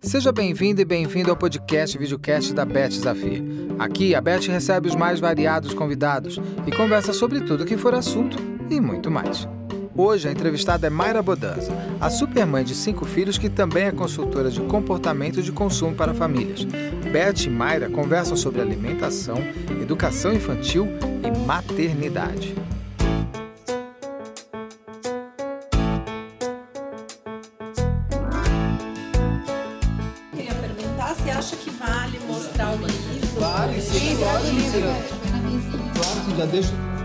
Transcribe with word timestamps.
Seja 0.00 0.30
bem-vindo 0.30 0.80
e 0.80 0.84
bem-vindo 0.84 1.28
ao 1.28 1.36
podcast 1.36 1.96
e 1.96 1.98
videocast 1.98 2.54
da 2.54 2.64
Beth 2.64 2.92
Zafir. 2.92 3.42
Aqui, 3.80 4.14
a 4.14 4.20
Beth 4.20 4.46
recebe 4.46 4.86
os 4.86 4.94
mais 4.94 5.18
variados 5.18 5.74
convidados 5.74 6.38
e 6.64 6.70
conversa 6.70 7.12
sobre 7.12 7.40
tudo 7.40 7.66
que 7.66 7.76
for 7.76 7.92
assunto 7.94 8.38
e 8.70 8.80
muito 8.80 9.10
mais. 9.10 9.48
Hoje, 9.96 10.28
a 10.28 10.32
entrevistada 10.32 10.86
é 10.86 10.90
Mayra 10.90 11.20
Bodanza, 11.20 11.72
a 12.00 12.08
supermãe 12.08 12.62
de 12.62 12.76
cinco 12.76 13.04
filhos 13.04 13.38
que 13.38 13.50
também 13.50 13.86
é 13.86 13.92
consultora 13.92 14.52
de 14.52 14.60
comportamento 14.60 15.42
de 15.42 15.50
consumo 15.50 15.96
para 15.96 16.14
famílias. 16.14 16.64
Beth 17.12 17.46
e 17.46 17.50
Mayra 17.50 17.90
conversam 17.90 18.36
sobre 18.36 18.60
alimentação, 18.60 19.38
educação 19.82 20.32
infantil 20.32 20.86
e 21.24 21.44
maternidade. 21.44 22.54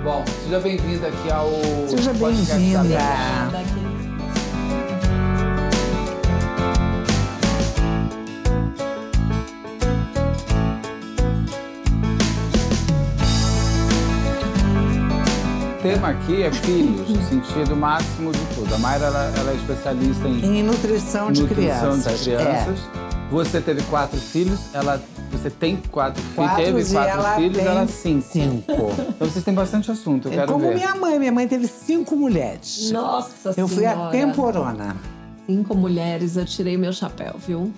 Bom, 0.04 0.24
seja 0.44 0.60
bem-vinda 0.60 1.08
aqui 1.08 1.30
ao. 1.32 1.50
Seja 1.90 2.14
bem-vinda. 2.14 2.84
O 15.78 15.82
tema 15.84 16.10
aqui 16.10 16.44
é 16.44 16.52
filhos, 16.52 17.10
no 17.10 17.22
sentido 17.24 17.76
máximo 17.76 18.32
de 18.32 18.40
tudo. 18.56 18.74
A 18.74 18.78
Mayra 18.78 19.06
ela, 19.08 19.34
ela 19.38 19.52
é 19.52 19.56
especialista 19.56 20.28
em 20.28 20.60
Em 20.60 20.64
nutrição 20.64 21.32
de 21.32 21.42
nutrição 21.42 22.00
crianças. 22.02 22.20
de 22.24 22.36
crianças. 22.36 22.80
Você 23.30 23.60
teve 23.60 23.82
quatro 23.84 24.18
filhos, 24.18 24.60
ela, 24.74 25.02
você 25.38 25.50
tem 25.50 25.78
quatro, 25.92 26.22
filhos, 26.22 26.56
teve 26.56 26.94
quatro 26.94 27.10
ela 27.10 27.36
filhos, 27.36 27.58
tem 27.58 27.66
ela 27.68 27.88
cinco. 27.88 28.28
cinco. 28.32 28.92
Então 29.10 29.30
vocês 29.30 29.44
têm 29.44 29.54
bastante 29.54 29.92
assunto, 29.92 30.28
eu 30.28 30.34
É 30.34 30.36
quero 30.38 30.52
como 30.54 30.68
ver. 30.68 30.76
minha 30.76 30.96
mãe. 30.96 31.20
Minha 31.20 31.32
mãe 31.32 31.48
teve 31.48 31.68
cinco 31.68 32.16
mulheres. 32.16 32.92
Nossa 32.92 33.54
Eu 33.58 33.68
fui 33.68 33.86
a 33.86 33.92
Senhora. 33.94 34.12
temporona. 34.12 34.98
Cinco 35.46 35.76
mulheres, 35.76 36.38
eu 36.38 36.46
tirei 36.46 36.78
meu 36.78 36.94
chapéu, 36.94 37.36
viu? 37.38 37.72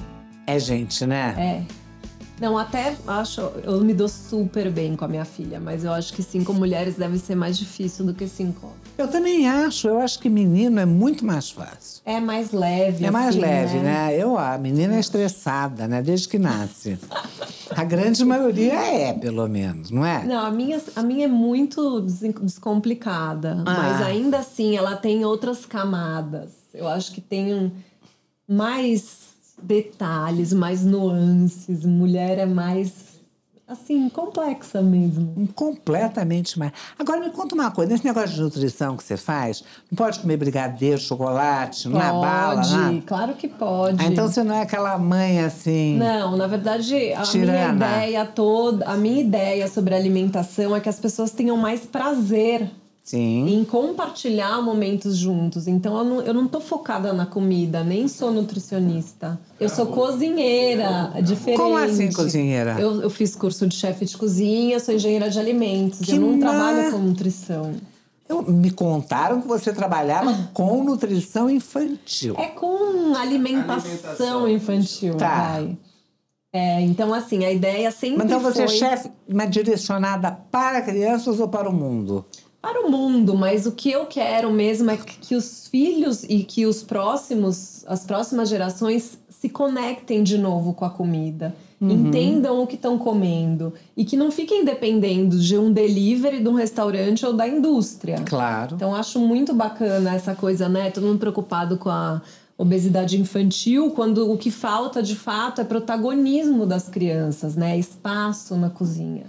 É 0.45 0.59
gente, 0.59 1.05
né? 1.05 1.33
É. 1.69 1.85
Não, 2.39 2.57
até 2.57 2.95
acho, 3.07 3.41
eu 3.63 3.79
me 3.81 3.93
dou 3.93 4.09
super 4.09 4.69
bem 4.69 4.95
com 4.95 5.05
a 5.05 5.07
minha 5.07 5.23
filha, 5.25 5.59
mas 5.59 5.83
eu 5.85 5.91
acho 5.93 6.13
que 6.13 6.21
cinco 6.21 6.53
mulheres 6.53 6.95
deve 6.95 7.17
ser 7.17 7.33
mais 7.33 7.57
difícil 7.57 8.05
do 8.05 8.13
que 8.13 8.27
cinco 8.27 8.67
homens. 8.67 8.84
Eu 8.97 9.07
também 9.09 9.47
acho. 9.47 9.87
Eu 9.87 9.99
acho 9.99 10.19
que 10.19 10.29
menino 10.29 10.79
é 10.79 10.85
muito 10.85 11.25
mais 11.25 11.49
fácil. 11.51 12.01
É 12.05 12.19
mais 12.19 12.51
leve, 12.51 13.05
É 13.05 13.11
mais 13.11 13.29
assim, 13.29 13.39
leve, 13.39 13.77
né? 13.79 14.15
Eu, 14.17 14.37
a 14.37 14.57
menina 14.57 14.95
é 14.95 14.99
estressada, 14.99 15.87
né? 15.87 16.01
Desde 16.01 16.27
que 16.29 16.37
nasce. 16.39 16.97
A 17.75 17.83
grande 17.83 18.23
maioria 18.23 18.73
é, 18.73 19.11
pelo 19.13 19.47
menos, 19.47 19.91
não 19.91 20.05
é? 20.05 20.23
Não, 20.23 20.45
a 20.45 20.51
minha, 20.51 20.81
a 20.95 21.03
minha 21.03 21.25
é 21.25 21.27
muito 21.27 21.99
des- 22.01 22.21
descomplicada, 22.41 23.61
Ah. 23.65 23.73
mas 23.73 24.01
ainda 24.01 24.37
assim 24.39 24.75
ela 24.77 24.95
tem 24.95 25.25
outras 25.25 25.65
camadas. 25.65 26.51
Eu 26.73 26.87
acho 26.87 27.11
que 27.11 27.19
tem 27.21 27.71
mais 28.47 29.25
detalhes, 29.61 30.53
mais 30.53 30.83
nuances. 30.85 31.85
Mulher 31.85 32.37
é 32.37 32.45
mais, 32.45 32.93
assim, 33.67 34.07
complexa 34.09 34.81
mesmo. 34.81 35.47
Completamente 35.55 36.57
mais. 36.59 36.71
Agora 36.97 37.19
me 37.19 37.29
conta 37.31 37.55
uma 37.55 37.71
coisa: 37.71 37.91
nesse 37.91 38.05
negócio 38.05 38.29
de 38.35 38.41
nutrição 38.41 38.95
que 38.95 39.03
você 39.03 39.17
faz, 39.17 39.63
não 39.91 39.95
pode 39.95 40.19
comer 40.19 40.37
brigadeiro, 40.37 40.99
chocolate, 40.99 41.87
não 41.89 41.99
é 42.01 42.11
bala, 42.11 42.55
Pode, 42.55 42.71
nada? 42.73 43.01
claro 43.05 43.33
que 43.33 43.47
pode. 43.47 44.03
Ah, 44.03 44.07
então 44.07 44.27
você 44.27 44.43
não 44.43 44.55
é 44.55 44.61
aquela 44.61 44.97
mãe 44.97 45.39
assim. 45.39 45.97
Não, 45.97 46.35
na 46.37 46.47
verdade, 46.47 46.93
a 47.13 47.19
minha 47.19 47.23
Tirana. 47.25 47.73
ideia 47.97 48.25
toda, 48.25 48.85
a 48.85 48.95
minha 48.95 49.21
ideia 49.21 49.67
sobre 49.67 49.95
alimentação 49.95 50.75
é 50.75 50.79
que 50.79 50.89
as 50.89 50.99
pessoas 50.99 51.31
tenham 51.31 51.57
mais 51.57 51.81
prazer 51.81 52.69
Sim. 53.05 53.47
em 53.59 53.63
compartilhar 53.63 54.63
momentos 54.63 55.15
juntos. 55.15 55.67
Então 55.67 55.95
eu 55.99 56.03
não, 56.03 56.21
eu 56.21 56.33
não 56.33 56.47
tô 56.47 56.59
focada 56.59 57.13
na 57.13 57.23
comida, 57.27 57.83
nem 57.83 58.07
sou 58.07 58.31
nutricionista. 58.31 59.39
Eu 59.59 59.69
sou 59.69 59.85
cozinheira, 59.85 61.11
é 61.13 61.21
diferente. 61.21 61.59
Como 61.61 61.77
assim, 61.77 62.11
cozinheira? 62.11 62.75
Eu, 62.79 63.03
eu 63.03 63.09
fiz 63.11 63.35
curso 63.35 63.67
de 63.67 63.75
chefe 63.75 64.05
de 64.05 64.17
cozinha, 64.17 64.79
sou 64.79 64.95
engenheira 64.95 65.29
de 65.29 65.39
alimentos. 65.39 65.99
Que 65.99 66.13
eu 66.13 66.19
não 66.19 66.39
trabalho 66.39 66.91
com 66.91 66.97
nutrição. 66.97 67.73
Eu- 68.27 68.41
me 68.41 68.71
contaram 68.71 69.39
que 69.39 69.47
você 69.47 69.71
trabalhava 69.71 70.49
com 70.51 70.83
nutrição 70.83 71.47
infantil. 71.47 72.33
É 72.39 72.47
com 72.47 73.13
alimentação, 73.15 74.45
Alimentação. 74.45 74.49
infantil, 74.49 75.15
Tá. 75.15 75.51
vai. 75.51 75.77
É, 76.51 76.81
então, 76.81 77.13
assim, 77.13 77.43
a 77.45 77.51
ideia 77.51 77.91
sempre 77.91 78.17
Mas 78.19 78.25
então 78.27 78.39
você 78.39 78.63
é 78.63 78.67
foi 78.67 78.77
chefe, 78.77 79.11
mas 79.31 79.51
direcionada 79.51 80.31
para 80.49 80.81
crianças 80.81 81.39
ou 81.39 81.47
para 81.49 81.69
o 81.69 81.73
mundo? 81.73 82.25
Para 82.65 82.81
o 82.83 82.89
mundo, 82.89 83.35
mas 83.35 83.67
o 83.67 83.71
que 83.71 83.91
eu 83.91 84.07
quero 84.07 84.51
mesmo 84.51 84.89
é 84.89 84.97
que 84.97 85.35
os 85.35 85.67
filhos 85.67 86.23
e 86.23 86.39
que 86.39 86.65
os 86.65 86.81
próximos, 86.81 87.85
as 87.85 88.03
próximas 88.03 88.49
gerações 88.49 89.19
se 89.29 89.49
conectem 89.49 90.23
de 90.23 90.35
novo 90.35 90.73
com 90.73 90.83
a 90.83 90.89
comida, 90.89 91.55
Uhum. 91.79 91.91
entendam 91.91 92.63
o 92.63 92.65
que 92.65 92.75
estão 92.75 92.97
comendo 92.97 93.73
e 93.97 94.05
que 94.05 94.15
não 94.15 94.31
fiquem 94.31 94.63
dependendo 94.63 95.37
de 95.37 95.57
um 95.57 95.71
delivery 95.71 96.39
de 96.41 96.47
um 96.47 96.53
restaurante 96.53 97.25
ou 97.25 97.33
da 97.33 97.45
indústria. 97.47 98.23
Claro. 98.25 98.75
Então 98.75 98.95
acho 98.95 99.19
muito 99.19 99.53
bacana 99.53 100.15
essa 100.15 100.33
coisa, 100.33 100.69
né? 100.69 100.89
Todo 100.89 101.05
mundo 101.05 101.19
preocupado 101.19 101.77
com 101.77 101.89
a 101.89 102.21
obesidade 102.57 103.19
infantil, 103.19 103.91
quando 103.91 104.31
o 104.31 104.37
que 104.37 104.49
falta 104.49 105.03
de 105.03 105.15
fato 105.15 105.59
é 105.59 105.65
protagonismo 105.65 106.65
das 106.65 106.87
crianças, 106.87 107.57
né? 107.57 107.77
Espaço 107.77 108.55
na 108.55 108.69
cozinha. 108.69 109.25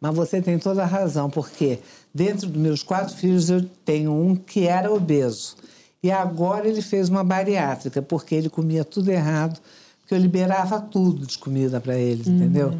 Mas 0.00 0.14
você 0.14 0.40
tem 0.40 0.58
toda 0.58 0.82
a 0.82 0.86
razão, 0.86 1.28
porque 1.28 1.80
dentro 2.14 2.48
dos 2.48 2.60
meus 2.60 2.82
quatro 2.82 3.14
filhos 3.14 3.50
eu 3.50 3.64
tenho 3.84 4.12
um 4.12 4.34
que 4.34 4.66
era 4.66 4.92
obeso. 4.92 5.56
E 6.02 6.10
agora 6.10 6.66
ele 6.68 6.80
fez 6.82 7.08
uma 7.08 7.22
bariátrica, 7.22 8.00
porque 8.00 8.34
ele 8.34 8.48
comia 8.48 8.84
tudo 8.84 9.10
errado, 9.10 9.60
porque 10.00 10.14
eu 10.14 10.18
liberava 10.18 10.80
tudo 10.80 11.26
de 11.26 11.36
comida 11.38 11.80
para 11.80 11.96
eles, 11.96 12.26
Uhum. 12.26 12.36
entendeu? 12.36 12.74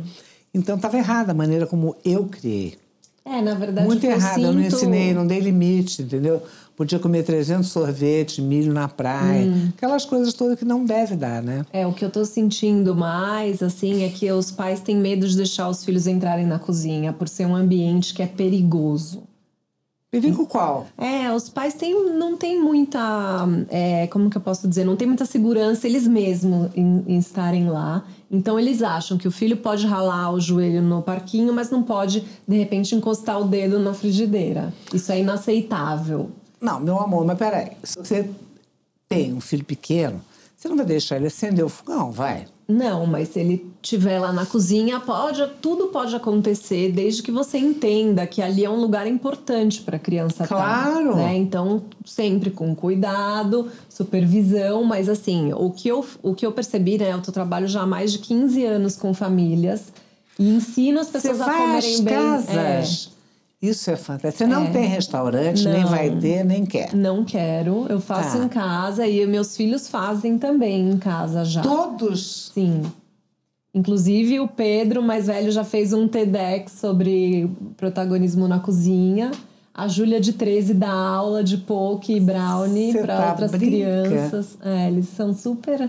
Então 0.54 0.76
estava 0.76 0.96
errada 0.96 1.32
a 1.32 1.34
maneira 1.34 1.66
como 1.66 1.94
eu 2.04 2.24
criei. 2.26 2.78
É, 3.24 3.40
na 3.42 3.54
verdade, 3.54 3.86
Muito 3.86 4.00
que 4.00 4.06
eu 4.06 4.12
errado, 4.12 4.40
eu 4.40 4.52
não 4.52 4.60
ensinei, 4.62 5.12
não 5.14 5.26
dei 5.26 5.38
limite, 5.38 6.02
entendeu? 6.02 6.42
Podia 6.80 6.98
comer 6.98 7.24
300 7.24 7.68
sorvetes, 7.68 8.38
milho 8.38 8.72
na 8.72 8.88
praia, 8.88 9.44
Hum. 9.46 9.68
aquelas 9.76 10.06
coisas 10.06 10.32
todas 10.32 10.58
que 10.58 10.64
não 10.64 10.82
deve 10.82 11.14
dar, 11.14 11.42
né? 11.42 11.66
É, 11.74 11.86
o 11.86 11.92
que 11.92 12.02
eu 12.02 12.08
tô 12.10 12.24
sentindo 12.24 12.96
mais, 12.96 13.62
assim, 13.62 14.02
é 14.02 14.08
que 14.08 14.32
os 14.32 14.50
pais 14.50 14.80
têm 14.80 14.96
medo 14.96 15.28
de 15.28 15.36
deixar 15.36 15.68
os 15.68 15.84
filhos 15.84 16.06
entrarem 16.06 16.46
na 16.46 16.58
cozinha 16.58 17.12
por 17.12 17.28
ser 17.28 17.44
um 17.44 17.54
ambiente 17.54 18.14
que 18.14 18.22
é 18.22 18.26
perigoso. 18.26 19.24
Perigo 20.10 20.46
qual? 20.46 20.86
É, 20.96 21.30
os 21.30 21.50
pais 21.50 21.74
têm, 21.74 22.14
não 22.14 22.34
têm 22.38 22.58
muita. 22.58 23.46
é, 23.68 24.06
como 24.06 24.30
que 24.30 24.38
eu 24.38 24.40
posso 24.40 24.66
dizer? 24.66 24.82
Não 24.84 24.96
tem 24.96 25.06
muita 25.06 25.26
segurança 25.26 25.86
eles 25.86 26.08
mesmos 26.08 26.70
em, 26.74 27.04
em 27.06 27.18
estarem 27.18 27.68
lá. 27.68 28.04
Então 28.30 28.58
eles 28.58 28.82
acham 28.82 29.18
que 29.18 29.28
o 29.28 29.30
filho 29.30 29.58
pode 29.58 29.86
ralar 29.86 30.32
o 30.32 30.40
joelho 30.40 30.80
no 30.80 31.02
parquinho, 31.02 31.52
mas 31.52 31.70
não 31.70 31.82
pode, 31.82 32.24
de 32.48 32.56
repente, 32.56 32.94
encostar 32.94 33.38
o 33.38 33.44
dedo 33.44 33.78
na 33.78 33.92
frigideira. 33.92 34.72
Isso 34.94 35.12
é 35.12 35.20
inaceitável. 35.20 36.30
Não, 36.60 36.78
meu 36.80 36.98
amor, 36.98 37.24
mas 37.24 37.38
peraí. 37.38 37.70
Se 37.82 37.98
você 37.98 38.28
tem 39.08 39.32
um 39.32 39.40
filho 39.40 39.64
pequeno, 39.64 40.20
você 40.56 40.68
não 40.68 40.76
vai 40.76 40.86
deixar 40.86 41.16
ele 41.16 41.26
acender 41.26 41.64
o 41.64 41.68
fogão, 41.68 42.12
vai? 42.12 42.46
Não, 42.68 43.04
mas 43.04 43.30
se 43.30 43.40
ele 43.40 43.68
estiver 43.82 44.20
lá 44.20 44.32
na 44.32 44.46
cozinha, 44.46 45.00
pode, 45.00 45.44
tudo 45.60 45.88
pode 45.88 46.14
acontecer, 46.14 46.92
desde 46.92 47.20
que 47.20 47.32
você 47.32 47.58
entenda 47.58 48.24
que 48.28 48.40
ali 48.40 48.64
é 48.64 48.70
um 48.70 48.76
lugar 48.80 49.08
importante 49.08 49.80
para 49.82 49.96
a 49.96 49.98
criança 49.98 50.44
estar, 50.44 50.54
Claro. 50.54 51.16
né? 51.16 51.36
Então, 51.36 51.82
sempre 52.04 52.50
com 52.50 52.72
cuidado, 52.76 53.68
supervisão, 53.88 54.84
mas 54.84 55.08
assim, 55.08 55.52
o 55.52 55.70
que 55.70 55.88
eu, 55.88 56.06
o 56.22 56.32
que 56.32 56.46
eu 56.46 56.52
percebi, 56.52 56.96
né? 56.96 57.12
Eu 57.12 57.20
trabalho 57.20 57.66
já 57.66 57.82
há 57.82 57.86
mais 57.86 58.12
de 58.12 58.18
15 58.20 58.64
anos 58.64 58.94
com 58.94 59.12
famílias 59.12 59.92
e 60.38 60.48
ensino 60.48 61.00
as 61.00 61.08
Você 61.08 61.12
pessoas 61.28 61.40
a 61.40 61.52
comerem 61.52 62.02
bem. 62.04 62.14
casas. 62.14 63.10
Isso 63.62 63.90
é 63.90 63.96
fantástico. 63.96 64.38
Você 64.38 64.46
não 64.46 64.64
É. 64.64 64.70
tem 64.70 64.86
restaurante, 64.86 65.64
nem 65.68 65.82
Não. 65.82 65.90
vai 65.90 66.10
ter, 66.16 66.44
nem 66.44 66.64
quer. 66.64 66.94
Não 66.94 67.24
quero, 67.24 67.86
eu 67.90 68.00
faço 68.00 68.38
Tá. 68.38 68.44
em 68.44 68.48
casa 68.48 69.06
e 69.06 69.26
meus 69.26 69.54
filhos 69.56 69.86
fazem 69.86 70.38
também 70.38 70.88
em 70.90 70.96
casa 70.96 71.44
já. 71.44 71.60
Todos. 71.60 72.50
Sim. 72.54 72.82
Inclusive, 73.74 74.40
o 74.40 74.48
Pedro, 74.48 75.02
mais 75.02 75.26
velho, 75.26 75.52
já 75.52 75.62
fez 75.62 75.92
um 75.92 76.08
TEDx 76.08 76.72
sobre 76.72 77.48
protagonismo 77.76 78.48
na 78.48 78.58
cozinha. 78.58 79.30
A 79.72 79.86
Júlia, 79.86 80.20
de 80.20 80.32
13, 80.32 80.74
dá 80.74 80.90
aula 80.90 81.44
de 81.44 81.56
poke 81.58 82.14
e 82.16 82.20
brownie 82.20 82.92
para 82.92 83.16
tá 83.16 83.30
outras 83.30 83.50
brinca? 83.52 83.68
crianças. 84.08 84.58
É, 84.62 84.88
eles 84.88 85.08
são 85.10 85.32
super, 85.32 85.88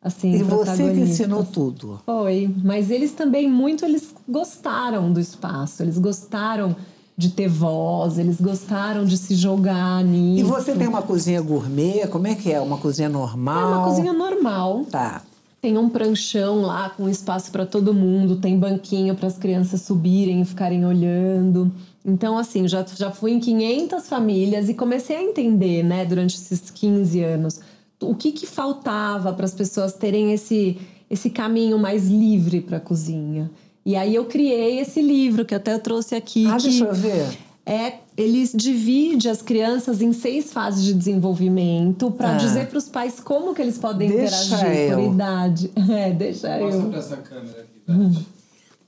assim, 0.00 0.34
E 0.34 0.42
você 0.44 0.92
que 0.92 1.00
ensinou 1.00 1.44
tudo. 1.44 2.00
Foi. 2.06 2.48
Mas 2.62 2.90
eles 2.90 3.12
também, 3.12 3.50
muito, 3.50 3.84
eles 3.84 4.14
gostaram 4.28 5.12
do 5.12 5.18
espaço. 5.18 5.82
Eles 5.82 5.98
gostaram 5.98 6.76
de 7.16 7.30
ter 7.30 7.48
voz, 7.48 8.18
eles 8.18 8.40
gostaram 8.40 9.04
de 9.04 9.16
se 9.16 9.34
jogar 9.34 10.04
nisso. 10.04 10.40
E 10.40 10.42
você 10.42 10.74
tem 10.74 10.86
uma 10.86 11.00
cozinha 11.00 11.40
gourmet? 11.40 12.06
Como 12.08 12.26
é 12.26 12.34
que 12.34 12.52
é? 12.52 12.60
Uma 12.60 12.76
cozinha 12.76 13.08
É 13.08 13.10
normal? 13.10 13.72
uma 13.72 13.84
cozinha 13.84 14.12
normal. 14.12 14.84
Tá. 14.90 15.22
Tem 15.62 15.78
um 15.78 15.88
pranchão 15.88 16.60
lá 16.60 16.90
com 16.90 17.08
espaço 17.08 17.50
para 17.50 17.64
todo 17.64 17.94
mundo, 17.94 18.36
tem 18.36 18.58
banquinho 18.58 19.14
para 19.14 19.26
as 19.26 19.38
crianças 19.38 19.80
subirem 19.82 20.42
e 20.42 20.44
ficarem 20.44 20.84
olhando. 20.84 21.72
Então, 22.04 22.36
assim, 22.36 22.68
já, 22.68 22.84
já 22.94 23.10
fui 23.10 23.32
em 23.32 23.40
500 23.40 24.06
famílias 24.06 24.68
e 24.68 24.74
comecei 24.74 25.16
a 25.16 25.22
entender, 25.22 25.82
né, 25.82 26.04
durante 26.04 26.36
esses 26.36 26.70
15 26.70 27.20
anos, 27.22 27.60
o 28.00 28.14
que, 28.14 28.30
que 28.30 28.46
faltava 28.46 29.32
para 29.32 29.46
as 29.46 29.54
pessoas 29.54 29.94
terem 29.94 30.32
esse, 30.32 30.78
esse 31.10 31.30
caminho 31.30 31.78
mais 31.78 32.06
livre 32.06 32.60
para 32.60 32.76
a 32.76 32.80
cozinha. 32.80 33.50
E 33.86 33.94
aí 33.96 34.14
eu 34.16 34.24
criei 34.24 34.80
esse 34.80 35.00
livro 35.00 35.44
que 35.44 35.54
até 35.54 35.72
eu 35.72 35.78
trouxe 35.78 36.14
aqui. 36.16 36.44
Ah, 36.46 36.56
que 36.56 36.64
deixa 36.64 36.84
eu 36.84 36.92
ver. 36.94 37.38
É, 37.64 37.94
eles 38.16 38.52
divide 38.54 39.28
as 39.28 39.40
crianças 39.42 40.02
em 40.02 40.12
seis 40.12 40.52
fases 40.52 40.84
de 40.84 40.92
desenvolvimento 40.92 42.10
para 42.10 42.32
Ah. 42.32 42.36
dizer 42.36 42.66
para 42.68 42.78
os 42.78 42.88
pais 42.88 43.20
como 43.20 43.54
que 43.54 43.62
eles 43.62 43.78
podem 43.78 44.08
Deixa 44.08 44.44
interagir 44.56 44.90
por 44.94 44.98
eu. 45.00 45.12
idade. 45.12 45.70
É, 45.90 46.10
deixa 46.12 46.58
eu. 46.60 46.88
pra 46.90 46.98
essa 46.98 47.16
câmera 47.18 47.60
aqui, 47.62 47.80
Beth. 47.86 48.22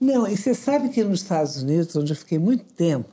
Não, 0.00 0.26
e 0.28 0.36
você 0.36 0.52
sabe 0.54 0.88
que 0.90 1.02
nos 1.04 1.22
Estados 1.22 1.62
Unidos, 1.62 1.94
onde 1.96 2.12
eu 2.12 2.16
fiquei 2.16 2.38
muito 2.38 2.64
tempo, 2.64 3.08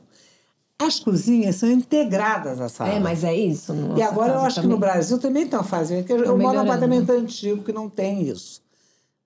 as 0.78 1.00
cozinhas 1.00 1.56
são 1.56 1.70
integradas 1.70 2.60
à 2.60 2.68
sala. 2.68 2.90
É, 2.92 3.00
mas 3.00 3.24
é 3.24 3.34
isso. 3.34 3.72
E 3.96 4.02
agora 4.02 4.34
eu 4.34 4.40
acho 4.40 4.60
que 4.60 4.66
no 4.66 4.74
também. 4.74 4.88
Brasil 4.90 5.18
também 5.18 5.46
tem 5.46 5.58
uma 5.58 5.64
fase. 5.64 6.02
que 6.04 6.12
Eu, 6.12 6.18
eu 6.24 6.38
moro 6.38 6.54
num 6.54 6.60
apartamento 6.64 7.10
antigo 7.10 7.62
que 7.64 7.72
não 7.72 7.88
tem 7.88 8.22
isso. 8.28 8.60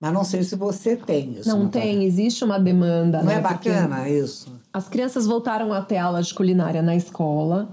Mas 0.01 0.11
não 0.11 0.23
sei 0.23 0.41
se 0.43 0.55
você 0.55 0.95
tem 0.95 1.35
isso. 1.39 1.47
Não 1.47 1.65
no 1.65 1.69
tem, 1.69 2.03
existe 2.03 2.43
uma 2.43 2.59
demanda. 2.59 3.19
Não 3.19 3.25
né? 3.27 3.35
é 3.35 3.39
Porque 3.39 3.69
bacana 3.69 4.09
isso? 4.09 4.51
As 4.73 4.89
crianças 4.89 5.27
voltaram 5.27 5.71
a 5.71 5.81
ter 5.81 5.97
aula 5.97 6.21
de 6.23 6.33
culinária 6.33 6.81
na 6.81 6.95
escola. 6.95 7.69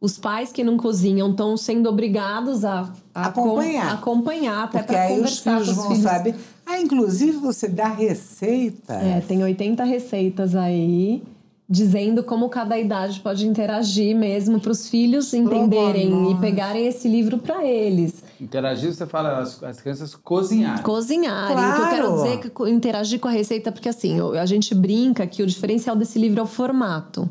Os 0.00 0.16
pais 0.18 0.52
que 0.52 0.62
não 0.64 0.76
cozinham 0.76 1.30
estão 1.30 1.56
sendo 1.56 1.88
obrigados 1.88 2.64
a, 2.64 2.92
a 3.14 3.26
Acompanhar. 3.26 3.88
com- 3.88 4.10
acompanhar 4.12 4.64
até 4.64 4.78
Porque 4.78 4.92
para 4.94 5.02
aí 5.02 5.12
os 5.20 5.40
conversar 5.40 5.60
filhos 5.60 5.66
com 5.66 5.72
os 5.72 5.76
vão 5.76 5.88
filhos. 5.96 6.02
saber. 6.10 6.34
Ah, 6.66 6.80
inclusive 6.80 7.32
você 7.32 7.68
dá 7.68 7.88
receita. 7.88 8.94
É, 8.94 9.20
tem 9.20 9.42
80 9.42 9.82
receitas 9.84 10.54
aí 10.54 11.22
dizendo 11.68 12.22
como 12.22 12.48
cada 12.48 12.78
idade 12.78 13.20
pode 13.20 13.46
interagir 13.46 14.14
mesmo 14.16 14.60
para 14.60 14.72
os 14.72 14.88
filhos 14.88 15.32
entenderem 15.32 16.30
e 16.30 16.34
pegarem 16.36 16.86
esse 16.86 17.08
livro 17.08 17.38
para 17.38 17.64
eles. 17.66 18.21
Interagir, 18.42 18.92
você 18.92 19.06
fala 19.06 19.38
as, 19.38 19.62
as 19.62 19.80
crianças 19.80 20.16
cozinharem. 20.16 20.82
Cozinharem. 20.82 21.56
O 21.56 21.74
que 21.76 21.80
eu 21.80 21.88
quero 21.88 22.06
Claro. 22.08 22.22
dizer 22.22 22.34
é 22.34 22.36
que 22.50 22.70
interagir 22.70 23.20
com 23.20 23.28
a 23.28 23.30
receita, 23.30 23.70
porque 23.70 23.88
assim, 23.88 24.18
a 24.36 24.46
gente 24.46 24.74
brinca 24.74 25.24
que 25.28 25.44
o 25.44 25.46
diferencial 25.46 25.94
desse 25.94 26.18
livro 26.18 26.40
é 26.40 26.42
o 26.42 26.46
formato. 26.46 27.30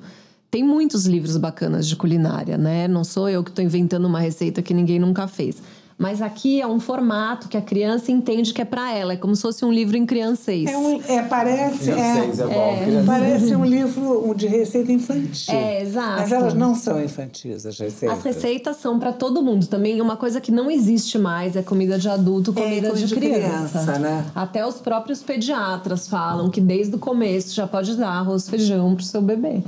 Tem 0.49 0.63
muitos 0.63 1.05
livros 1.05 1.35
bacanas 1.35 1.85
de 1.85 1.97
culinária, 1.97 2.57
né? 2.57 2.87
Não 2.87 3.03
sou 3.03 3.27
eu 3.29 3.43
que 3.43 3.49
estou 3.49 3.63
inventando 3.63 4.05
uma 4.05 4.19
receita 4.21 4.61
que 4.61 4.73
ninguém 4.73 4.99
nunca 4.99 5.27
fez. 5.27 5.61
Mas 6.01 6.19
aqui 6.19 6.59
é 6.59 6.65
um 6.65 6.79
formato 6.79 7.47
que 7.47 7.55
a 7.55 7.61
criança 7.61 8.11
entende 8.11 8.55
que 8.55 8.61
é 8.63 8.65
para 8.65 8.91
ela. 8.91 9.13
É 9.13 9.15
como 9.15 9.35
se 9.35 9.43
fosse 9.43 9.63
um 9.63 9.71
livro 9.71 9.95
em 9.95 10.03
criancês. 10.03 10.67
É, 10.67 10.75
um, 10.75 10.99
é 10.99 11.21
parece. 11.21 11.91
Crianças, 11.91 12.39
é 12.39 12.47
bom, 12.47 12.77
crianças. 12.83 13.05
Parece 13.05 13.55
um 13.55 13.63
livro 13.63 14.27
um 14.27 14.33
de 14.33 14.47
receita 14.47 14.91
infantil. 14.91 15.53
É, 15.53 15.83
exato. 15.83 16.21
Mas 16.21 16.31
elas 16.31 16.55
não 16.55 16.73
são 16.73 16.99
infantis, 17.03 17.67
as 17.67 17.77
receitas. 17.77 18.17
As 18.17 18.23
receitas 18.23 18.77
são 18.77 18.97
para 18.97 19.13
todo 19.13 19.43
mundo. 19.43 19.67
Também 19.67 20.01
uma 20.01 20.17
coisa 20.17 20.41
que 20.41 20.51
não 20.51 20.71
existe 20.71 21.19
mais 21.19 21.55
é 21.55 21.61
comida 21.61 21.99
de 21.99 22.09
adulto, 22.09 22.51
comida, 22.51 22.89
comida 22.89 22.93
de, 22.93 23.05
de 23.05 23.13
criança. 23.13 23.79
criança, 23.83 23.99
né? 23.99 24.25
Até 24.33 24.65
os 24.65 24.81
próprios 24.81 25.21
pediatras 25.21 26.07
falam 26.07 26.49
que 26.49 26.59
desde 26.59 26.95
o 26.95 26.97
começo 26.97 27.53
já 27.53 27.67
pode 27.67 27.95
dar 27.95 28.09
arroz 28.09 28.49
feijão 28.49 28.95
pro 28.95 29.03
seu 29.03 29.21
bebê. 29.21 29.61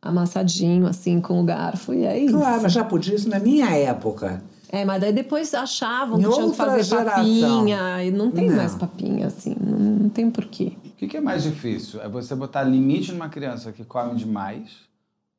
Amassadinho, 0.00 0.86
assim, 0.86 1.20
com 1.20 1.40
o 1.40 1.44
garfo, 1.44 1.92
e 1.92 2.04
é 2.04 2.20
isso. 2.20 2.38
Claro, 2.38 2.62
mas 2.62 2.72
já 2.72 2.84
podia 2.84 3.16
isso 3.16 3.28
na 3.28 3.40
minha 3.40 3.68
época. 3.70 4.40
É, 4.74 4.86
mas 4.86 5.02
daí 5.02 5.12
depois 5.12 5.52
achavam 5.52 6.18
Em 6.18 6.22
que 6.24 6.30
tinham 6.30 6.50
que 6.50 6.56
fazer 6.56 6.82
geração. 6.82 7.14
papinha. 7.22 8.02
E 8.02 8.10
não 8.10 8.30
tem 8.30 8.48
Não. 8.48 8.56
mais 8.56 8.74
papinha, 8.74 9.26
assim. 9.26 9.54
Não, 9.60 9.78
não 9.78 10.08
tem 10.08 10.30
porquê. 10.30 10.72
O 10.86 10.90
que, 10.96 11.06
que 11.08 11.16
é 11.18 11.20
mais 11.20 11.42
difícil? 11.42 12.00
É 12.00 12.08
você 12.08 12.34
botar 12.34 12.62
limite 12.62 13.12
numa 13.12 13.28
criança 13.28 13.70
que 13.70 13.84
come 13.84 14.14
demais 14.14 14.70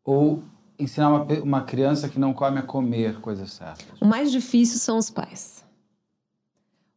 ou 0.06 0.44
ensinar 0.78 1.10
uma, 1.10 1.24
uma 1.42 1.62
criança 1.62 2.08
que 2.08 2.20
não 2.20 2.32
come 2.32 2.60
a 2.60 2.62
comer 2.62 3.20
coisas 3.22 3.52
certas? 3.54 4.00
O 4.00 4.06
mais 4.06 4.32
difícil 4.32 4.78
são 4.80 4.98
os 5.00 5.10
pais. 5.10 5.62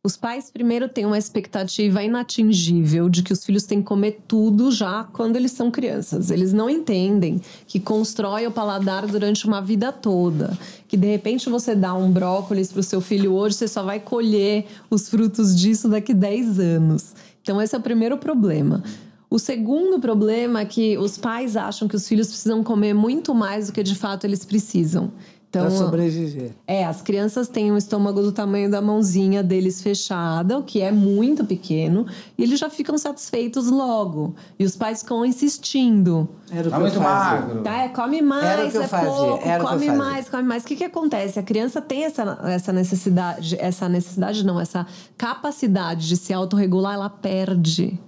Os 0.06 0.16
pais, 0.16 0.52
primeiro, 0.52 0.88
têm 0.88 1.04
uma 1.04 1.18
expectativa 1.18 2.00
inatingível 2.00 3.08
de 3.08 3.24
que 3.24 3.32
os 3.32 3.44
filhos 3.44 3.64
têm 3.64 3.80
que 3.80 3.88
comer 3.88 4.20
tudo 4.28 4.70
já 4.70 5.02
quando 5.02 5.34
eles 5.34 5.50
são 5.50 5.68
crianças. 5.68 6.30
Eles 6.30 6.52
não 6.52 6.70
entendem 6.70 7.40
que 7.66 7.80
constrói 7.80 8.46
o 8.46 8.52
paladar 8.52 9.04
durante 9.04 9.44
uma 9.48 9.60
vida 9.60 9.90
toda. 9.90 10.56
Que 10.86 10.96
de 10.96 11.08
repente 11.08 11.50
você 11.50 11.74
dá 11.74 11.92
um 11.92 12.08
brócolis 12.08 12.70
para 12.70 12.78
o 12.78 12.84
seu 12.84 13.00
filho 13.00 13.32
hoje, 13.32 13.56
você 13.56 13.66
só 13.66 13.82
vai 13.82 13.98
colher 13.98 14.66
os 14.88 15.08
frutos 15.08 15.58
disso 15.58 15.88
daqui 15.88 16.14
10 16.14 16.60
anos. 16.60 17.12
Então, 17.42 17.60
esse 17.60 17.74
é 17.74 17.78
o 17.78 17.82
primeiro 17.82 18.16
problema. 18.16 18.84
O 19.28 19.40
segundo 19.40 19.98
problema 19.98 20.60
é 20.60 20.64
que 20.64 20.96
os 20.98 21.18
pais 21.18 21.56
acham 21.56 21.88
que 21.88 21.96
os 21.96 22.06
filhos 22.06 22.28
precisam 22.28 22.62
comer 22.62 22.94
muito 22.94 23.34
mais 23.34 23.66
do 23.66 23.72
que 23.72 23.82
de 23.82 23.96
fato 23.96 24.24
eles 24.24 24.44
precisam. 24.44 25.10
Então, 25.58 25.68
Para 25.70 25.78
sobreviver. 25.78 26.50
é, 26.66 26.84
as 26.84 27.00
crianças 27.02 27.48
têm 27.48 27.72
um 27.72 27.76
estômago 27.76 28.20
do 28.22 28.32
tamanho 28.32 28.70
da 28.70 28.80
mãozinha 28.80 29.42
deles 29.42 29.80
fechada, 29.82 30.58
o 30.58 30.62
que 30.62 30.80
é 30.80 30.90
muito 30.92 31.44
pequeno, 31.44 32.06
e 32.36 32.42
eles 32.42 32.58
já 32.58 32.68
ficam 32.68 32.96
satisfeitos 32.98 33.68
logo. 33.70 34.34
E 34.58 34.64
os 34.64 34.76
pais 34.76 35.00
ficam 35.02 35.24
insistindo. 35.24 36.28
Era 36.50 36.68
o 36.68 36.70
Tá 36.70 36.76
que 36.76 36.82
eu 36.82 36.86
muito 36.90 37.00
fazia. 37.00 37.40
magro. 37.40 37.62
Tá, 37.62 37.76
é, 37.78 37.88
come 37.88 38.22
mais, 38.22 38.44
Era 38.44 38.66
o 38.66 38.70
que 38.70 38.76
eu 38.76 38.82
é 38.82 38.88
fazia, 38.88 39.08
pouco, 39.10 39.24
era 39.24 39.34
o 39.36 39.40
que 39.42 39.50
eu 39.50 39.58
come 39.78 39.86
fazia. 39.86 39.92
mais, 39.94 40.28
come 40.28 40.42
mais. 40.44 40.62
O 40.62 40.66
que, 40.66 40.76
que 40.76 40.84
acontece? 40.84 41.38
A 41.38 41.42
criança 41.42 41.80
tem 41.80 42.04
essa, 42.04 42.38
essa 42.44 42.72
necessidade, 42.72 43.56
essa 43.58 43.88
necessidade 43.88 44.44
não, 44.44 44.60
essa 44.60 44.86
capacidade 45.16 46.06
de 46.08 46.16
se 46.16 46.32
autorregular, 46.32 46.94
ela 46.94 47.10
perde. 47.10 47.98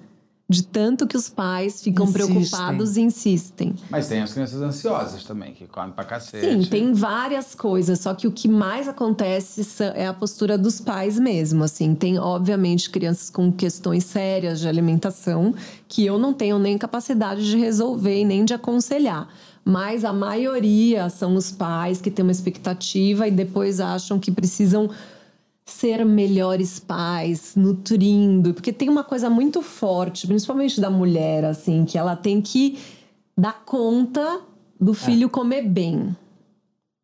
De 0.50 0.62
tanto 0.62 1.06
que 1.06 1.14
os 1.14 1.28
pais 1.28 1.82
ficam 1.82 2.06
Insistem. 2.06 2.26
preocupados 2.26 2.96
e 2.96 3.02
insistem. 3.02 3.74
Mas 3.90 4.08
tem 4.08 4.22
as 4.22 4.32
crianças 4.32 4.62
ansiosas 4.62 5.22
também, 5.22 5.52
que 5.52 5.66
comem 5.66 5.92
pra 5.92 6.04
cacete. 6.04 6.46
Sim, 6.46 6.62
tem 6.62 6.94
várias 6.94 7.54
coisas, 7.54 8.00
só 8.00 8.14
que 8.14 8.26
o 8.26 8.32
que 8.32 8.48
mais 8.48 8.88
acontece 8.88 9.60
é 9.94 10.06
a 10.06 10.14
postura 10.14 10.56
dos 10.56 10.80
pais 10.80 11.18
mesmo, 11.18 11.64
assim. 11.64 11.94
Tem, 11.94 12.18
obviamente, 12.18 12.88
crianças 12.88 13.28
com 13.28 13.52
questões 13.52 14.04
sérias 14.04 14.58
de 14.58 14.66
alimentação 14.66 15.54
que 15.86 16.06
eu 16.06 16.18
não 16.18 16.32
tenho 16.32 16.58
nem 16.58 16.78
capacidade 16.78 17.44
de 17.44 17.58
resolver 17.58 18.20
e 18.20 18.24
nem 18.24 18.42
de 18.42 18.54
aconselhar. 18.54 19.28
Mas 19.62 20.02
a 20.02 20.14
maioria 20.14 21.10
são 21.10 21.34
os 21.34 21.50
pais 21.50 22.00
que 22.00 22.10
têm 22.10 22.22
uma 22.22 22.32
expectativa 22.32 23.28
e 23.28 23.30
depois 23.30 23.80
acham 23.80 24.18
que 24.18 24.30
precisam 24.30 24.88
ser 25.70 26.04
melhores 26.04 26.78
pais, 26.78 27.54
nutrindo, 27.54 28.54
porque 28.54 28.72
tem 28.72 28.88
uma 28.88 29.04
coisa 29.04 29.28
muito 29.28 29.62
forte, 29.62 30.26
principalmente 30.26 30.80
da 30.80 30.90
mulher, 30.90 31.44
assim, 31.44 31.84
que 31.84 31.98
ela 31.98 32.16
tem 32.16 32.40
que 32.40 32.78
dar 33.36 33.62
conta 33.64 34.40
do 34.80 34.94
filho 34.94 35.28
comer 35.28 35.62
bem. 35.62 36.16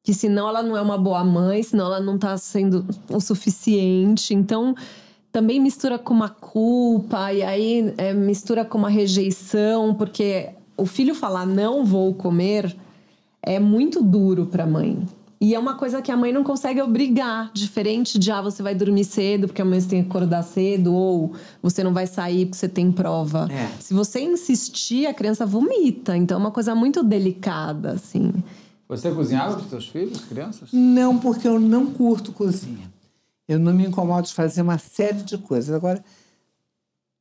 Que 0.02 0.12
senão 0.12 0.48
ela 0.48 0.62
não 0.62 0.76
é 0.76 0.82
uma 0.82 0.98
boa 0.98 1.24
mãe, 1.24 1.62
senão 1.62 1.86
ela 1.86 2.00
não 2.00 2.18
tá 2.18 2.36
sendo 2.36 2.86
o 3.08 3.20
suficiente. 3.20 4.34
Então, 4.34 4.74
também 5.32 5.60
mistura 5.60 5.98
com 5.98 6.12
uma 6.14 6.28
culpa, 6.28 7.32
e 7.32 7.42
aí 7.42 7.94
é, 7.96 8.12
mistura 8.12 8.64
com 8.64 8.78
uma 8.78 8.90
rejeição, 8.90 9.94
porque 9.94 10.50
o 10.76 10.86
filho 10.86 11.14
falar 11.14 11.46
não 11.46 11.84
vou 11.84 12.14
comer 12.14 12.76
é 13.42 13.60
muito 13.60 14.02
duro 14.02 14.46
para 14.46 14.64
a 14.64 14.66
mãe. 14.66 15.06
E 15.44 15.54
é 15.54 15.58
uma 15.58 15.74
coisa 15.74 16.00
que 16.00 16.10
a 16.10 16.16
mãe 16.16 16.32
não 16.32 16.42
consegue 16.42 16.80
obrigar, 16.80 17.50
diferente 17.52 18.18
de 18.18 18.30
ah, 18.30 18.40
você 18.40 18.62
vai 18.62 18.74
dormir 18.74 19.04
cedo 19.04 19.46
porque 19.46 19.60
amanhã 19.60 19.78
você 19.78 19.88
tem 19.88 20.02
que 20.02 20.08
acordar 20.08 20.42
cedo, 20.42 20.94
ou 20.94 21.34
você 21.60 21.84
não 21.84 21.92
vai 21.92 22.06
sair 22.06 22.46
porque 22.46 22.56
você 22.56 22.66
tem 22.66 22.90
prova. 22.90 23.46
É. 23.52 23.68
Se 23.78 23.92
você 23.92 24.20
insistir, 24.20 25.06
a 25.06 25.12
criança 25.12 25.44
vomita. 25.44 26.16
Então 26.16 26.38
é 26.38 26.40
uma 26.40 26.50
coisa 26.50 26.74
muito 26.74 27.04
delicada, 27.04 27.90
assim. 27.92 28.32
Você 28.88 29.10
cozinhava 29.10 29.56
pros 29.56 29.68
seus 29.68 29.86
filhos, 29.86 30.24
crianças? 30.24 30.70
Não, 30.72 31.18
porque 31.18 31.46
eu 31.46 31.60
não 31.60 31.90
curto 31.92 32.32
cozinha. 32.32 32.90
Eu 33.46 33.58
não 33.58 33.74
me 33.74 33.84
incomodo 33.84 34.26
de 34.26 34.32
fazer 34.32 34.62
uma 34.62 34.78
série 34.78 35.22
de 35.24 35.36
coisas. 35.36 35.74
Agora, 35.74 36.02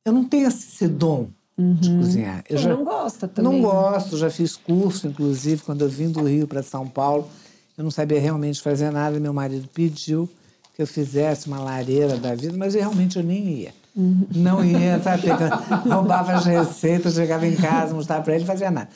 eu 0.02 0.14
não 0.14 0.24
tenho 0.24 0.48
esse 0.48 0.88
dom 0.88 1.28
de 1.58 1.94
cozinhar. 1.94 2.38
Eu 2.48 2.56
Quem 2.56 2.58
já 2.58 2.70
não 2.70 2.84
gosta 2.84 3.28
também. 3.28 3.52
não 3.52 3.58
né? 3.58 3.68
gosto, 3.68 4.16
já 4.16 4.30
fiz 4.30 4.56
curso, 4.56 5.06
inclusive, 5.06 5.60
quando 5.62 5.82
eu 5.82 5.90
vim 5.90 6.10
do 6.10 6.22
Rio 6.22 6.48
para 6.48 6.62
São 6.62 6.88
Paulo. 6.88 7.28
Eu 7.76 7.84
não 7.84 7.90
sabia 7.90 8.20
realmente 8.20 8.60
fazer 8.60 8.90
nada. 8.90 9.18
Meu 9.18 9.32
marido 9.32 9.68
pediu 9.68 10.28
que 10.74 10.82
eu 10.82 10.86
fizesse 10.86 11.46
uma 11.46 11.60
lareira 11.60 12.16
da 12.16 12.34
vida, 12.34 12.56
mas 12.56 12.74
realmente 12.74 13.16
eu 13.16 13.22
nem 13.22 13.48
ia. 13.48 13.74
Não 13.96 14.64
ia, 14.64 15.00
sabe? 15.00 15.28
Eu 15.28 15.36
roubava 15.94 16.32
as 16.32 16.44
receitas, 16.44 17.14
chegava 17.14 17.46
em 17.46 17.54
casa, 17.54 17.94
mostrava 17.94 18.22
para 18.22 18.34
ele, 18.34 18.44
fazia 18.44 18.70
nada. 18.70 18.88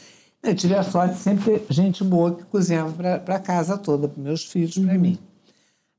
Eu 0.43 0.55
tive 0.55 0.75
a 0.75 0.83
sorte 0.83 1.15
de 1.15 1.21
sempre 1.21 1.59
ter 1.59 1.73
gente 1.73 2.03
boa 2.05 2.35
que 2.35 2.45
cozinhava 2.45 2.93
para 3.19 3.37
a 3.37 3.41
casa 3.41 3.77
toda, 3.77 4.09
para 4.09 4.23
meus 4.23 4.45
filhos, 4.45 4.79
para 4.79 4.95
mim. 4.95 5.19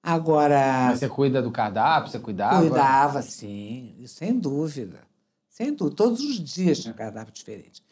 Agora, 0.02 0.88
Mas 0.90 1.00
você 1.00 1.10
cuida 1.10 1.42
do 1.42 1.52
cardápio, 1.52 2.10
você 2.10 2.20
cuidava? 2.20 2.62
Cuidava, 2.62 3.22
sim, 3.22 3.96
sem 4.06 4.38
dúvida. 4.38 5.00
Sem 5.50 5.74
dúvida. 5.74 5.96
Todos 5.98 6.22
os 6.22 6.40
dias 6.40 6.80
tinha 6.80 6.94
um 6.94 6.98
cardápio 6.98 7.34
diferente. 7.34 7.84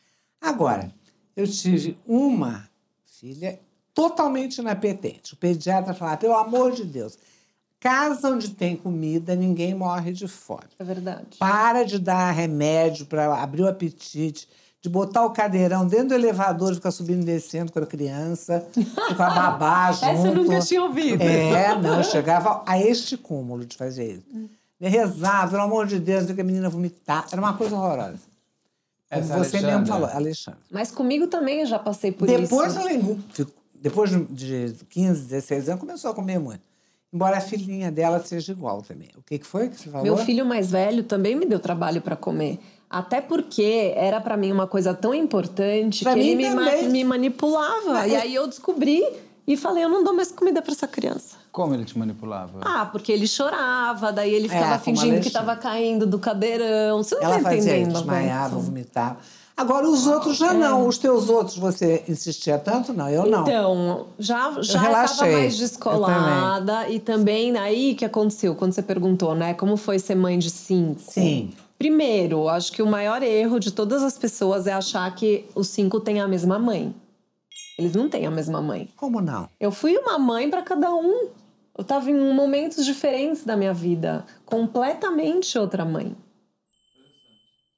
Agora, 0.42 0.92
eu 1.36 1.46
tive 1.46 1.98
uma 2.08 2.68
filha 3.06 3.60
totalmente 4.02 4.60
inapetente. 4.60 5.34
O 5.34 5.38
pediatra 5.38 5.92
falava, 5.96 6.18
pelo 6.18 6.36
amor 6.36 6.72
de 6.72 6.84
Deus, 6.86 7.18
Casa 7.80 8.30
onde 8.30 8.50
tem 8.50 8.76
comida, 8.76 9.36
ninguém 9.36 9.74
morre 9.76 10.12
de 10.12 10.28
fome. 10.28 10.64
É 10.80 10.84
verdade. 10.84 11.38
Para 11.38 11.84
de 11.84 12.00
dar 12.00 12.32
remédio 12.32 13.06
para 13.06 13.32
abrir 13.42 13.62
o 13.62 13.68
apetite, 13.68 14.48
de 14.82 14.90
botar 14.90 15.24
o 15.24 15.30
cadeirão 15.30 15.86
dentro 15.88 16.08
do 16.10 16.14
elevador 16.16 16.72
e 16.72 16.76
ficar 16.76 16.90
subindo 16.90 17.22
e 17.22 17.26
descendo 17.26 17.72
com 17.72 17.78
a 17.78 17.86
criança, 17.86 18.68
com 19.16 19.22
a 19.24 19.30
babá 19.30 19.92
junto. 19.92 20.06
Essa 20.06 20.28
eu 20.28 20.34
nunca 20.36 20.60
tinha 20.60 20.82
ouvido. 20.84 21.22
É, 21.22 21.76
não, 21.80 22.04
chegava 22.04 22.64
a 22.66 22.80
este 22.82 23.16
cúmulo 23.16 23.64
de 23.64 23.78
fazer 23.78 24.14
isso. 24.14 24.50
Rezava, 24.82 25.52
pelo 25.52 25.62
amor 25.64 25.86
de 25.86 26.00
Deus, 26.00 26.32
que 26.32 26.42
a 26.42 26.44
menina 26.44 26.70
vomitar. 26.70 27.28
Era 27.32 27.40
uma 27.40 27.54
coisa 27.56 27.76
horrorosa. 27.76 28.18
Como 29.10 29.22
Essa 29.22 29.38
você 29.38 29.58
mesmo 29.62 29.70
Alexandra. 29.70 29.94
falou, 29.94 30.10
Alexandre. 30.10 30.60
Mas 30.72 30.92
comigo 30.92 31.28
também 31.28 31.62
eu 31.62 31.66
já 31.68 31.78
passei 31.80 32.12
por 32.12 32.28
Depois 32.28 32.72
isso. 32.72 32.80
ela 32.82 32.92
engu- 32.92 33.20
fico- 33.32 33.52
depois 33.82 34.10
de 34.30 34.74
15, 34.90 35.22
16 35.28 35.70
anos, 35.70 35.80
começou 35.82 36.12
a 36.12 36.14
comer 36.14 36.40
muito. 36.40 36.62
Embora 37.14 37.38
a 37.38 37.42
filhinha 37.42 37.90
dela 37.92 38.20
seja 38.24 38.52
igual 38.52 38.82
também. 38.82 39.10
O 39.18 39.22
que, 39.22 39.40
que 39.40 39.46
foi 39.46 39.70
que 39.70 39.80
você 39.80 39.90
falou? 39.90 40.04
Meu 40.04 40.18
filho 40.18 40.46
mais 40.46 40.70
velho 40.72 41.04
também 41.04 41.36
me 41.36 41.46
deu 41.46 41.60
trabalho 41.60 42.02
para 42.02 42.16
comer. 42.18 42.60
Até 42.90 43.22
porque 43.22 43.94
era 43.96 44.20
para 44.20 44.36
mim 44.38 44.52
uma 44.52 44.68
coisa 44.68 44.94
tão 44.94 45.14
importante 45.14 46.04
Pra 46.04 46.14
que 46.14 46.20
mim 46.20 46.28
ele 46.32 46.50
me, 46.50 46.56
ma- 46.56 46.72
me 46.90 47.04
manipulava. 47.04 47.94
Mas 47.94 48.12
E 48.12 48.16
aí 48.16 48.36
eu 48.36 48.46
descobri 48.48 49.04
e 49.46 49.56
falei, 49.56 49.84
eu 49.86 49.90
não 49.90 50.04
dou 50.04 50.14
mais 50.14 50.32
comida 50.32 50.62
para 50.62 50.72
essa 50.74 50.88
criança. 50.88 51.38
Como 51.52 51.74
ele 51.74 51.86
te 51.86 51.98
manipulava? 51.98 52.60
Ah, 52.62 52.86
porque 52.86 53.12
ele 53.12 53.26
chorava, 53.26 54.12
daí 54.12 54.34
ele 54.34 54.50
ficava 54.50 54.76
É, 54.76 54.80
fingindo 54.80 55.22
que 55.22 55.28
estava 55.28 55.56
caindo 55.56 56.06
do 56.06 56.20
cadeirão. 56.20 57.02
Você 57.02 57.16
não 57.16 57.24
Ela 57.24 57.36
tá 57.38 57.42
fazia, 57.44 57.60
entendendo? 57.78 57.94
desmaiava, 57.94 58.50
Roberto? 58.50 58.66
vomitava. 58.66 59.18
Agora, 59.58 59.90
os 59.90 60.06
outros 60.06 60.38
já 60.38 60.54
não. 60.54 60.88
Os 60.88 61.00
teus 61.00 61.30
outros, 61.30 61.58
você 61.58 62.04
insistia 62.08 62.60
tanto? 62.60 62.94
Não, 62.94 63.10
eu 63.10 63.26
não. 63.26 63.42
Então, 63.42 64.06
já 64.20 64.52
já 64.62 65.04
estava 65.04 65.32
mais 65.32 65.58
descolada 65.58 66.88
e 66.88 67.00
também 67.00 67.58
aí 67.58 67.96
que 67.96 68.06
aconteceu 68.06 68.54
quando 68.54 68.74
você 68.74 68.84
perguntou, 68.84 69.34
né? 69.34 69.56
Como 69.56 69.76
foi 69.76 69.98
ser 69.98 70.14
mãe 70.14 70.38
de 70.38 70.52
cinco? 70.52 71.02
Sim. 71.02 71.52
Primeiro, 71.78 72.48
acho 72.48 72.72
que 72.72 72.84
o 72.84 72.88
maior 72.88 73.24
erro 73.24 73.60
de 73.60 73.72
todas 73.72 74.04
as 74.04 74.16
pessoas 74.16 74.68
é 74.68 74.74
achar 74.74 75.14
que 75.16 75.46
os 75.56 75.70
cinco 75.70 76.00
têm 76.00 76.22
a 76.22 76.28
mesma 76.28 76.60
mãe. 76.60 76.94
Eles 77.80 77.94
não 77.94 78.08
têm 78.08 78.28
a 78.28 78.32
mesma 78.32 78.62
mãe. 78.62 78.90
Como 78.96 79.22
não? 79.22 79.50
Eu 79.60 79.72
fui 79.72 79.98
uma 79.98 80.20
mãe 80.20 80.50
para 80.50 80.62
cada 80.62 80.94
um. 80.94 81.30
Eu 81.76 81.82
estava 81.82 82.10
em 82.10 82.34
momentos 82.34 82.86
diferentes 82.86 83.44
da 83.44 83.56
minha 83.56 83.74
vida, 83.74 84.26
completamente 84.46 85.58
outra 85.60 85.86
mãe. 85.86 86.16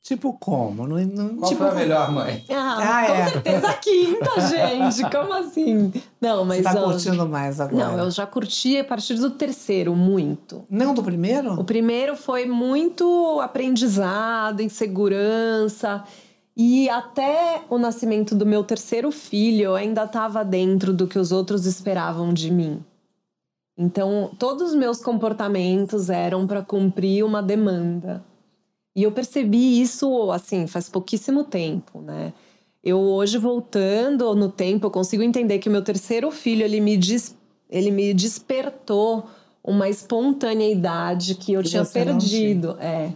Tipo 0.09 0.33
como? 0.39 0.87
Não, 0.87 0.97
não, 0.97 1.35
Qual 1.37 1.49
tipo, 1.51 1.61
foi 1.61 1.69
a 1.69 1.75
melhor 1.75 2.11
mãe? 2.11 2.43
Ah, 2.49 2.77
Ah, 2.79 3.05
com 3.05 3.13
é. 3.13 3.29
certeza 3.29 3.67
a 3.69 3.73
quinta, 3.75 4.41
gente. 4.49 5.11
Como 5.11 5.33
assim? 5.33 5.93
Não, 6.19 6.43
mas 6.43 6.63
Você 6.65 6.73
tá 6.73 6.81
ó, 6.81 6.83
curtindo 6.85 7.29
mais 7.29 7.61
agora? 7.61 7.89
Não, 7.95 8.05
eu 8.05 8.09
já 8.09 8.25
curti 8.25 8.75
a 8.79 8.83
partir 8.83 9.13
do 9.13 9.29
terceiro 9.29 9.95
muito. 9.95 10.65
Não 10.67 10.95
do 10.95 11.03
primeiro? 11.03 11.53
O 11.53 11.63
primeiro 11.63 12.15
foi 12.15 12.47
muito 12.47 13.39
aprendizado, 13.39 14.61
insegurança. 14.63 16.03
E 16.57 16.89
até 16.89 17.61
o 17.69 17.77
nascimento 17.77 18.33
do 18.33 18.47
meu 18.47 18.63
terceiro 18.63 19.11
filho, 19.11 19.61
eu 19.65 19.75
ainda 19.75 20.05
estava 20.05 20.43
dentro 20.43 20.91
do 20.91 21.05
que 21.05 21.19
os 21.19 21.31
outros 21.31 21.67
esperavam 21.67 22.33
de 22.33 22.49
mim. 22.49 22.83
Então, 23.77 24.31
todos 24.39 24.69
os 24.71 24.75
meus 24.75 25.01
comportamentos 25.03 26.09
eram 26.09 26.47
para 26.47 26.63
cumprir 26.63 27.23
uma 27.23 27.43
demanda. 27.43 28.27
E 28.99 29.03
eu 29.03 29.13
percebi 29.13 29.79
isso, 29.79 30.29
assim, 30.29 30.67
faz 30.67 30.89
pouquíssimo 30.89 31.45
tempo, 31.45 32.01
né? 32.01 32.33
Eu 32.83 32.99
hoje, 32.99 33.37
voltando 33.37 34.35
no 34.35 34.51
tempo, 34.51 34.87
eu 34.87 34.91
consigo 34.91 35.23
entender 35.23 35.59
que 35.59 35.69
o 35.69 35.71
meu 35.71 35.81
terceiro 35.81 36.29
filho, 36.31 36.65
ele 36.65 36.81
me, 36.81 36.97
des... 36.97 37.33
ele 37.69 37.91
me 37.91 38.13
despertou 38.13 39.25
uma 39.63 39.87
espontaneidade 39.87 41.35
que 41.35 41.53
eu 41.53 41.63
Que 41.63 41.69
tinha 41.69 41.85
perdido. 41.85 42.75
É. 42.77 43.13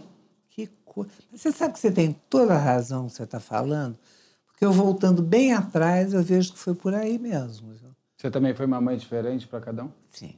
Que 0.48 0.70
coisa. 0.86 1.10
Você 1.34 1.52
sabe 1.52 1.74
que 1.74 1.80
você 1.80 1.92
tem 1.92 2.16
toda 2.30 2.54
a 2.54 2.58
razão 2.58 3.06
que 3.06 3.12
você 3.12 3.24
está 3.24 3.38
falando? 3.38 3.98
Porque 4.46 4.64
eu 4.64 4.72
voltando 4.72 5.20
bem 5.20 5.52
atrás, 5.52 6.14
eu 6.14 6.22
vejo 6.22 6.54
que 6.54 6.58
foi 6.58 6.74
por 6.74 6.94
aí 6.94 7.18
mesmo. 7.18 7.74
Você 8.16 8.30
também 8.30 8.54
foi 8.54 8.64
uma 8.64 8.80
mãe 8.80 8.96
diferente 8.96 9.46
para 9.46 9.60
cada 9.60 9.84
um? 9.84 9.90
Sim. 10.10 10.32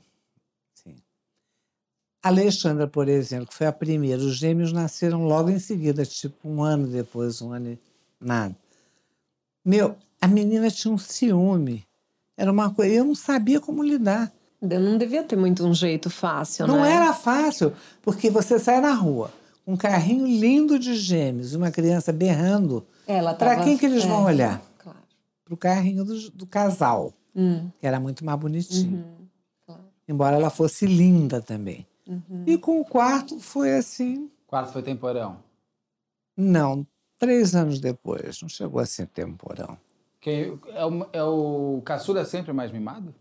Alexandra, 2.27 2.87
por 2.87 3.09
exemplo, 3.09 3.47
que 3.49 3.55
foi 3.55 3.67
a 3.67 3.73
primeira, 3.73 4.21
os 4.23 4.37
gêmeos 4.37 4.73
nasceram 4.73 5.25
logo 5.25 5.51
em 5.51 5.59
seguida, 5.59 6.05
tipo 6.05 6.49
um 6.49 6.63
ano 6.63 6.87
depois, 6.87 7.41
um 7.43 7.53
ano 7.53 7.71
e 7.71 7.79
nada. 8.21 8.55
Meu, 9.65 9.97
a 10.21 10.27
menina 10.27 10.71
tinha 10.71 10.93
um 10.93 10.99
ciúme. 10.99 11.85
Era 12.37 12.53
uma 12.53 12.73
coisa. 12.73 12.95
Eu 12.95 13.05
não 13.05 13.15
sabia 13.15 13.61
como 13.61 13.83
lidar. 13.83 14.33
Eu 14.63 14.81
não 14.81 14.97
devia 14.99 15.23
ter 15.23 15.37
muito 15.37 15.65
um 15.67 15.75
jeito 15.75 16.09
fácil, 16.11 16.67
Não 16.67 16.81
né? 16.83 16.95
era 16.95 17.13
fácil, 17.13 17.73
porque 18.03 18.31
você 18.31 18.59
sai 18.59 18.81
na 18.81 18.93
rua, 18.95 19.31
um 19.67 19.77
carrinho 19.77 20.27
lindo 20.27 20.79
de 20.79 20.95
gêmeos, 20.97 21.55
uma 21.55 21.71
criança 21.71 22.13
berrando. 22.13 22.85
Ela 23.07 23.35
Para 23.35 23.51
tava- 23.51 23.65
quem 23.65 23.77
que 23.77 23.85
eles 23.87 24.05
é, 24.05 24.07
vão 24.07 24.25
olhar? 24.25 24.63
Claro. 24.79 24.99
Para 25.45 25.55
o 25.55 25.57
carrinho 25.57 26.05
do, 26.05 26.31
do 26.31 26.47
casal, 26.47 27.13
Hum, 27.35 27.69
que 27.79 27.87
era 27.87 28.01
muito 28.01 28.25
mais 28.25 28.39
bonitinho. 28.41 28.97
uhum, 28.97 29.27
claro. 29.67 29.83
Embora 30.09 30.37
ela 30.37 30.51
fosse 30.51 30.87
linda 30.87 31.41
também. 31.41 31.87
Uhum. 32.07 32.45
E 32.47 32.57
com 32.57 32.81
o 32.81 32.85
quarto 32.85 33.41
foi 33.41 33.75
assim. 33.77 34.31
Quarto 34.47 34.73
foi 34.73 34.83
temporão. 34.83 35.39
Não, 36.37 36.87
três 37.19 37.55
anos 37.55 37.81
depois. 37.81 38.41
Não 38.43 38.49
chegou 38.49 38.81
a 38.81 38.87
ser 38.87 39.07
temporão. 39.09 39.77
Quem, 40.21 40.59
é, 40.75 40.85
o, 40.87 41.07
é 41.13 41.23
o 41.25 41.83
caçula 41.85 42.25
sempre 42.25 42.53
mais 42.53 42.71
mimado? 42.73 43.15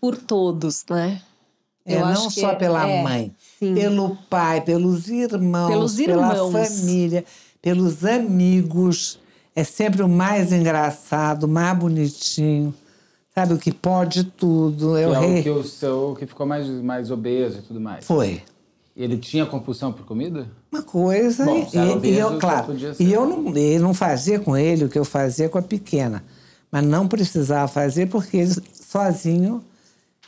Por 0.00 0.16
todos, 0.16 0.84
né? 0.88 1.22
É, 1.84 1.96
Eu 1.96 2.00
não 2.00 2.06
acho 2.08 2.28
que 2.28 2.40
só 2.40 2.50
é- 2.52 2.56
pela 2.56 2.86
é, 2.88 3.02
mãe, 3.02 3.34
Sim. 3.58 3.74
pelo 3.74 4.16
pai, 4.28 4.60
pelos 4.62 5.08
irmãos, 5.08 5.68
Pelos 5.70 5.96
pela 5.96 6.32
irmãos. 6.34 6.52
família, 6.52 7.24
pelos 7.60 8.04
amigos. 8.04 9.18
É 9.54 9.64
sempre 9.64 10.02
o 10.02 10.08
mais 10.08 10.52
engraçado, 10.52 11.44
o 11.44 11.48
mais 11.48 11.76
bonitinho. 11.78 12.74
Sabe, 13.34 13.54
o 13.54 13.58
que 13.58 13.72
pode 13.72 14.24
tudo. 14.24 14.94
Que 14.94 15.02
É 15.02 15.08
o 15.08 15.14
é 15.14 15.18
o 15.18 15.42
que, 15.42 15.50
o 15.50 15.64
seu, 15.64 16.16
que 16.18 16.26
ficou 16.26 16.46
mais, 16.46 16.66
mais 16.66 17.10
obeso 17.10 17.58
e 17.58 17.62
tudo 17.62 17.80
mais. 17.80 18.04
Foi. 18.04 18.42
Ele 18.96 19.16
tinha 19.16 19.46
compulsão 19.46 19.92
por 19.92 20.04
comida? 20.04 20.50
Uma 20.70 20.82
coisa. 20.82 21.44
Bom, 21.44 21.66
e, 21.72 21.76
era 21.76 21.86
e 21.86 21.92
obeso, 21.92 22.18
eu, 22.18 22.38
claro, 22.38 22.76
e 22.98 23.12
eu 23.12 23.26
não, 23.26 23.56
eu 23.56 23.80
não 23.80 23.94
fazia 23.94 24.40
com 24.40 24.56
ele 24.56 24.84
o 24.84 24.88
que 24.88 24.98
eu 24.98 25.04
fazia 25.04 25.48
com 25.48 25.58
a 25.58 25.62
pequena. 25.62 26.24
Mas 26.70 26.84
não 26.84 27.08
precisava 27.08 27.66
fazer 27.66 28.08
porque 28.08 28.36
ele, 28.36 28.54
sozinho 28.74 29.62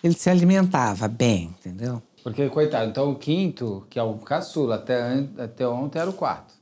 ele 0.02 0.14
se 0.14 0.30
alimentava 0.30 1.06
bem, 1.06 1.54
entendeu? 1.58 2.02
Porque, 2.22 2.48
coitado, 2.48 2.90
então 2.90 3.10
o 3.10 3.16
quinto, 3.16 3.84
que 3.90 3.98
é 3.98 4.02
o 4.02 4.14
caçula, 4.14 4.76
até, 4.76 5.26
até 5.38 5.66
ontem 5.66 5.98
era 5.98 6.08
o 6.08 6.12
quarto. 6.12 6.54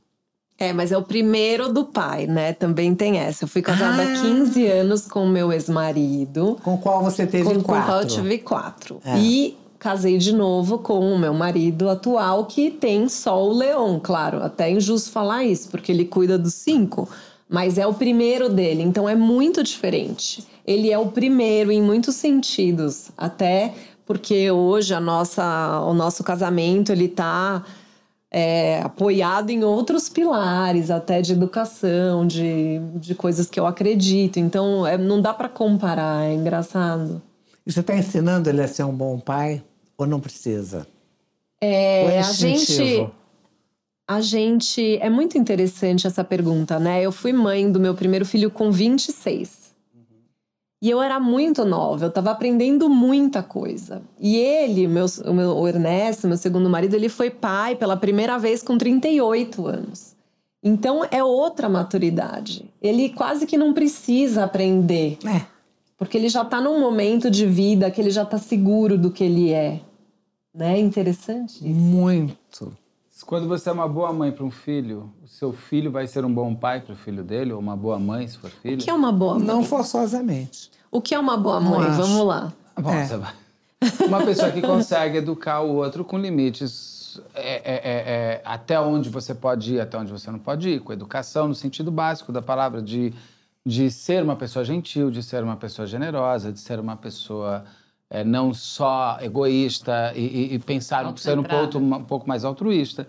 É, 0.62 0.74
mas 0.74 0.92
é 0.92 0.98
o 0.98 1.02
primeiro 1.02 1.72
do 1.72 1.86
pai, 1.86 2.26
né? 2.26 2.52
Também 2.52 2.94
tem 2.94 3.16
essa. 3.16 3.44
Eu 3.44 3.48
fui 3.48 3.62
casada 3.62 4.02
Ah. 4.02 4.12
há 4.12 4.20
15 4.20 4.66
anos 4.66 5.06
com 5.06 5.24
o 5.24 5.28
meu 5.28 5.50
ex-marido. 5.50 6.58
Com 6.62 6.74
o 6.74 6.78
qual 6.78 7.02
você 7.02 7.26
teve 7.26 7.44
com, 7.44 7.54
com 7.54 7.60
o 7.60 7.64
quatro. 7.64 7.86
qual 7.86 8.00
eu 8.02 8.06
tive 8.06 8.38
quatro. 8.38 9.00
É. 9.02 9.18
E 9.18 9.56
casei 9.78 10.18
de 10.18 10.34
novo 10.34 10.76
com 10.76 11.00
o 11.14 11.18
meu 11.18 11.32
marido 11.32 11.88
atual, 11.88 12.44
que 12.44 12.70
tem 12.70 13.08
só 13.08 13.42
o 13.42 13.50
Leon, 13.54 13.98
claro. 13.98 14.42
Até 14.42 14.68
é 14.68 14.72
injusto 14.72 15.10
falar 15.10 15.44
isso, 15.44 15.70
porque 15.70 15.90
ele 15.90 16.04
cuida 16.04 16.36
dos 16.36 16.52
cinco. 16.52 17.08
Mas 17.48 17.78
é 17.78 17.86
o 17.86 17.94
primeiro 17.94 18.50
dele, 18.50 18.82
então 18.82 19.08
é 19.08 19.14
muito 19.16 19.62
diferente. 19.62 20.46
Ele 20.66 20.90
é 20.92 20.98
o 20.98 21.06
primeiro 21.06 21.72
em 21.72 21.80
muitos 21.82 22.16
sentidos. 22.16 23.10
Até 23.16 23.72
porque 24.04 24.50
hoje 24.50 24.92
a 24.92 25.00
nossa, 25.00 25.80
o 25.86 25.94
nosso 25.94 26.22
casamento, 26.22 26.92
ele 26.92 27.08
tá... 27.08 27.64
é, 28.30 28.80
apoiado 28.80 29.50
em 29.50 29.64
outros 29.64 30.08
pilares, 30.08 30.90
até 30.90 31.20
de 31.20 31.32
educação, 31.32 32.26
de, 32.26 32.78
de 32.94 33.14
coisas 33.14 33.50
que 33.50 33.58
eu 33.58 33.66
acredito. 33.66 34.38
Então, 34.38 34.86
é, 34.86 34.96
não 34.96 35.20
dá 35.20 35.34
para 35.34 35.48
comparar, 35.48 36.24
é 36.24 36.34
engraçado. 36.34 37.20
E 37.66 37.72
você 37.72 37.80
está 37.80 37.94
ensinando 37.94 38.48
ele 38.48 38.62
a 38.62 38.68
ser 38.68 38.84
um 38.84 38.94
bom 38.94 39.18
pai 39.18 39.62
ou 39.98 40.06
não 40.06 40.20
precisa? 40.20 40.86
É, 41.60 42.04
Ou 42.04 42.10
é 42.10 42.18
a 42.20 42.32
gente, 42.32 43.10
a 44.08 44.20
gente. 44.20 44.96
É 44.98 45.10
muito 45.10 45.36
interessante 45.36 46.06
essa 46.06 46.24
pergunta, 46.24 46.78
né? 46.78 47.02
Eu 47.02 47.12
fui 47.12 47.32
mãe 47.32 47.70
do 47.70 47.78
meu 47.78 47.94
primeiro 47.94 48.24
filho 48.24 48.50
com 48.50 48.70
26. 48.70 49.59
E 50.82 50.88
eu 50.88 51.02
era 51.02 51.20
muito 51.20 51.64
nova, 51.64 52.06
eu 52.06 52.10
tava 52.10 52.30
aprendendo 52.30 52.88
muita 52.88 53.42
coisa. 53.42 54.00
E 54.18 54.36
ele, 54.36 54.88
meu, 54.88 55.04
o 55.26 55.34
meu 55.34 55.56
o 55.56 55.68
Ernesto, 55.68 56.26
meu 56.26 56.38
segundo 56.38 56.70
marido, 56.70 56.94
ele 56.94 57.10
foi 57.10 57.28
pai 57.28 57.76
pela 57.76 57.98
primeira 57.98 58.38
vez 58.38 58.62
com 58.62 58.78
38 58.78 59.66
anos. 59.66 60.16
Então 60.62 61.04
é 61.10 61.22
outra 61.22 61.68
maturidade. 61.68 62.64
Ele 62.80 63.10
quase 63.10 63.46
que 63.46 63.58
não 63.58 63.74
precisa 63.74 64.44
aprender. 64.44 65.18
É. 65.26 65.42
Porque 65.98 66.16
ele 66.16 66.30
já 66.30 66.44
tá 66.44 66.62
num 66.62 66.80
momento 66.80 67.30
de 67.30 67.46
vida 67.46 67.90
que 67.90 68.00
ele 68.00 68.10
já 68.10 68.24
tá 68.24 68.38
seguro 68.38 68.96
do 68.96 69.10
que 69.10 69.24
ele 69.24 69.52
é. 69.52 69.80
Né? 70.54 70.78
Interessante 70.78 71.56
isso. 71.56 71.78
Muito. 71.78 72.72
Quando 73.26 73.46
você 73.48 73.68
é 73.68 73.72
uma 73.72 73.88
boa 73.88 74.12
mãe 74.12 74.32
para 74.32 74.44
um 74.44 74.50
filho, 74.50 75.12
o 75.22 75.28
seu 75.28 75.52
filho 75.52 75.90
vai 75.90 76.06
ser 76.06 76.24
um 76.24 76.32
bom 76.32 76.54
pai 76.54 76.80
para 76.80 76.92
o 76.94 76.96
filho 76.96 77.22
dele, 77.22 77.52
ou 77.52 77.60
uma 77.60 77.76
boa 77.76 77.98
mãe, 77.98 78.26
se 78.26 78.38
for 78.38 78.50
filho? 78.50 78.76
O 78.80 78.84
que 78.84 78.90
é 78.90 78.94
uma 78.94 79.12
boa 79.12 79.34
mãe? 79.34 79.46
Não 79.46 79.62
forçosamente. 79.64 80.70
O 80.90 81.00
que 81.00 81.14
é 81.14 81.18
uma 81.18 81.36
boa 81.36 81.60
Não 81.60 81.70
mãe? 81.78 81.88
acho. 81.88 82.02
Vamos 82.02 82.26
lá. 82.26 82.52
Bom, 82.80 82.90
É. 82.92 83.06
você 83.06 83.16
vai- 83.16 83.34
Uma 84.06 84.22
pessoa 84.24 84.50
que 84.50 84.60
consegue 84.60 85.18
educar 85.18 85.60
o 85.60 85.74
outro 85.76 86.04
com 86.04 86.18
limites 86.18 87.20
é, 87.34 87.54
é, 87.56 87.74
é, 87.74 87.80
é, 87.84 88.42
até 88.44 88.78
onde 88.78 89.08
você 89.08 89.34
pode 89.34 89.74
ir, 89.74 89.80
até 89.80 89.96
onde 89.98 90.12
você 90.12 90.30
não 90.30 90.38
pode 90.38 90.68
ir, 90.68 90.80
com 90.80 90.92
educação 90.92 91.48
no 91.48 91.54
sentido 91.54 91.90
básico 91.90 92.30
da 92.32 92.42
palavra, 92.42 92.80
de, 92.82 93.12
de 93.64 93.90
ser 93.90 94.22
uma 94.22 94.36
pessoa 94.36 94.64
gentil, 94.64 95.10
de 95.10 95.22
ser 95.22 95.42
uma 95.42 95.56
pessoa 95.56 95.86
generosa, 95.86 96.52
de 96.52 96.60
ser 96.60 96.78
uma 96.78 96.96
pessoa 96.96 97.64
não 98.24 98.52
só 98.52 99.18
egoísta 99.20 100.12
e, 100.16 100.54
e 100.54 100.58
pensar 100.58 101.06
em 101.06 101.16
ser 101.16 101.38
um 101.38 101.44
pouco, 101.44 101.78
um 101.78 102.04
pouco 102.04 102.28
mais 102.28 102.44
altruísta. 102.44 103.06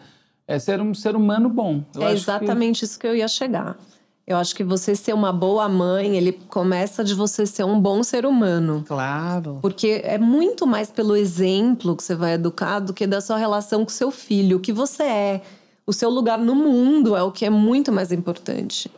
É 0.47 0.59
ser 0.59 0.81
um 0.81 0.93
ser 0.93 1.15
humano 1.15 1.49
bom. 1.49 1.83
Eu 1.95 2.03
é 2.03 2.13
exatamente 2.13 2.79
que... 2.79 2.85
isso 2.85 2.99
que 2.99 3.07
eu 3.07 3.15
ia 3.15 3.27
chegar. 3.27 3.77
Eu 4.27 4.37
acho 4.37 4.55
que 4.55 4.63
você 4.63 4.95
ser 4.95 5.13
uma 5.13 5.33
boa 5.33 5.67
mãe, 5.67 6.15
ele 6.15 6.31
começa 6.31 7.03
de 7.03 7.13
você 7.13 7.45
ser 7.45 7.63
um 7.63 7.79
bom 7.79 8.03
ser 8.03 8.25
humano. 8.25 8.83
Claro. 8.87 9.57
Porque 9.61 10.01
é 10.03 10.17
muito 10.17 10.67
mais 10.67 10.91
pelo 10.91 11.15
exemplo 11.15 11.95
que 11.95 12.03
você 12.03 12.15
vai 12.15 12.33
educar 12.33 12.79
do 12.79 12.93
que 12.93 13.07
da 13.07 13.19
sua 13.19 13.37
relação 13.37 13.83
com 13.83 13.89
seu 13.89 14.11
filho, 14.11 14.57
o 14.57 14.59
que 14.59 14.71
você 14.71 15.03
é. 15.03 15.41
O 15.85 15.91
seu 15.91 16.09
lugar 16.09 16.37
no 16.37 16.55
mundo 16.55 17.15
é 17.15 17.23
o 17.23 17.31
que 17.31 17.45
é 17.45 17.49
muito 17.49 17.91
mais 17.91 18.11
importante. 18.11 18.89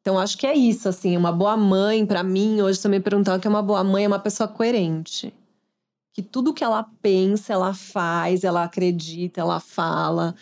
Então 0.00 0.18
acho 0.18 0.36
que 0.36 0.46
é 0.46 0.54
isso, 0.54 0.88
assim, 0.88 1.16
uma 1.16 1.32
boa 1.32 1.56
mãe 1.56 2.04
para 2.04 2.22
mim, 2.22 2.60
hoje 2.60 2.78
você 2.78 2.88
me 2.88 3.00
perguntou 3.00 3.34
o 3.34 3.38
que 3.38 3.46
é 3.46 3.50
uma 3.50 3.62
boa 3.62 3.82
mãe, 3.82 4.04
é 4.04 4.08
uma 4.08 4.18
pessoa 4.18 4.46
coerente. 4.46 5.32
Que 6.14 6.22
tudo 6.22 6.54
que 6.54 6.64
ela 6.64 6.88
pensa, 7.02 7.52
ela 7.52 7.74
faz, 7.74 8.44
ela 8.44 8.64
acredita, 8.64 9.40
ela 9.40 9.60
fala 9.60 10.34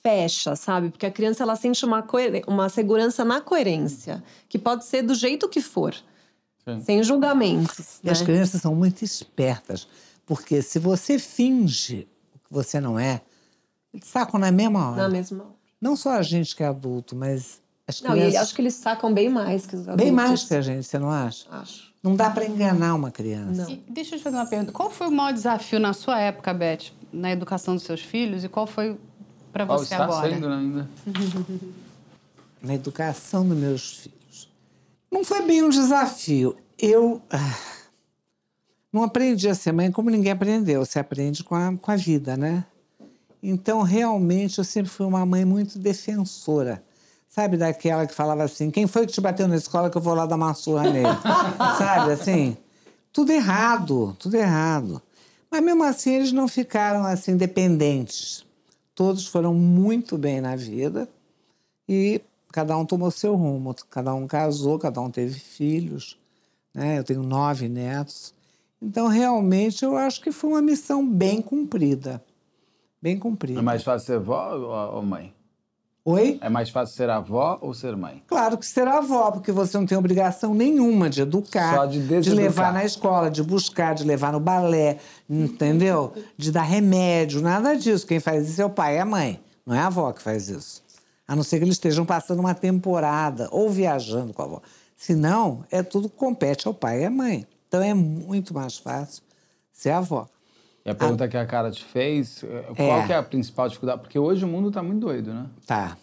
fecha, 0.00 0.56
sabe? 0.56 0.90
Porque 0.90 1.06
a 1.06 1.10
criança 1.10 1.42
ela 1.42 1.56
sente 1.56 1.84
uma, 1.84 2.06
uma 2.46 2.68
segurança 2.68 3.24
na 3.24 3.40
coerência, 3.40 4.22
que 4.48 4.58
pode 4.58 4.84
ser 4.84 5.02
do 5.02 5.14
jeito 5.14 5.48
que 5.48 5.60
for, 5.60 5.94
Sim. 6.64 6.82
sem 6.82 7.02
julgamentos. 7.02 7.98
E 8.02 8.06
né? 8.06 8.12
as 8.12 8.22
crianças 8.22 8.62
são 8.62 8.74
muito 8.74 9.02
espertas, 9.02 9.86
porque 10.24 10.62
se 10.62 10.78
você 10.78 11.18
finge 11.18 12.08
o 12.34 12.38
que 12.38 12.52
você 12.52 12.80
não 12.80 12.98
é, 12.98 13.20
eles 13.92 14.06
sacam 14.06 14.40
na 14.40 14.50
mesma 14.50 14.90
hora. 14.90 15.02
Na 15.02 15.08
mesma 15.08 15.44
hora. 15.44 15.54
Não 15.80 15.96
só 15.96 16.12
a 16.12 16.22
gente 16.22 16.54
que 16.54 16.62
é 16.62 16.66
adulto, 16.66 17.14
mas 17.14 17.60
as 17.86 18.00
não, 18.00 18.12
crianças. 18.12 18.34
Não, 18.34 18.40
e 18.40 18.42
acho 18.42 18.54
que 18.54 18.62
eles 18.62 18.74
sacam 18.74 19.12
bem 19.12 19.28
mais 19.28 19.66
que 19.66 19.74
os 19.74 19.82
adultos. 19.82 20.04
Bem 20.04 20.12
mais 20.12 20.44
que 20.44 20.54
a 20.54 20.60
gente, 20.60 20.84
você 20.84 20.98
não 20.98 21.10
acha? 21.10 21.46
Acho. 21.50 21.91
Não 22.02 22.16
dá 22.16 22.28
para 22.30 22.44
enganar 22.44 22.94
uma 22.94 23.12
criança. 23.12 23.70
E 23.70 23.76
deixa 23.88 24.16
eu 24.16 24.18
te 24.18 24.24
fazer 24.24 24.36
uma 24.36 24.46
pergunta. 24.46 24.72
Qual 24.72 24.90
foi 24.90 25.06
o 25.06 25.12
maior 25.12 25.32
desafio 25.32 25.78
na 25.78 25.92
sua 25.92 26.18
época, 26.18 26.52
Beth, 26.52 26.90
na 27.12 27.30
educação 27.30 27.74
dos 27.74 27.84
seus 27.84 28.00
filhos? 28.00 28.42
E 28.42 28.48
qual 28.48 28.66
foi 28.66 28.98
para 29.52 29.64
você 29.64 29.94
está 29.94 30.04
agora? 30.04 30.34
Sendo 30.34 30.48
ainda. 30.48 30.90
Na 32.60 32.74
educação 32.74 33.46
dos 33.46 33.58
meus 33.58 33.96
filhos. 33.98 34.48
Não 35.10 35.24
foi 35.24 35.42
bem 35.42 35.64
um 35.64 35.68
desafio. 35.68 36.56
Eu 36.78 37.20
ah, 37.28 37.58
não 38.92 39.02
aprendi 39.02 39.48
a 39.48 39.54
ser 39.54 39.72
mãe 39.72 39.90
como 39.90 40.10
ninguém 40.10 40.30
aprendeu. 40.30 40.84
Você 40.84 41.00
aprende 41.00 41.42
com 41.42 41.56
a, 41.56 41.76
com 41.76 41.90
a 41.90 41.96
vida, 41.96 42.36
né? 42.36 42.64
Então, 43.42 43.82
realmente, 43.82 44.58
eu 44.58 44.64
sempre 44.64 44.90
fui 44.90 45.04
uma 45.04 45.26
mãe 45.26 45.44
muito 45.44 45.76
defensora. 45.76 46.82
Sabe, 47.32 47.56
daquela 47.56 48.06
que 48.06 48.14
falava 48.14 48.42
assim: 48.42 48.70
quem 48.70 48.86
foi 48.86 49.06
que 49.06 49.12
te 49.14 49.20
bateu 49.20 49.48
na 49.48 49.56
escola 49.56 49.88
que 49.88 49.96
eu 49.96 50.02
vou 50.02 50.12
lá 50.12 50.26
dar 50.26 50.36
uma 50.36 50.52
surra 50.52 50.90
nele? 50.90 51.08
Sabe, 51.78 52.12
assim? 52.12 52.58
Tudo 53.10 53.32
errado, 53.32 54.14
tudo 54.18 54.36
errado. 54.36 55.00
Mas 55.50 55.62
mesmo 55.62 55.82
assim, 55.82 56.12
eles 56.12 56.30
não 56.30 56.46
ficaram 56.46 57.06
assim 57.06 57.34
dependentes. 57.34 58.44
Todos 58.94 59.26
foram 59.26 59.54
muito 59.54 60.18
bem 60.18 60.42
na 60.42 60.56
vida 60.56 61.08
e 61.88 62.20
cada 62.52 62.76
um 62.76 62.84
tomou 62.84 63.10
seu 63.10 63.34
rumo. 63.34 63.74
Cada 63.88 64.12
um 64.12 64.26
casou, 64.26 64.78
cada 64.78 65.00
um 65.00 65.10
teve 65.10 65.40
filhos. 65.40 66.18
Né? 66.74 66.98
Eu 66.98 67.04
tenho 67.04 67.22
nove 67.22 67.66
netos. 67.66 68.34
Então, 68.80 69.08
realmente, 69.08 69.82
eu 69.82 69.96
acho 69.96 70.20
que 70.20 70.32
foi 70.32 70.50
uma 70.50 70.60
missão 70.60 71.06
bem 71.08 71.40
cumprida. 71.40 72.22
Bem 73.00 73.18
cumprida. 73.18 73.58
É 73.58 73.62
mais 73.62 73.82
fácil 73.82 74.06
ser 74.06 74.16
avó 74.16 74.92
ou 74.94 75.02
mãe? 75.02 75.32
Oi? 76.04 76.38
É 76.40 76.48
mais 76.48 76.68
fácil 76.68 76.96
ser 76.96 77.08
avó 77.08 77.58
ou 77.60 77.72
ser 77.72 77.96
mãe? 77.96 78.24
Claro 78.26 78.58
que 78.58 78.66
ser 78.66 78.88
avó, 78.88 79.30
porque 79.30 79.52
você 79.52 79.78
não 79.78 79.86
tem 79.86 79.96
obrigação 79.96 80.52
nenhuma 80.52 81.08
de 81.08 81.22
educar, 81.22 81.76
Só 81.76 81.86
de, 81.86 82.20
de 82.20 82.30
levar 82.30 82.72
na 82.72 82.84
escola, 82.84 83.30
de 83.30 83.40
buscar, 83.40 83.94
de 83.94 84.02
levar 84.02 84.32
no 84.32 84.40
balé, 84.40 84.98
entendeu? 85.30 86.12
De 86.36 86.50
dar 86.50 86.62
remédio, 86.62 87.40
nada 87.40 87.76
disso. 87.76 88.04
Quem 88.04 88.18
faz 88.18 88.48
isso 88.48 88.60
é 88.60 88.64
o 88.64 88.70
pai 88.70 88.96
e 88.96 88.98
a 88.98 89.04
mãe, 89.04 89.40
não 89.64 89.76
é 89.76 89.78
a 89.78 89.86
avó 89.86 90.12
que 90.12 90.20
faz 90.20 90.48
isso. 90.48 90.82
A 91.26 91.36
não 91.36 91.44
ser 91.44 91.58
que 91.58 91.64
eles 91.64 91.76
estejam 91.76 92.04
passando 92.04 92.40
uma 92.40 92.54
temporada 92.54 93.48
ou 93.52 93.70
viajando 93.70 94.32
com 94.32 94.42
a 94.42 94.44
avó. 94.44 94.62
Se 94.96 95.14
não, 95.14 95.64
é 95.70 95.84
tudo 95.84 96.08
que 96.08 96.16
compete 96.16 96.66
ao 96.66 96.74
pai 96.74 97.02
e 97.02 97.04
à 97.04 97.10
mãe. 97.10 97.46
Então 97.68 97.80
é 97.80 97.94
muito 97.94 98.52
mais 98.52 98.76
fácil 98.76 99.22
ser 99.72 99.90
avó. 99.90 100.26
E 100.84 100.90
a 100.90 100.94
pergunta 100.94 101.24
a... 101.24 101.28
que 101.28 101.36
a 101.36 101.46
cara 101.46 101.70
te 101.70 101.84
fez, 101.84 102.42
eh, 102.42 102.64
qual 102.76 103.00
é. 103.00 103.06
que 103.06 103.12
é 103.12 103.16
a 103.16 103.22
principal 103.22 103.68
dificuldade? 103.68 104.00
Porque 104.00 104.18
hoje 104.18 104.44
o 104.44 104.48
mundo 104.48 104.68
está 104.68 104.82
muito 104.82 105.00
doido, 105.00 105.32
né? 105.32 105.46
Tá. 105.66 105.96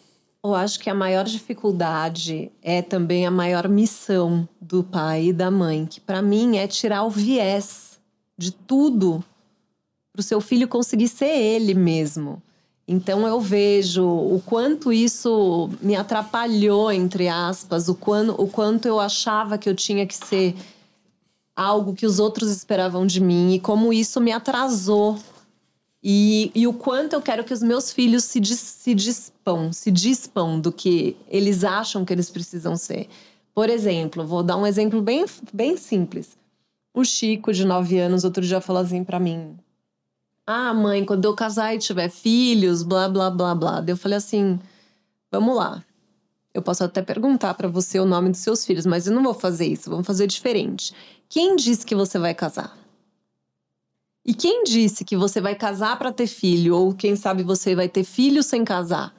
Eu 0.43 0.55
acho 0.55 0.79
que 0.79 0.89
a 0.89 0.95
maior 0.95 1.25
dificuldade 1.25 2.49
é 2.61 2.81
também 2.81 3.27
a 3.27 3.31
maior 3.31 3.67
missão 3.67 4.47
do 4.61 4.81
pai 4.81 5.27
e 5.27 5.33
da 5.33 5.51
mãe, 5.51 5.85
que 5.85 5.99
para 5.99 6.21
mim 6.21 6.55
é 6.55 6.65
tirar 6.65 7.03
o 7.03 7.09
viés 7.09 7.99
de 8.37 8.51
tudo 8.51 9.21
para 10.13 10.21
o 10.21 10.23
seu 10.23 10.39
filho 10.39 10.67
conseguir 10.67 11.09
ser 11.09 11.37
ele 11.37 11.73
mesmo. 11.73 12.41
Então 12.87 13.27
eu 13.27 13.39
vejo 13.39 14.03
o 14.03 14.41
quanto 14.45 14.93
isso 14.93 15.69
me 15.81 15.95
atrapalhou, 15.95 16.91
entre 16.91 17.27
aspas, 17.27 17.89
o, 17.89 17.93
quando, 17.93 18.33
o 18.41 18.47
quanto 18.47 18.87
eu 18.87 18.99
achava 18.99 19.57
que 19.57 19.69
eu 19.69 19.75
tinha 19.75 20.07
que 20.07 20.15
ser 20.15 20.55
algo 21.59 21.93
que 21.93 22.05
os 22.05 22.19
outros 22.19 22.49
esperavam 22.49 23.05
de 23.05 23.19
mim 23.19 23.53
e 23.53 23.59
como 23.59 23.91
isso 23.91 24.21
me 24.21 24.31
atrasou. 24.31 25.19
E, 26.01 26.49
e 26.55 26.65
o 26.65 26.71
quanto 26.71 27.11
eu 27.11 27.21
quero 27.21 27.43
que 27.43 27.53
os 27.53 27.61
meus 27.61 27.91
filhos 27.91 28.23
se, 28.23 28.39
dis, 28.39 28.59
se 28.59 28.95
dispam, 28.95 29.73
se 29.73 29.91
dispam 29.91 30.57
do 30.57 30.71
que 30.71 31.17
eles 31.27 31.65
acham 31.65 32.05
que 32.05 32.13
eles 32.13 32.29
precisam 32.29 32.77
ser. 32.77 33.09
Por 33.53 33.69
exemplo, 33.69 34.25
vou 34.25 34.41
dar 34.41 34.55
um 34.55 34.65
exemplo 34.65 35.01
bem, 35.01 35.25
bem 35.51 35.75
simples. 35.75 36.37
O 36.93 37.03
Chico, 37.03 37.51
de 37.51 37.65
9 37.65 37.99
anos, 37.99 38.23
outro 38.23 38.41
dia 38.41 38.61
falou 38.61 38.81
assim 38.81 39.03
para 39.03 39.19
mim: 39.19 39.57
Ah, 40.47 40.73
mãe, 40.73 41.03
quando 41.03 41.25
eu 41.25 41.35
casar 41.35 41.75
e 41.75 41.77
tiver 41.77 42.09
filhos, 42.09 42.83
blá, 42.83 43.09
blá, 43.09 43.29
blá, 43.29 43.53
blá. 43.53 43.83
eu 43.85 43.97
falei 43.97 44.17
assim: 44.17 44.57
Vamos 45.29 45.57
lá. 45.57 45.83
Eu 46.53 46.61
posso 46.61 46.85
até 46.85 47.01
perguntar 47.01 47.53
para 47.53 47.67
você 47.67 47.99
o 47.99 48.05
nome 48.05 48.29
dos 48.29 48.39
seus 48.39 48.65
filhos, 48.65 48.85
mas 48.85 49.05
eu 49.05 49.13
não 49.13 49.21
vou 49.21 49.33
fazer 49.33 49.67
isso, 49.67 49.89
vamos 49.89 50.07
fazer 50.07 50.25
diferente. 50.25 50.93
Quem 51.29 51.55
disse 51.55 51.85
que 51.85 51.93
você 51.93 52.17
vai 52.17 52.33
casar? 52.33 52.75
E 54.25 54.33
quem 54.33 54.63
disse 54.63 55.05
que 55.05 55.15
você 55.15 55.39
vai 55.39 55.53
casar 55.53 55.97
para 55.97 56.11
ter 56.11 56.25
filho? 56.25 56.75
Ou 56.75 56.93
quem 56.93 57.15
sabe 57.15 57.43
você 57.43 57.75
vai 57.75 57.87
ter 57.87 58.03
filho 58.03 58.41
sem 58.41 58.65
casar? 58.65 59.13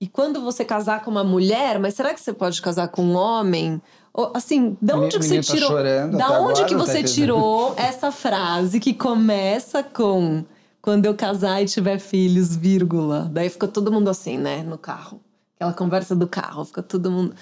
E 0.00 0.08
quando 0.08 0.40
você 0.40 0.64
casar 0.64 1.04
com 1.04 1.10
uma 1.10 1.22
mulher, 1.22 1.78
mas 1.78 1.94
será 1.94 2.12
que 2.12 2.20
você 2.20 2.32
pode 2.32 2.60
casar 2.60 2.88
com 2.88 3.02
um 3.02 3.14
homem? 3.14 3.80
Ou, 4.12 4.32
assim, 4.34 4.76
da 4.82 4.96
onde 4.96 5.18
que 5.18 5.24
você 5.24 5.36
tá 5.36 5.42
tirou? 5.42 5.70
Da 6.16 6.40
onde 6.40 6.64
que 6.64 6.74
você 6.74 7.02
tá 7.02 7.08
tirou 7.08 7.74
essa 7.76 8.10
frase 8.10 8.80
que 8.80 8.92
começa 8.92 9.84
com 9.84 10.44
quando 10.82 11.06
eu 11.06 11.14
casar 11.14 11.62
e 11.62 11.66
tiver 11.66 11.98
filhos, 11.98 12.56
vírgula. 12.56 13.30
Daí 13.32 13.48
ficou 13.48 13.68
todo 13.68 13.92
mundo 13.92 14.10
assim, 14.10 14.36
né, 14.36 14.64
no 14.64 14.78
carro. 14.78 15.20
Aquela 15.54 15.74
conversa 15.74 16.16
do 16.16 16.26
carro, 16.26 16.64
fica 16.64 16.82
todo 16.82 17.10
mundo. 17.10 17.36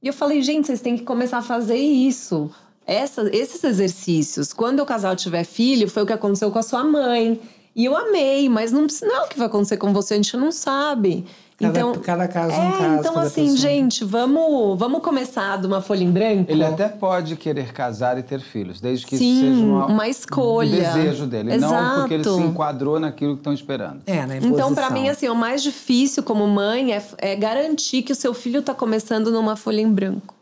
E 0.00 0.06
eu 0.06 0.12
falei, 0.12 0.40
gente, 0.42 0.66
vocês 0.66 0.82
têm 0.82 0.96
que 0.96 1.02
começar 1.02 1.38
a 1.38 1.42
fazer 1.42 1.78
isso 1.78 2.54
essa, 2.86 3.28
esses 3.34 3.62
exercícios, 3.64 4.52
quando 4.52 4.80
o 4.80 4.86
casal 4.86 5.16
tiver 5.16 5.44
filho, 5.44 5.88
foi 5.88 6.02
o 6.02 6.06
que 6.06 6.12
aconteceu 6.12 6.50
com 6.50 6.58
a 6.58 6.62
sua 6.62 6.84
mãe. 6.84 7.40
E 7.74 7.84
eu 7.84 7.96
amei, 7.96 8.48
mas 8.48 8.70
não, 8.70 8.86
não 9.02 9.16
é 9.16 9.20
o 9.22 9.28
que 9.28 9.36
vai 9.36 9.48
acontecer 9.48 9.76
com 9.76 9.92
você, 9.92 10.14
a 10.14 10.16
gente 10.16 10.36
não 10.36 10.52
sabe. 10.52 11.26
Cada, 11.56 11.78
então, 11.78 11.94
cada 11.94 12.26
caso 12.26 12.52
é 12.52 12.58
um 12.58 12.72
caso. 12.72 13.00
Então, 13.00 13.18
assim, 13.18 13.42
pessoa. 13.42 13.58
gente, 13.58 14.04
vamos, 14.04 14.76
vamos 14.76 15.00
começar 15.02 15.56
de 15.56 15.66
uma 15.68 15.80
folha 15.80 16.02
em 16.02 16.10
branco. 16.10 16.50
Ele 16.50 16.64
até 16.64 16.88
pode 16.88 17.36
querer 17.36 17.72
casar 17.72 18.18
e 18.18 18.24
ter 18.24 18.40
filhos, 18.40 18.80
desde 18.80 19.06
que 19.06 19.16
Sim, 19.16 19.32
isso 19.32 19.40
seja 19.40 19.64
uma, 19.64 19.86
uma 19.86 20.08
escolha. 20.08 20.90
Um 20.90 20.94
desejo 20.94 21.26
dele, 21.26 21.54
Exato. 21.54 21.72
não 21.72 22.00
porque 22.00 22.14
ele 22.14 22.24
se 22.24 22.40
enquadrou 22.40 22.98
naquilo 22.98 23.34
que 23.34 23.40
estão 23.40 23.52
esperando. 23.52 24.02
É, 24.06 24.26
na 24.26 24.36
então, 24.36 24.74
para 24.74 24.90
mim, 24.90 25.08
assim, 25.08 25.28
o 25.28 25.34
mais 25.34 25.62
difícil 25.62 26.24
como 26.24 26.44
mãe 26.48 26.92
é, 26.92 27.02
é 27.18 27.36
garantir 27.36 28.02
que 28.02 28.10
o 28.10 28.16
seu 28.16 28.34
filho 28.34 28.58
está 28.58 28.74
começando 28.74 29.30
numa 29.30 29.54
folha 29.54 29.80
em 29.80 29.90
branco. 29.92 30.33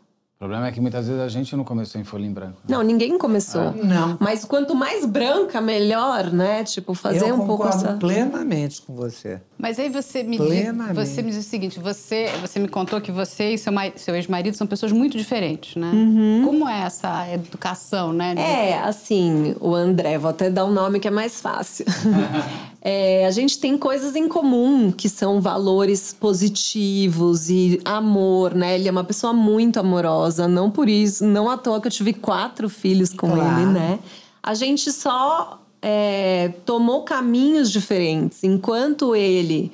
O 0.43 0.45
problema 0.45 0.67
é 0.67 0.71
que 0.73 0.81
muitas 0.81 1.07
vezes 1.07 1.21
a 1.21 1.29
gente 1.29 1.55
não 1.55 1.63
começou 1.63 2.01
em 2.01 2.03
folha 2.03 2.25
em 2.25 2.33
branco. 2.33 2.57
Né? 2.67 2.75
Não, 2.75 2.81
ninguém 2.81 3.17
começou. 3.17 3.61
Ah. 3.61 3.73
Não. 3.81 4.17
Mas 4.19 4.43
quanto 4.43 4.75
mais 4.75 5.05
branca, 5.05 5.61
melhor, 5.61 6.33
né? 6.33 6.65
Tipo, 6.65 6.93
fazer 6.93 7.29
Eu 7.29 7.35
um 7.35 7.47
pouco 7.47 7.65
essa... 7.65 7.93
plenamente 7.93 8.81
com 8.81 8.93
você. 8.93 9.39
Mas 9.57 9.79
aí 9.79 9.87
você 9.87 10.21
me 10.21 10.37
diz, 10.37 10.67
você 10.93 11.21
me 11.21 11.31
diz 11.31 11.45
o 11.45 11.49
seguinte, 11.49 11.79
você, 11.79 12.27
você 12.41 12.59
me 12.59 12.67
contou 12.67 12.99
que 12.99 13.09
você 13.09 13.53
e 13.53 13.57
seu, 13.57 13.71
seu 13.95 14.15
ex-marido 14.15 14.57
são 14.57 14.67
pessoas 14.67 14.91
muito 14.91 15.17
diferentes, 15.17 15.77
né? 15.77 15.89
Uhum. 15.93 16.41
Como 16.43 16.67
é 16.67 16.81
essa 16.81 17.25
educação, 17.31 18.11
né? 18.11 18.35
É, 18.37 18.79
assim, 18.79 19.55
o 19.61 19.73
André, 19.73 20.17
vou 20.17 20.31
até 20.31 20.49
dar 20.49 20.65
um 20.65 20.73
nome 20.73 20.99
que 20.99 21.07
é 21.07 21.11
mais 21.11 21.39
fácil. 21.39 21.85
é, 22.85 23.25
a 23.25 23.31
gente 23.31 23.59
tem 23.59 23.77
coisas 23.77 24.13
em 24.13 24.27
comum, 24.27 24.91
que 24.91 25.07
são 25.07 25.39
valores 25.39 26.11
positivos 26.11 27.49
e 27.49 27.79
amor, 27.85 28.53
né? 28.53 28.75
Ele 28.75 28.89
é 28.89 28.91
uma 28.91 29.05
pessoa 29.05 29.31
muito 29.31 29.79
amorosa, 29.79 30.49
não 30.49 30.69
por 30.69 30.89
isso, 30.89 31.25
não 31.25 31.49
à 31.49 31.57
toa 31.57 31.79
que 31.79 31.87
eu 31.87 31.91
tive 31.91 32.11
quatro 32.11 32.67
filhos 32.67 33.13
com 33.13 33.29
claro. 33.29 33.61
ele, 33.61 33.71
né? 33.71 33.99
A 34.43 34.53
gente 34.53 34.91
só 34.91 35.61
é, 35.81 36.51
tomou 36.65 37.03
caminhos 37.03 37.71
diferentes. 37.71 38.43
Enquanto 38.43 39.15
ele 39.15 39.71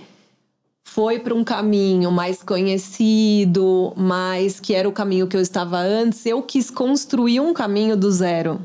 foi 0.83 1.17
para 1.17 1.33
um 1.33 1.43
caminho 1.43 2.11
mais 2.11 2.43
conhecido, 2.43 3.91
mais 3.97 4.59
que 4.59 4.75
era 4.75 4.87
o 4.87 4.91
caminho 4.91 5.25
que 5.25 5.35
eu 5.35 5.41
estava 5.41 5.79
antes, 5.79 6.27
eu 6.27 6.43
quis 6.43 6.69
construir 6.69 7.39
um 7.39 7.55
caminho 7.55 7.97
do 7.97 8.11
zero. 8.11 8.61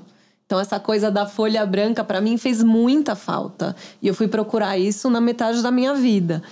Então 0.47 0.61
essa 0.61 0.79
coisa 0.79 1.11
da 1.11 1.27
folha 1.27 1.65
branca 1.65 2.05
para 2.05 2.21
mim 2.21 2.37
fez 2.37 2.63
muita 2.63 3.17
falta 3.17 3.75
e 4.03 4.09
eu 4.09 4.15
fui 4.15 4.29
procurar 4.29 4.79
isso 4.79 5.09
na 5.09 5.21
metade 5.21 5.63
da 5.63 5.71
minha 5.71 5.95
vida. 5.95 6.43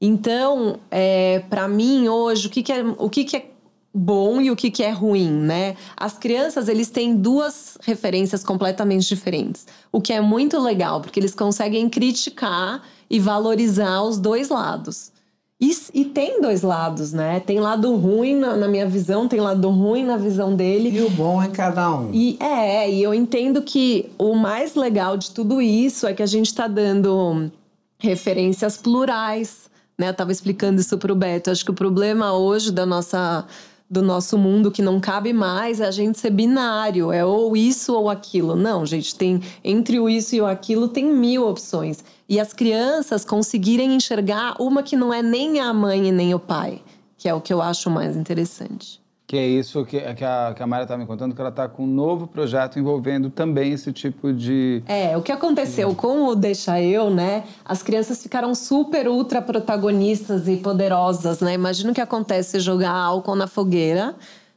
Então, 0.00 0.78
é, 0.90 1.40
para 1.50 1.66
mim 1.66 2.08
hoje 2.08 2.46
o 2.46 2.50
que, 2.50 2.62
que 2.62 2.72
é 2.72 2.84
o 2.98 3.10
que, 3.10 3.24
que 3.24 3.36
é 3.36 3.50
bom 3.92 4.40
e 4.40 4.50
o 4.50 4.56
que, 4.56 4.70
que 4.70 4.82
é 4.82 4.90
ruim, 4.90 5.30
né? 5.30 5.76
As 5.96 6.16
crianças, 6.16 6.68
eles 6.68 6.90
têm 6.90 7.16
duas 7.16 7.76
referências 7.82 8.44
completamente 8.44 9.08
diferentes. 9.08 9.66
O 9.90 10.00
que 10.00 10.12
é 10.12 10.20
muito 10.20 10.58
legal, 10.60 11.00
porque 11.00 11.18
eles 11.18 11.34
conseguem 11.34 11.88
criticar 11.88 12.82
e 13.10 13.18
valorizar 13.18 14.02
os 14.02 14.18
dois 14.18 14.50
lados. 14.50 15.10
E, 15.60 15.76
e, 15.92 16.04
tem 16.04 16.40
dois 16.40 16.62
lados, 16.62 17.12
né? 17.12 17.40
Tem 17.40 17.58
lado 17.58 17.92
ruim 17.96 18.36
na, 18.36 18.56
na, 18.56 18.68
minha 18.68 18.86
visão, 18.86 19.26
tem 19.26 19.40
lado 19.40 19.68
ruim 19.70 20.04
na 20.04 20.16
visão 20.16 20.54
dele. 20.54 20.96
E 20.96 21.02
o 21.02 21.10
bom 21.10 21.42
em 21.42 21.50
cada 21.50 21.90
um. 21.96 22.10
E 22.12 22.36
é, 22.40 22.88
e 22.88 23.02
eu 23.02 23.12
entendo 23.12 23.60
que 23.62 24.08
o 24.16 24.36
mais 24.36 24.76
legal 24.76 25.16
de 25.16 25.32
tudo 25.32 25.60
isso 25.60 26.06
é 26.06 26.14
que 26.14 26.22
a 26.22 26.26
gente 26.26 26.46
está 26.46 26.68
dando 26.68 27.50
referências 27.98 28.76
plurais, 28.76 29.68
né? 29.98 30.10
Eu 30.10 30.14
tava 30.14 30.30
explicando 30.30 30.80
isso 30.80 30.96
pro 30.96 31.16
Beto. 31.16 31.50
Acho 31.50 31.64
que 31.64 31.72
o 31.72 31.74
problema 31.74 32.32
hoje 32.34 32.70
da 32.70 32.86
nossa 32.86 33.44
do 33.90 34.02
nosso 34.02 34.36
mundo 34.36 34.70
que 34.70 34.82
não 34.82 35.00
cabe 35.00 35.32
mais 35.32 35.80
é 35.80 35.86
a 35.86 35.90
gente 35.90 36.18
ser 36.18 36.30
binário, 36.30 37.10
é 37.10 37.24
ou 37.24 37.56
isso 37.56 37.94
ou 37.94 38.10
aquilo. 38.10 38.54
Não, 38.54 38.84
gente, 38.84 39.14
tem 39.14 39.40
entre 39.64 39.98
o 39.98 40.08
isso 40.08 40.36
e 40.36 40.40
o 40.40 40.46
aquilo 40.46 40.88
tem 40.88 41.06
mil 41.06 41.48
opções 41.48 42.04
e 42.28 42.38
as 42.38 42.52
crianças 42.52 43.24
conseguirem 43.24 43.94
enxergar 43.94 44.60
uma 44.60 44.82
que 44.82 44.96
não 44.96 45.12
é 45.12 45.22
nem 45.22 45.60
a 45.60 45.72
mãe 45.72 46.08
e 46.08 46.12
nem 46.12 46.34
o 46.34 46.38
pai, 46.38 46.82
que 47.16 47.28
é 47.28 47.34
o 47.34 47.40
que 47.40 47.52
eu 47.52 47.62
acho 47.62 47.88
mais 47.88 48.16
interessante. 48.16 49.00
Que 49.26 49.36
é 49.36 49.46
isso 49.46 49.84
que, 49.84 50.00
que 50.14 50.24
a, 50.24 50.54
que 50.56 50.62
a 50.62 50.66
Mayra 50.66 50.84
estava 50.84 50.98
me 50.98 51.06
contando, 51.06 51.34
que 51.34 51.40
ela 51.40 51.50
está 51.50 51.68
com 51.68 51.84
um 51.84 51.86
novo 51.86 52.26
projeto 52.26 52.78
envolvendo 52.78 53.28
também 53.28 53.74
esse 53.74 53.92
tipo 53.92 54.32
de. 54.32 54.82
É, 54.86 55.14
o 55.18 55.22
que 55.22 55.30
aconteceu 55.30 55.94
com 55.94 56.28
o 56.28 56.34
Deixa 56.34 56.80
Eu, 56.80 57.10
né? 57.10 57.44
As 57.62 57.82
crianças 57.82 58.22
ficaram 58.22 58.54
super 58.54 59.06
ultra 59.06 59.42
protagonistas 59.42 60.48
e 60.48 60.56
poderosas, 60.56 61.40
né? 61.40 61.52
Imagina 61.52 61.90
o 61.90 61.94
que 61.94 62.00
acontece 62.00 62.58
jogar 62.58 62.92
álcool 62.92 63.36
na 63.36 63.46
fogueira, 63.46 64.14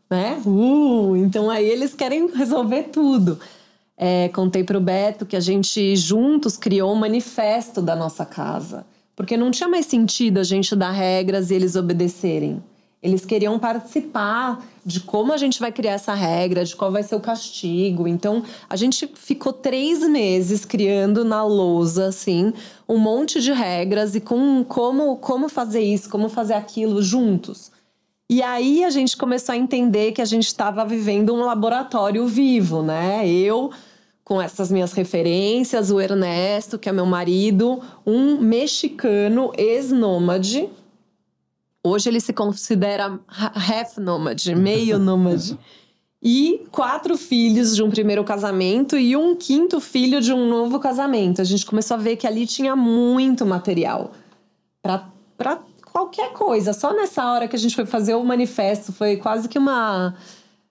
né? 0.09 0.41
Uh, 0.45 1.17
então 1.17 1.49
aí 1.49 1.69
eles 1.69 1.93
querem 1.93 2.31
resolver 2.33 2.83
tudo. 2.83 3.39
É, 4.03 4.29
contei 4.29 4.63
para 4.63 4.79
o 4.79 4.81
Beto 4.81 5.27
que 5.27 5.35
a 5.35 5.39
gente 5.39 5.95
juntos 5.95 6.57
criou 6.57 6.91
um 6.91 6.95
manifesto 6.95 7.83
da 7.83 7.95
nossa 7.95 8.25
casa. 8.25 8.83
Porque 9.15 9.37
não 9.37 9.51
tinha 9.51 9.69
mais 9.69 9.85
sentido 9.85 10.39
a 10.39 10.43
gente 10.43 10.75
dar 10.75 10.89
regras 10.89 11.51
e 11.51 11.53
eles 11.53 11.75
obedecerem. 11.75 12.63
Eles 13.03 13.23
queriam 13.25 13.59
participar 13.59 14.65
de 14.83 15.01
como 15.01 15.31
a 15.31 15.37
gente 15.37 15.59
vai 15.59 15.71
criar 15.71 15.93
essa 15.93 16.15
regra, 16.15 16.65
de 16.65 16.75
qual 16.75 16.91
vai 16.91 17.03
ser 17.03 17.13
o 17.13 17.19
castigo. 17.19 18.07
Então, 18.07 18.41
a 18.67 18.75
gente 18.75 19.07
ficou 19.13 19.53
três 19.53 19.99
meses 20.09 20.65
criando 20.65 21.23
na 21.23 21.43
lousa, 21.43 22.07
assim, 22.07 22.51
um 22.89 22.97
monte 22.97 23.39
de 23.39 23.51
regras 23.51 24.15
e 24.15 24.19
com 24.19 24.65
como, 24.67 25.15
como 25.17 25.47
fazer 25.47 25.81
isso, 25.81 26.09
como 26.09 26.27
fazer 26.27 26.55
aquilo 26.55 27.03
juntos. 27.03 27.71
E 28.27 28.41
aí 28.41 28.83
a 28.83 28.89
gente 28.89 29.15
começou 29.15 29.53
a 29.53 29.57
entender 29.57 30.11
que 30.11 30.23
a 30.23 30.25
gente 30.25 30.47
estava 30.47 30.83
vivendo 30.85 31.35
um 31.35 31.45
laboratório 31.45 32.25
vivo, 32.25 32.81
né? 32.81 33.27
Eu 33.27 33.69
com 34.31 34.41
essas 34.41 34.71
minhas 34.71 34.93
referências, 34.93 35.91
o 35.91 35.99
Ernesto, 35.99 36.79
que 36.79 36.87
é 36.87 36.91
meu 36.93 37.05
marido, 37.05 37.81
um 38.05 38.39
mexicano 38.39 39.51
ex-nômade. 39.57 40.69
Hoje 41.83 42.07
ele 42.07 42.21
se 42.21 42.31
considera 42.31 43.19
half 43.27 43.97
nômade, 43.97 44.55
meio 44.55 44.95
nômade. 45.03 45.59
e 46.23 46.65
quatro 46.71 47.17
filhos 47.17 47.75
de 47.75 47.83
um 47.83 47.89
primeiro 47.89 48.23
casamento 48.23 48.97
e 48.97 49.17
um 49.17 49.35
quinto 49.35 49.81
filho 49.81 50.21
de 50.21 50.31
um 50.31 50.47
novo 50.47 50.79
casamento. 50.79 51.41
A 51.41 51.43
gente 51.43 51.65
começou 51.65 51.97
a 51.97 51.99
ver 51.99 52.15
que 52.15 52.25
ali 52.25 52.47
tinha 52.47 52.73
muito 52.73 53.45
material 53.45 54.13
para 54.81 55.59
qualquer 55.91 56.31
coisa. 56.31 56.71
Só 56.71 56.93
nessa 56.93 57.29
hora 57.29 57.49
que 57.49 57.55
a 57.57 57.59
gente 57.59 57.75
foi 57.75 57.85
fazer 57.85 58.15
o 58.15 58.23
manifesto, 58.23 58.93
foi 58.93 59.17
quase 59.17 59.49
que 59.49 59.59
uma 59.59 60.15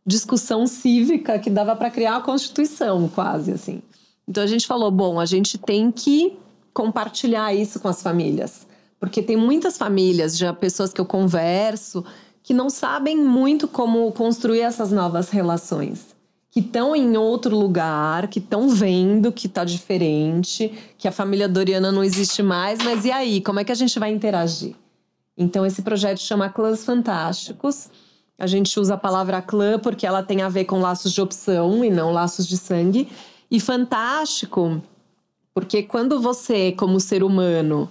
discussão 0.07 0.67
cívica 0.67 1.39
que 1.39 1.51
dava 1.51 1.77
para 1.77 1.91
criar 1.91 2.17
a 2.17 2.21
Constituição, 2.21 3.09
quase 3.09 3.53
assim. 3.53 3.83
Então 4.27 4.43
a 4.43 4.47
gente 4.47 4.67
falou: 4.67 4.91
bom, 4.91 5.19
a 5.19 5.27
gente 5.27 5.59
tem 5.59 5.91
que 5.91 6.39
compartilhar 6.73 7.55
isso 7.55 7.81
com 7.81 7.89
as 7.89 8.03
famílias. 8.03 8.67
Porque 8.99 9.23
tem 9.23 9.37
muitas 9.37 9.79
famílias, 9.79 10.37
já 10.37 10.53
pessoas 10.53 10.93
que 10.93 11.01
eu 11.01 11.07
converso, 11.07 12.05
que 12.43 12.53
não 12.53 12.69
sabem 12.69 13.17
muito 13.17 13.67
como 13.67 14.11
construir 14.13 14.61
essas 14.61 14.93
novas 14.93 15.31
relações. 15.31 16.15
Que 16.51 16.61
estão 16.61 16.95
em 16.95 17.17
outro 17.17 17.57
lugar, 17.57 18.29
que 18.29 18.41
estão 18.41 18.69
vendo 18.69 19.33
que 19.33 19.47
está 19.47 19.65
diferente, 19.65 20.73
que 20.99 21.09
a 21.09 21.13
família 21.13 21.49
Doriana 21.49 21.91
não 21.91 22.05
existe 22.05 22.43
mais, 22.43 22.81
mas 22.83 23.05
e 23.05 23.11
aí? 23.11 23.41
Como 23.41 23.61
é 23.61 23.65
que 23.65 23.73
a 23.73 23.77
gente 23.77 23.99
vai 23.99 24.13
interagir? 24.13 24.75
Então, 25.39 25.65
esse 25.65 25.81
projeto 25.81 26.19
chama 26.19 26.51
Clãs 26.51 26.85
Fantásticos 26.85 27.89
a 28.41 28.47
gente 28.47 28.81
usa 28.81 28.95
a 28.95 28.99
palavra 28.99 29.43
clã 29.43 29.79
porque 29.79 30.07
ela 30.07 30.23
tem 30.23 30.41
a 30.41 30.49
ver 30.49 30.65
com 30.65 30.81
laços 30.81 31.13
de 31.13 31.21
opção 31.21 31.85
e 31.85 31.91
não 31.91 32.11
laços 32.11 32.47
de 32.47 32.57
sangue. 32.57 33.07
E 33.51 33.61
fantástico, 33.61 34.83
porque 35.53 35.83
quando 35.83 36.21
você, 36.21 36.73
como 36.73 36.99
ser 36.99 37.23
humano, 37.23 37.91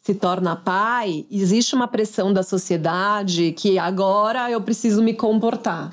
se 0.00 0.14
torna 0.14 0.56
pai, 0.56 1.24
existe 1.30 1.74
uma 1.74 1.86
pressão 1.86 2.32
da 2.32 2.42
sociedade 2.42 3.52
que 3.52 3.78
agora 3.78 4.50
eu 4.50 4.60
preciso 4.60 5.02
me 5.02 5.14
comportar. 5.14 5.92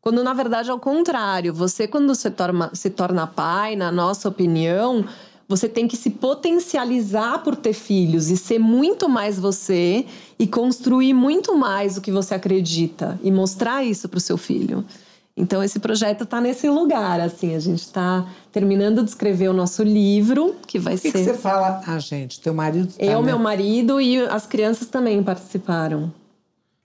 Quando 0.00 0.22
na 0.22 0.34
verdade 0.34 0.68
é 0.68 0.74
o 0.74 0.78
contrário. 0.78 1.54
Você, 1.54 1.86
quando 1.86 2.14
se 2.14 2.30
torna, 2.30 2.70
se 2.74 2.90
torna 2.90 3.26
pai, 3.26 3.76
na 3.76 3.92
nossa 3.92 4.28
opinião, 4.28 5.04
você 5.48 5.68
tem 5.68 5.86
que 5.86 5.96
se 5.96 6.10
potencializar 6.10 7.38
por 7.42 7.56
ter 7.56 7.72
filhos 7.72 8.30
e 8.30 8.36
ser 8.36 8.58
muito 8.58 9.08
mais 9.08 9.38
você 9.38 10.06
e 10.38 10.46
construir 10.46 11.12
muito 11.12 11.56
mais 11.56 11.96
o 11.96 12.00
que 12.00 12.10
você 12.10 12.34
acredita 12.34 13.18
e 13.22 13.30
mostrar 13.30 13.84
isso 13.84 14.08
para 14.08 14.18
o 14.18 14.20
seu 14.20 14.36
filho. 14.36 14.84
Então 15.36 15.62
esse 15.62 15.78
projeto 15.78 16.24
está 16.24 16.40
nesse 16.40 16.68
lugar, 16.68 17.18
assim, 17.20 17.54
a 17.54 17.58
gente 17.58 17.80
está 17.80 18.26
terminando 18.50 19.02
de 19.02 19.08
escrever 19.08 19.48
o 19.48 19.52
nosso 19.52 19.82
livro, 19.82 20.56
que 20.66 20.78
vai 20.78 20.96
ser. 20.98 21.08
O 21.08 21.12
que 21.12 21.18
você 21.18 21.34
fala 21.34 21.80
a 21.86 21.98
gente? 21.98 22.38
Teu 22.40 22.52
marido? 22.52 22.92
Tá 22.92 23.04
Eu, 23.04 23.22
meu 23.22 23.38
marido 23.38 24.00
e 24.00 24.18
as 24.20 24.46
crianças 24.46 24.88
também 24.88 25.22
participaram. 25.22 26.12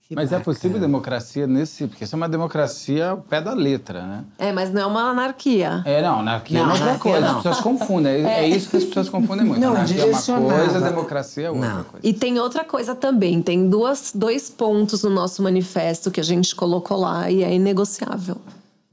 Que 0.08 0.14
mas 0.14 0.30
bacana. 0.30 0.40
é 0.40 0.44
possível 0.44 0.80
democracia 0.80 1.46
nesse. 1.46 1.86
Porque 1.86 2.04
isso 2.04 2.14
é 2.14 2.16
uma 2.16 2.30
democracia 2.30 3.10
ao 3.10 3.18
pé 3.18 3.42
da 3.42 3.52
letra, 3.52 4.06
né? 4.06 4.24
É, 4.38 4.50
mas 4.52 4.72
não 4.72 4.80
é 4.80 4.86
uma 4.86 5.02
anarquia. 5.10 5.82
É, 5.84 6.00
não, 6.00 6.20
anarquia 6.20 6.62
não, 6.62 6.70
é 6.70 6.72
outra 6.72 6.98
coisa. 6.98 7.20
Não. 7.20 7.28
As 7.28 7.36
pessoas 7.36 7.60
confundem. 7.60 8.24
É. 8.24 8.44
é. 8.44 8.48
isso 8.48 8.70
que 8.70 8.78
as 8.78 8.84
pessoas 8.84 9.10
confundem 9.10 9.44
muito. 9.44 9.60
Não, 9.60 9.72
anarquia 9.72 10.00
é 10.00 10.06
uma 10.06 10.50
coisa, 10.50 10.80
democracia 10.80 11.46
é 11.48 11.50
outra 11.50 11.68
não. 11.68 11.84
coisa. 11.84 12.06
E 12.06 12.14
tem 12.14 12.38
outra 12.38 12.64
coisa 12.64 12.94
também. 12.94 13.42
Tem 13.42 13.68
duas, 13.68 14.10
dois 14.14 14.48
pontos 14.48 15.02
no 15.02 15.10
nosso 15.10 15.42
manifesto 15.42 16.10
que 16.10 16.20
a 16.20 16.24
gente 16.24 16.56
colocou 16.56 16.96
lá 16.96 17.30
e 17.30 17.44
é 17.44 17.54
inegociável. 17.54 18.38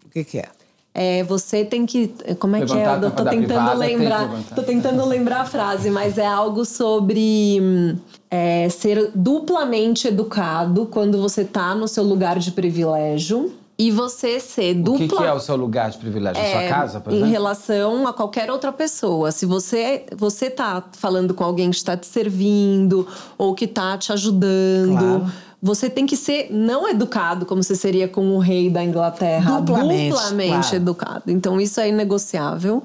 O 0.06 0.10
que, 0.10 0.26
que 0.26 0.40
é? 0.40 0.50
É, 0.98 1.24
você 1.26 1.66
tem 1.66 1.86
que. 1.86 2.08
Como 2.40 2.56
é 2.56 2.60
Levantar 2.60 3.00
que 3.00 3.06
é? 3.06 3.08
Eu 3.08 3.12
tô 3.12 3.26
tentando 3.26 3.48
privada, 3.48 3.74
lembrar. 3.74 4.30
Tô 4.56 4.64
tentando 4.64 5.06
lembrar 5.06 5.42
a 5.42 5.46
frase, 5.46 5.90
mas 5.90 6.18
é 6.18 6.26
algo 6.26 6.64
sobre. 6.64 7.98
É, 8.32 8.70
ser 8.70 9.12
duplamente 9.14 10.08
educado 10.08 10.86
quando 10.86 11.22
você 11.22 11.42
está 11.42 11.76
no 11.76 11.86
seu 11.86 12.04
lugar 12.04 12.40
de 12.40 12.52
privilégio. 12.52 13.52
E 13.78 13.92
você 13.92 14.40
ser 14.40 14.74
dupla. 14.76 15.06
O 15.06 15.10
que, 15.10 15.18
que 15.18 15.24
é 15.24 15.34
o 15.34 15.40
seu 15.42 15.58
lugar 15.58 15.90
de 15.90 15.98
privilégio? 15.98 16.42
É, 16.42 16.52
sua 16.52 16.70
casa, 16.70 17.02
por 17.02 17.12
exemplo? 17.12 17.28
Em 17.28 17.30
relação 17.30 18.08
a 18.08 18.14
qualquer 18.14 18.50
outra 18.50 18.72
pessoa. 18.72 19.34
Se 19.34 19.46
você 19.46 20.06
você 20.16 20.50
tá 20.50 20.82
falando 20.94 21.34
com 21.34 21.44
alguém 21.44 21.70
que 21.72 21.76
está 21.76 21.98
te 21.98 22.08
servindo 22.08 23.06
ou 23.38 23.54
que 23.54 23.66
está 23.66 23.98
te 23.98 24.14
ajudando. 24.14 24.98
Claro. 24.98 25.32
Você 25.66 25.90
tem 25.90 26.06
que 26.06 26.16
ser 26.16 26.50
não 26.52 26.88
educado 26.88 27.44
como 27.44 27.64
você 27.64 27.76
seria 27.76 28.08
com 28.08 28.36
o 28.36 28.38
rei 28.38 28.70
da 28.70 28.84
Inglaterra. 28.84 29.60
Duplamente, 29.62 30.12
duplamente 30.12 30.60
claro. 30.60 30.76
educado. 30.76 31.24
Então 31.32 31.60
isso 31.60 31.80
é 31.80 31.90
inegociável. 31.90 32.84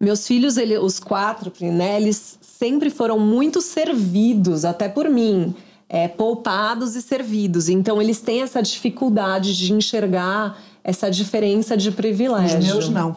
Meus 0.00 0.26
filhos, 0.26 0.56
ele, 0.56 0.76
os 0.76 0.98
quatro, 0.98 1.52
né, 1.60 1.96
eles 2.00 2.36
sempre 2.42 2.90
foram 2.90 3.20
muito 3.20 3.60
servidos, 3.60 4.64
até 4.64 4.88
por 4.88 5.08
mim, 5.08 5.54
é, 5.88 6.08
poupados 6.08 6.96
e 6.96 7.02
servidos. 7.02 7.68
Então, 7.68 8.02
eles 8.02 8.20
têm 8.20 8.42
essa 8.42 8.60
dificuldade 8.60 9.56
de 9.56 9.72
enxergar 9.72 10.58
essa 10.82 11.08
diferença 11.10 11.76
de 11.76 11.92
privilégio. 11.92 12.58
Os 12.58 12.66
meus 12.66 12.88
não. 12.88 13.16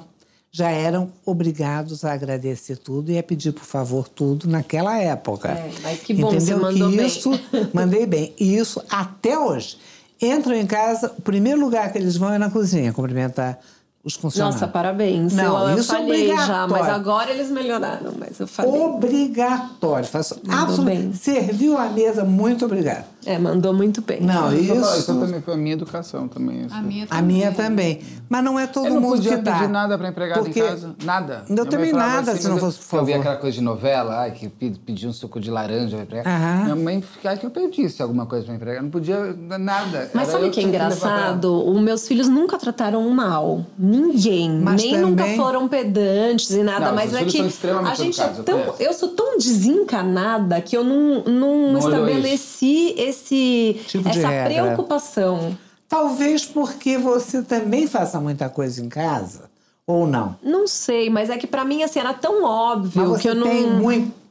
Já 0.53 0.69
eram 0.69 1.09
obrigados 1.25 2.03
a 2.03 2.11
agradecer 2.11 2.77
tudo 2.77 3.09
e 3.09 3.17
a 3.17 3.23
pedir 3.23 3.53
por 3.53 3.63
favor 3.63 4.09
tudo 4.09 4.49
naquela 4.49 4.97
época. 4.97 5.47
É, 5.49 5.71
mas 5.81 5.99
que 6.01 6.13
bom, 6.13 6.27
Entendeu? 6.33 6.41
você 6.41 6.55
mandou 6.55 6.89
que 6.91 7.01
isso, 7.01 7.29
bem. 7.29 7.69
mandei 7.73 8.05
bem. 8.05 8.33
E 8.37 8.57
isso 8.57 8.83
até 8.89 9.39
hoje. 9.39 9.77
Entram 10.21 10.53
em 10.53 10.67
casa, 10.67 11.13
o 11.17 11.21
primeiro 11.21 11.59
lugar 11.59 11.91
que 11.91 11.97
eles 11.97 12.17
vão 12.17 12.33
é 12.33 12.37
na 12.37 12.49
cozinha, 12.49 12.91
cumprimentar 12.91 13.59
os 14.03 14.15
funcionários. 14.15 14.59
Nossa, 14.59 14.71
parabéns. 14.71 15.33
Não, 15.33 15.69
eu, 15.69 15.77
isso 15.77 15.95
eu 15.95 16.13
é 16.13 16.27
já, 16.45 16.67
mas 16.67 16.87
agora 16.87 17.29
eles 17.29 17.51
melhoraram. 17.51 18.13
Mas 18.17 18.39
eu 18.39 18.47
falei. 18.47 18.71
Obrigatório. 18.71 20.07
Faço 20.07 20.41
absolutamente. 20.49 21.17
Serviu 21.17 21.77
a 21.77 21.85
mesa, 21.89 22.23
muito 22.23 22.65
obrigado. 22.65 23.05
É, 23.25 23.37
mandou 23.37 23.73
muito 23.73 24.01
bem. 24.01 24.21
Não, 24.21 24.51
Isso, 24.53 24.73
isso. 24.73 24.97
isso 24.99 25.19
também 25.19 25.41
foi 25.41 25.53
a 25.53 25.57
minha 25.57 25.73
educação 25.73 26.27
também. 26.27 26.65
Isso. 26.65 26.73
A 26.75 26.81
minha 26.81 27.07
A 27.09 27.21
minha 27.21 27.51
também. 27.51 28.01
Mas 28.27 28.43
não 28.43 28.59
é 28.59 28.65
todo 28.67 28.87
Eu 28.87 28.93
não 28.95 29.01
mundo 29.01 29.15
podia 29.17 29.37
que 29.37 29.43
dá. 29.43 29.53
pedir 29.53 29.67
nada 29.69 29.97
para 29.97 30.07
empregada 30.09 30.41
Porque 30.41 30.59
em 30.59 30.63
casa. 30.63 30.95
Nada. 31.03 31.43
Eu 31.49 31.65
também 31.65 31.91
nada, 31.93 32.35
se 32.35 32.47
não 32.47 32.55
eu- 32.55 32.59
fosse 32.61 32.79
por 32.79 32.97
Eu 32.99 33.05
via 33.05 33.15
favor. 33.15 33.27
aquela 33.27 33.41
coisa 33.41 33.55
de 33.57 33.61
novela, 33.63 34.19
ai, 34.21 34.31
que 34.31 34.47
pe- 34.49 34.71
pedia 34.85 35.07
um 35.09 35.13
suco 35.13 35.39
de 35.39 35.51
laranja 35.51 35.97
pra 35.97 36.03
empregar. 36.03 36.27
Aham. 36.27 36.63
Minha 36.63 36.75
mãe 36.75 37.01
ficava 37.01 37.37
que 37.37 37.45
eu 37.45 37.51
pedisse 37.51 38.01
alguma 38.01 38.25
coisa 38.25 38.45
para 38.45 38.55
empregar. 38.55 38.81
Não 38.81 38.89
podia 38.89 39.35
nada. 39.59 40.09
Mas 40.13 40.23
Era 40.29 40.31
sabe 40.31 40.43
eu 40.45 40.49
o 40.49 40.51
que 40.51 40.59
é 40.59 40.63
engraçado? 40.63 41.69
Os 41.69 41.81
meus 41.81 42.07
filhos 42.07 42.27
nunca 42.27 42.57
trataram 42.57 43.07
mal. 43.09 43.65
Ninguém. 43.77 44.49
Mas 44.61 44.81
Nem 44.81 44.93
também- 44.95 45.09
nunca 45.09 45.25
foram 45.35 45.67
pedantes 45.67 46.49
e 46.51 46.63
nada. 46.63 46.87
Não, 46.87 46.95
mas 46.95 47.13
é 47.13 47.19
que 47.19 47.37
a 47.37 47.43
gente 47.43 47.61
é 47.61 47.73
educados, 47.73 48.37
eu 48.39 48.43
tão. 48.43 48.59
conheço. 48.59 48.81
Eu 48.83 48.93
sou 48.93 49.09
tão 49.09 49.37
desencanada 49.37 50.59
que 50.61 50.75
eu 50.75 50.83
não, 50.83 51.23
não, 51.25 51.73
Não 51.73 51.79
estabeleci 51.79 52.93
esse, 53.11 53.79
Tipo 53.87 54.09
essa 54.09 54.27
regra. 54.27 54.63
preocupação. 54.63 55.55
Talvez 55.87 56.45
porque 56.45 56.97
você 56.97 57.41
também 57.43 57.85
faça 57.87 58.19
muita 58.19 58.49
coisa 58.49 58.81
em 58.83 58.89
casa. 58.89 59.49
Ou 59.85 60.07
não. 60.07 60.35
Não 60.41 60.67
sei, 60.67 61.09
mas 61.09 61.29
é 61.29 61.37
que 61.37 61.45
pra 61.47 61.65
mim 61.65 61.83
assim, 61.83 61.99
era 61.99 62.13
tão 62.13 62.41
Mas 62.41 62.49
óbvio 62.49 63.05
você 63.07 63.21
que 63.23 63.27
eu 63.29 63.35
não. 63.35 63.47
tem 63.47 63.67
muito. 63.69 64.21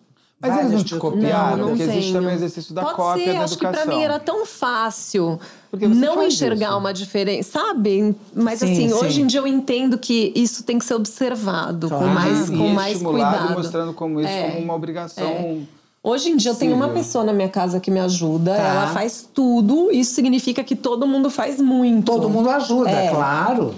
Mas 0.42 0.52
eles 0.52 0.62
não 0.62 0.70
várias 0.70 0.88
te 0.88 0.96
copiaram, 0.96 1.50
Não, 1.50 1.56
não 1.58 1.68
porque 1.76 1.82
existe 1.82 2.12
também 2.14 2.30
o 2.30 2.32
exercício 2.32 2.74
da 2.74 2.80
Pode 2.82 2.94
cópia 2.96 3.24
ser, 3.26 3.32
da 3.34 3.44
acho 3.44 3.58
que 3.58 3.66
pra 3.66 3.84
mim 3.84 4.02
era 4.02 4.18
tão 4.18 4.46
fácil 4.46 5.38
não 5.70 6.22
enxergar 6.26 6.68
isso. 6.70 6.78
uma 6.78 6.94
diferença, 6.94 7.60
sabe? 7.60 8.16
Mas 8.34 8.60
Sim, 8.60 8.72
assim, 8.72 8.88
sim. 8.88 8.94
hoje 8.94 9.20
em 9.20 9.26
dia 9.26 9.40
eu 9.40 9.46
entendo 9.46 9.98
que 9.98 10.32
isso 10.34 10.62
tem 10.64 10.78
que 10.78 10.84
ser 10.86 10.94
observado 10.94 11.90
com 11.90 11.98
Claro. 11.98 12.14
mais, 12.14 12.48
e 12.48 12.56
com 12.56 12.68
mais 12.68 12.92
estimulado, 12.92 13.36
cuidado. 13.38 13.58
mostrando 13.58 13.92
como 13.92 14.18
isso 14.18 14.30
É. 14.30 14.50
como 14.52 14.64
uma 14.64 14.74
obrigação. 14.74 15.66
Hoje 16.02 16.30
em 16.30 16.36
dia 16.36 16.52
eu 16.52 16.54
tenho 16.54 16.74
uma 16.74 16.88
pessoa 16.88 17.22
na 17.24 17.32
minha 17.32 17.48
casa 17.48 17.78
que 17.78 17.90
me 17.90 18.00
ajuda, 18.00 18.54
Tá. 18.56 18.62
ela 18.62 18.86
faz 18.88 19.28
tudo, 19.34 19.90
isso 19.92 20.14
significa 20.14 20.64
que 20.64 20.74
todo 20.74 21.06
mundo 21.06 21.28
faz 21.28 21.60
muito. 21.60 22.06
Todo 22.06 22.28
mundo 22.30 22.48
ajuda, 22.48 22.90
É. 22.90 23.10
claro. 23.10 23.74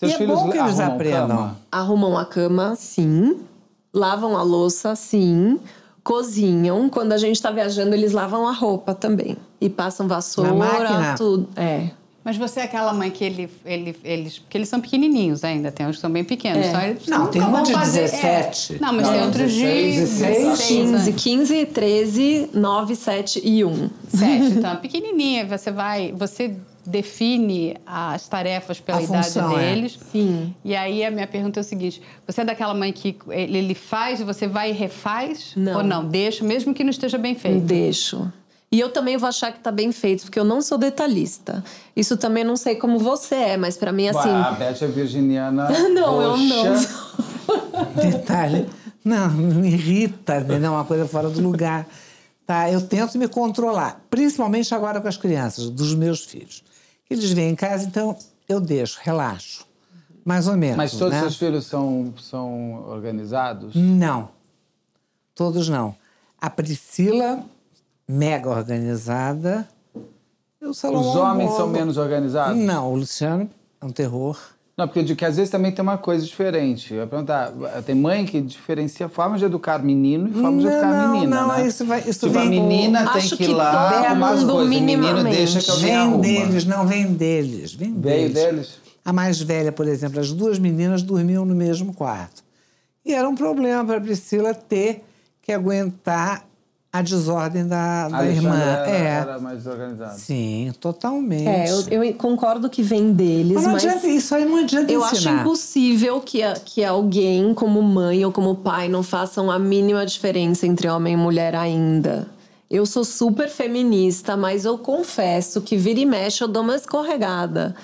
Seus 0.00 0.12
e 0.12 0.14
é 0.14 0.18
filhos 0.18 0.40
bom 0.40 0.50
que 0.50 0.58
eles 0.58 0.80
arrumam 0.80 0.94
aprendam. 0.94 1.28
cama? 1.36 1.56
Arrumam 1.70 2.18
a 2.18 2.24
cama, 2.24 2.74
sim. 2.76 3.36
Lavam 3.94 4.36
a 4.36 4.42
louça, 4.42 4.96
sim. 4.96 5.60
Cozinham. 6.02 6.88
Quando 6.88 7.12
a 7.12 7.18
gente 7.18 7.40
tá 7.40 7.50
viajando, 7.50 7.94
eles 7.94 8.12
lavam 8.12 8.48
a 8.48 8.52
roupa 8.52 8.94
também. 8.94 9.36
E 9.60 9.68
passam 9.68 10.08
vassoura, 10.08 10.52
máquina? 10.54 11.14
tudo. 11.16 11.48
É. 11.54 11.90
Mas 12.30 12.36
você 12.36 12.60
é 12.60 12.62
aquela 12.62 12.92
mãe 12.92 13.10
que 13.10 13.24
ele, 13.24 13.50
ele, 13.66 13.96
eles. 14.04 14.38
Porque 14.38 14.56
eles 14.56 14.68
são 14.68 14.80
pequenininhos 14.80 15.42
ainda, 15.42 15.72
tem 15.72 15.84
uns 15.84 15.96
que 15.96 16.00
são 16.00 16.10
bem 16.10 16.22
pequenos. 16.22 16.64
É. 16.64 16.68
Então 16.68 16.80
eles 16.82 17.06
Não, 17.08 17.26
tem 17.26 17.42
um 17.42 17.62
de 17.64 17.72
fazer- 17.72 18.02
17. 18.02 18.74
É. 18.76 18.78
Não, 18.78 18.92
mas 18.92 19.06
Não, 19.06 19.12
tem 19.14 19.22
outros 19.24 19.52
de 19.52 19.62
16, 19.64 19.96
16, 20.20 20.60
15, 20.68 21.12
15, 21.12 21.66
13, 21.66 22.50
9, 22.54 22.94
7 22.94 23.40
e 23.44 23.64
1. 23.64 23.90
Sete, 24.08 24.44
então, 24.56 24.76
pequenininha, 24.76 25.44
você 25.44 25.72
vai, 25.72 26.12
você 26.16 26.54
define 26.86 27.76
as 27.84 28.28
tarefas 28.28 28.78
pela 28.78 28.98
A 28.98 29.02
idade 29.02 29.26
função, 29.26 29.58
é. 29.58 29.74
deles. 29.74 29.98
Sim. 30.12 30.54
E 30.64 30.76
aí 30.76 31.04
a 31.04 31.10
minha 31.10 31.26
pergunta 31.26 31.58
é 31.58 31.62
o 31.62 31.64
seguinte: 31.64 32.00
você 32.26 32.42
é 32.42 32.44
daquela 32.44 32.74
mãe 32.74 32.92
que 32.92 33.16
ele, 33.28 33.58
ele 33.58 33.74
faz 33.74 34.20
e 34.20 34.24
você 34.24 34.46
vai 34.46 34.70
e 34.70 34.72
refaz? 34.72 35.52
Não. 35.56 35.78
Ou 35.78 35.82
não? 35.82 36.04
Deixa, 36.06 36.44
mesmo 36.44 36.72
que 36.72 36.84
não 36.84 36.90
esteja 36.90 37.18
bem 37.18 37.34
feito. 37.34 37.58
Deixo. 37.60 38.32
E 38.72 38.78
eu 38.78 38.90
também 38.92 39.16
vou 39.16 39.28
achar 39.28 39.52
que 39.52 39.58
tá 39.58 39.72
bem 39.72 39.90
feito, 39.90 40.22
porque 40.22 40.38
eu 40.38 40.44
não 40.44 40.62
sou 40.62 40.78
detalhista. 40.78 41.64
Isso 41.96 42.16
também 42.16 42.44
não 42.44 42.56
sei 42.56 42.76
como 42.76 43.00
você 43.00 43.34
é, 43.34 43.56
mas 43.56 43.76
pra 43.76 43.90
mim, 43.90 44.08
assim. 44.08 44.28
A 44.28 44.52
Beth 44.52 44.82
é 44.82 44.86
virginiana. 44.86 45.68
Não, 45.90 46.22
eu 46.22 46.36
não 46.36 46.72
roxa. 46.72 46.88
Detalhe. 48.00 48.68
Não, 49.04 49.28
me 49.30 49.72
irrita, 49.72 50.38
entendeu? 50.38 50.72
Uma 50.72 50.84
coisa 50.84 51.08
fora 51.08 51.28
do 51.28 51.40
lugar. 51.40 51.84
Tá? 52.46 52.70
Eu 52.70 52.80
tento 52.80 53.18
me 53.18 53.26
controlar, 53.26 54.00
principalmente 54.08 54.72
agora 54.72 55.00
com 55.00 55.08
as 55.08 55.16
crianças, 55.16 55.68
dos 55.68 55.94
meus 55.94 56.24
filhos. 56.24 56.62
Eles 57.08 57.32
vêm 57.32 57.50
em 57.50 57.56
casa, 57.56 57.86
então 57.86 58.16
eu 58.48 58.60
deixo, 58.60 59.00
relaxo. 59.02 59.66
Mais 60.24 60.46
ou 60.46 60.56
menos. 60.56 60.76
Mas 60.76 60.92
todos 60.92 61.14
né? 61.14 61.20
seus 61.20 61.36
filhos 61.36 61.66
são, 61.66 62.14
são 62.20 62.84
organizados? 62.88 63.74
Não. 63.74 64.28
Todos 65.34 65.68
não. 65.68 65.94
A 66.40 66.48
Priscila, 66.48 67.42
mega 68.10 68.48
organizada. 68.50 69.66
E 70.60 70.66
Os 70.66 70.82
homens 70.84 71.46
Bobo. 71.50 71.56
são 71.56 71.68
menos 71.68 71.96
organizados? 71.96 72.56
Não, 72.56 72.92
o 72.92 72.96
Luciano 72.96 73.48
é 73.80 73.84
um 73.84 73.90
terror. 73.92 74.38
Não, 74.76 74.86
porque 74.86 75.00
eu 75.00 75.04
digo 75.04 75.18
que 75.18 75.24
às 75.26 75.36
vezes 75.36 75.50
também 75.50 75.70
tem 75.72 75.82
uma 75.82 75.98
coisa 75.98 76.24
diferente. 76.24 76.92
Eu 76.94 77.00
ia 77.00 77.06
perguntar, 77.06 77.52
tem 77.84 77.94
mãe 77.94 78.24
que 78.24 78.40
diferencia 78.40 79.08
formas 79.10 79.38
de 79.40 79.44
educar 79.46 79.78
menino 79.82 80.28
e 80.28 80.32
formas 80.32 80.62
de 80.62 80.68
Não, 80.70 80.72
educar 80.72 81.06
não, 81.06 81.12
menina, 81.12 81.40
não, 81.42 81.48
né? 81.48 81.66
isso 81.66 81.84
vai- 81.84 82.00
isso 82.06 82.26
tipo, 82.26 82.38
a 82.38 82.42
vem- 82.42 82.50
menina 82.50 83.12
tem 83.12 83.28
que 83.28 83.44
ir 83.44 83.48
lá 83.48 83.90
arrumar 84.08 84.30
as 84.30 84.44
coisas. 84.44 84.64
O 84.64 84.68
menino 84.68 85.22
deixa 85.24 85.60
que 85.60 85.70
alguém 85.70 85.84
Vem 85.86 85.96
arruma. 85.96 86.18
deles, 86.22 86.64
não 86.64 86.86
vem 86.86 87.12
deles. 87.12 87.74
Vem 87.74 87.92
Veio 87.94 88.28
deles. 88.30 88.34
deles? 88.34 88.78
A 89.04 89.12
mais 89.12 89.40
velha, 89.40 89.70
por 89.72 89.86
exemplo, 89.86 90.18
as 90.20 90.32
duas 90.32 90.58
meninas 90.58 91.02
dormiam 91.02 91.44
no 91.44 91.54
mesmo 91.54 91.92
quarto. 91.92 92.42
E 93.04 93.12
era 93.14 93.28
um 93.28 93.34
problema 93.34 93.84
para 93.84 93.96
a 93.96 94.00
Priscila 94.00 94.54
ter 94.54 95.04
que 95.42 95.52
aguentar 95.52 96.44
a 96.92 97.02
desordem 97.02 97.66
da, 97.68 98.08
da 98.08 98.18
A 98.18 98.26
irmã. 98.26 98.50
Alexandra 98.50 98.90
é. 98.90 98.96
era, 99.00 99.30
era 99.32 99.38
mais 99.38 99.58
desorganizada. 99.58 100.18
Sim, 100.18 100.72
totalmente. 100.80 101.46
É, 101.46 101.70
eu, 101.70 102.02
eu 102.04 102.14
concordo 102.14 102.68
que 102.68 102.82
vem 102.82 103.12
deles, 103.12 103.54
Mas 103.54 103.64
não 103.64 103.72
mas. 103.72 103.84
adianta, 103.84 104.06
isso 104.08 104.34
aí 104.34 104.44
não 104.44 104.56
adianta 104.56 104.90
Eu 104.92 105.04
acho 105.04 105.14
ensinar. 105.16 105.40
impossível 105.42 106.20
que, 106.20 106.40
que 106.64 106.84
alguém, 106.84 107.54
como 107.54 107.80
mãe 107.80 108.24
ou 108.24 108.32
como 108.32 108.56
pai, 108.56 108.88
não 108.88 109.02
façam 109.04 109.50
a 109.50 109.58
mínima 109.58 110.04
diferença 110.04 110.66
entre 110.66 110.88
homem 110.88 111.14
e 111.14 111.16
mulher 111.16 111.54
ainda. 111.54 112.26
Eu 112.68 112.84
sou 112.86 113.04
super 113.04 113.48
feminista, 113.48 114.36
mas 114.36 114.64
eu 114.64 114.76
confesso 114.78 115.60
que 115.60 115.76
vira 115.76 116.00
e 116.00 116.06
mexe 116.06 116.42
eu 116.42 116.48
dou 116.48 116.62
uma 116.62 116.74
escorregada. 116.76 117.74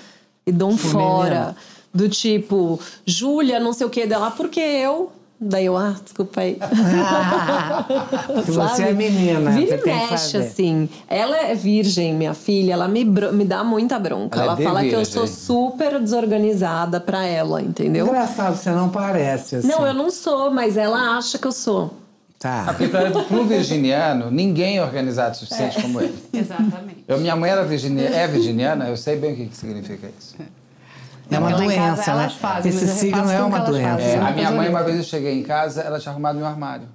E 0.45 0.53
dou 0.53 0.71
um 0.71 0.77
fora. 0.77 1.55
Do 1.93 2.09
tipo, 2.09 2.79
Júlia, 3.05 3.59
não 3.59 3.73
sei 3.73 3.87
o 3.87 3.91
que 3.91 4.05
dela, 4.07 4.31
porque 4.31 4.61
eu. 4.61 5.11
Daí 5.39 5.67
eu, 5.67 5.77
ah, 5.77 5.95
desculpa 6.03 6.41
aí. 6.41 6.59
Que 8.45 8.51
você 8.53 8.85
é 8.85 8.93
menina, 8.95 9.51
Vira 9.51 9.67
você 9.67 9.75
e 9.75 9.79
tem 9.79 9.93
que 9.99 10.11
mexe, 10.11 10.33
fazer. 10.33 10.39
assim. 10.39 10.89
Ela 11.09 11.37
é 11.37 11.55
virgem, 11.55 12.15
minha 12.15 12.33
filha, 12.33 12.73
ela 12.73 12.89
me, 12.89 13.05
me 13.05 13.45
dá 13.45 13.63
muita 13.63 13.99
bronca. 13.99 14.41
Ela 14.41 14.45
é 14.45 14.49
Ela, 14.49 14.57
de 14.57 14.65
fala 14.65 14.83
que 14.83 14.93
eu 14.93 15.05
sou 15.05 15.27
super 15.27 16.01
desorganizada 16.01 17.01
pra 17.01 17.25
ela, 17.25 17.61
entendeu? 17.61 18.07
Engraçado, 18.07 18.57
você 18.57 18.71
não 18.71 18.89
parece 18.89 19.57
assim. 19.57 19.69
Não, 19.69 19.87
eu 19.87 19.93
não 19.93 20.11
sou, 20.11 20.51
mas 20.51 20.79
ela 20.79 21.19
acha 21.19 21.39
que 21.39 21.47
eu 21.47 21.53
sou. 21.53 21.93
Tá. 22.39 22.65
Porque 22.67 22.89
para 22.89 23.11
o 23.39 23.45
virginiano, 23.45 24.31
ninguém 24.31 24.79
é 24.79 24.83
organizado 24.83 25.35
o 25.35 25.39
suficiente 25.39 25.81
como 25.83 26.01
ele. 26.01 26.15
Exatamente. 26.33 27.05
Eu, 27.07 27.19
minha 27.19 27.37
mãe 27.37 27.51
era 27.51 27.65
virgini, 27.65 28.03
é 28.03 28.27
virginiana, 28.27 28.89
eu 28.89 28.97
sei 28.97 29.17
bem 29.17 29.33
o 29.33 29.37
que, 29.37 29.47
que 29.47 29.57
significa 29.57 30.09
isso. 30.19 30.35
É 31.31 31.39
uma 31.39 31.51
Porque 31.51 31.65
em 31.65 31.69
casa 31.77 31.95
doença, 31.97 32.15
né? 32.15 32.21
elas 32.23 32.35
fazem, 32.35 32.71
Esse 32.73 32.85
eu 32.85 32.89
signo 32.89 33.31
é 33.31 33.43
uma 33.43 33.59
doença. 33.61 34.01
É, 34.03 34.13
Sim, 34.13 34.19
a 34.25 34.31
minha 34.31 34.51
mãe, 34.53 34.69
uma 34.69 34.83
vez 34.85 34.97
eu 34.99 35.03
cheguei 35.05 35.39
em 35.39 35.43
casa, 35.43 35.81
ela 35.83 35.99
tinha 35.99 36.13
arrumado 36.13 36.37
meu 36.39 36.47
armário. 36.47 36.87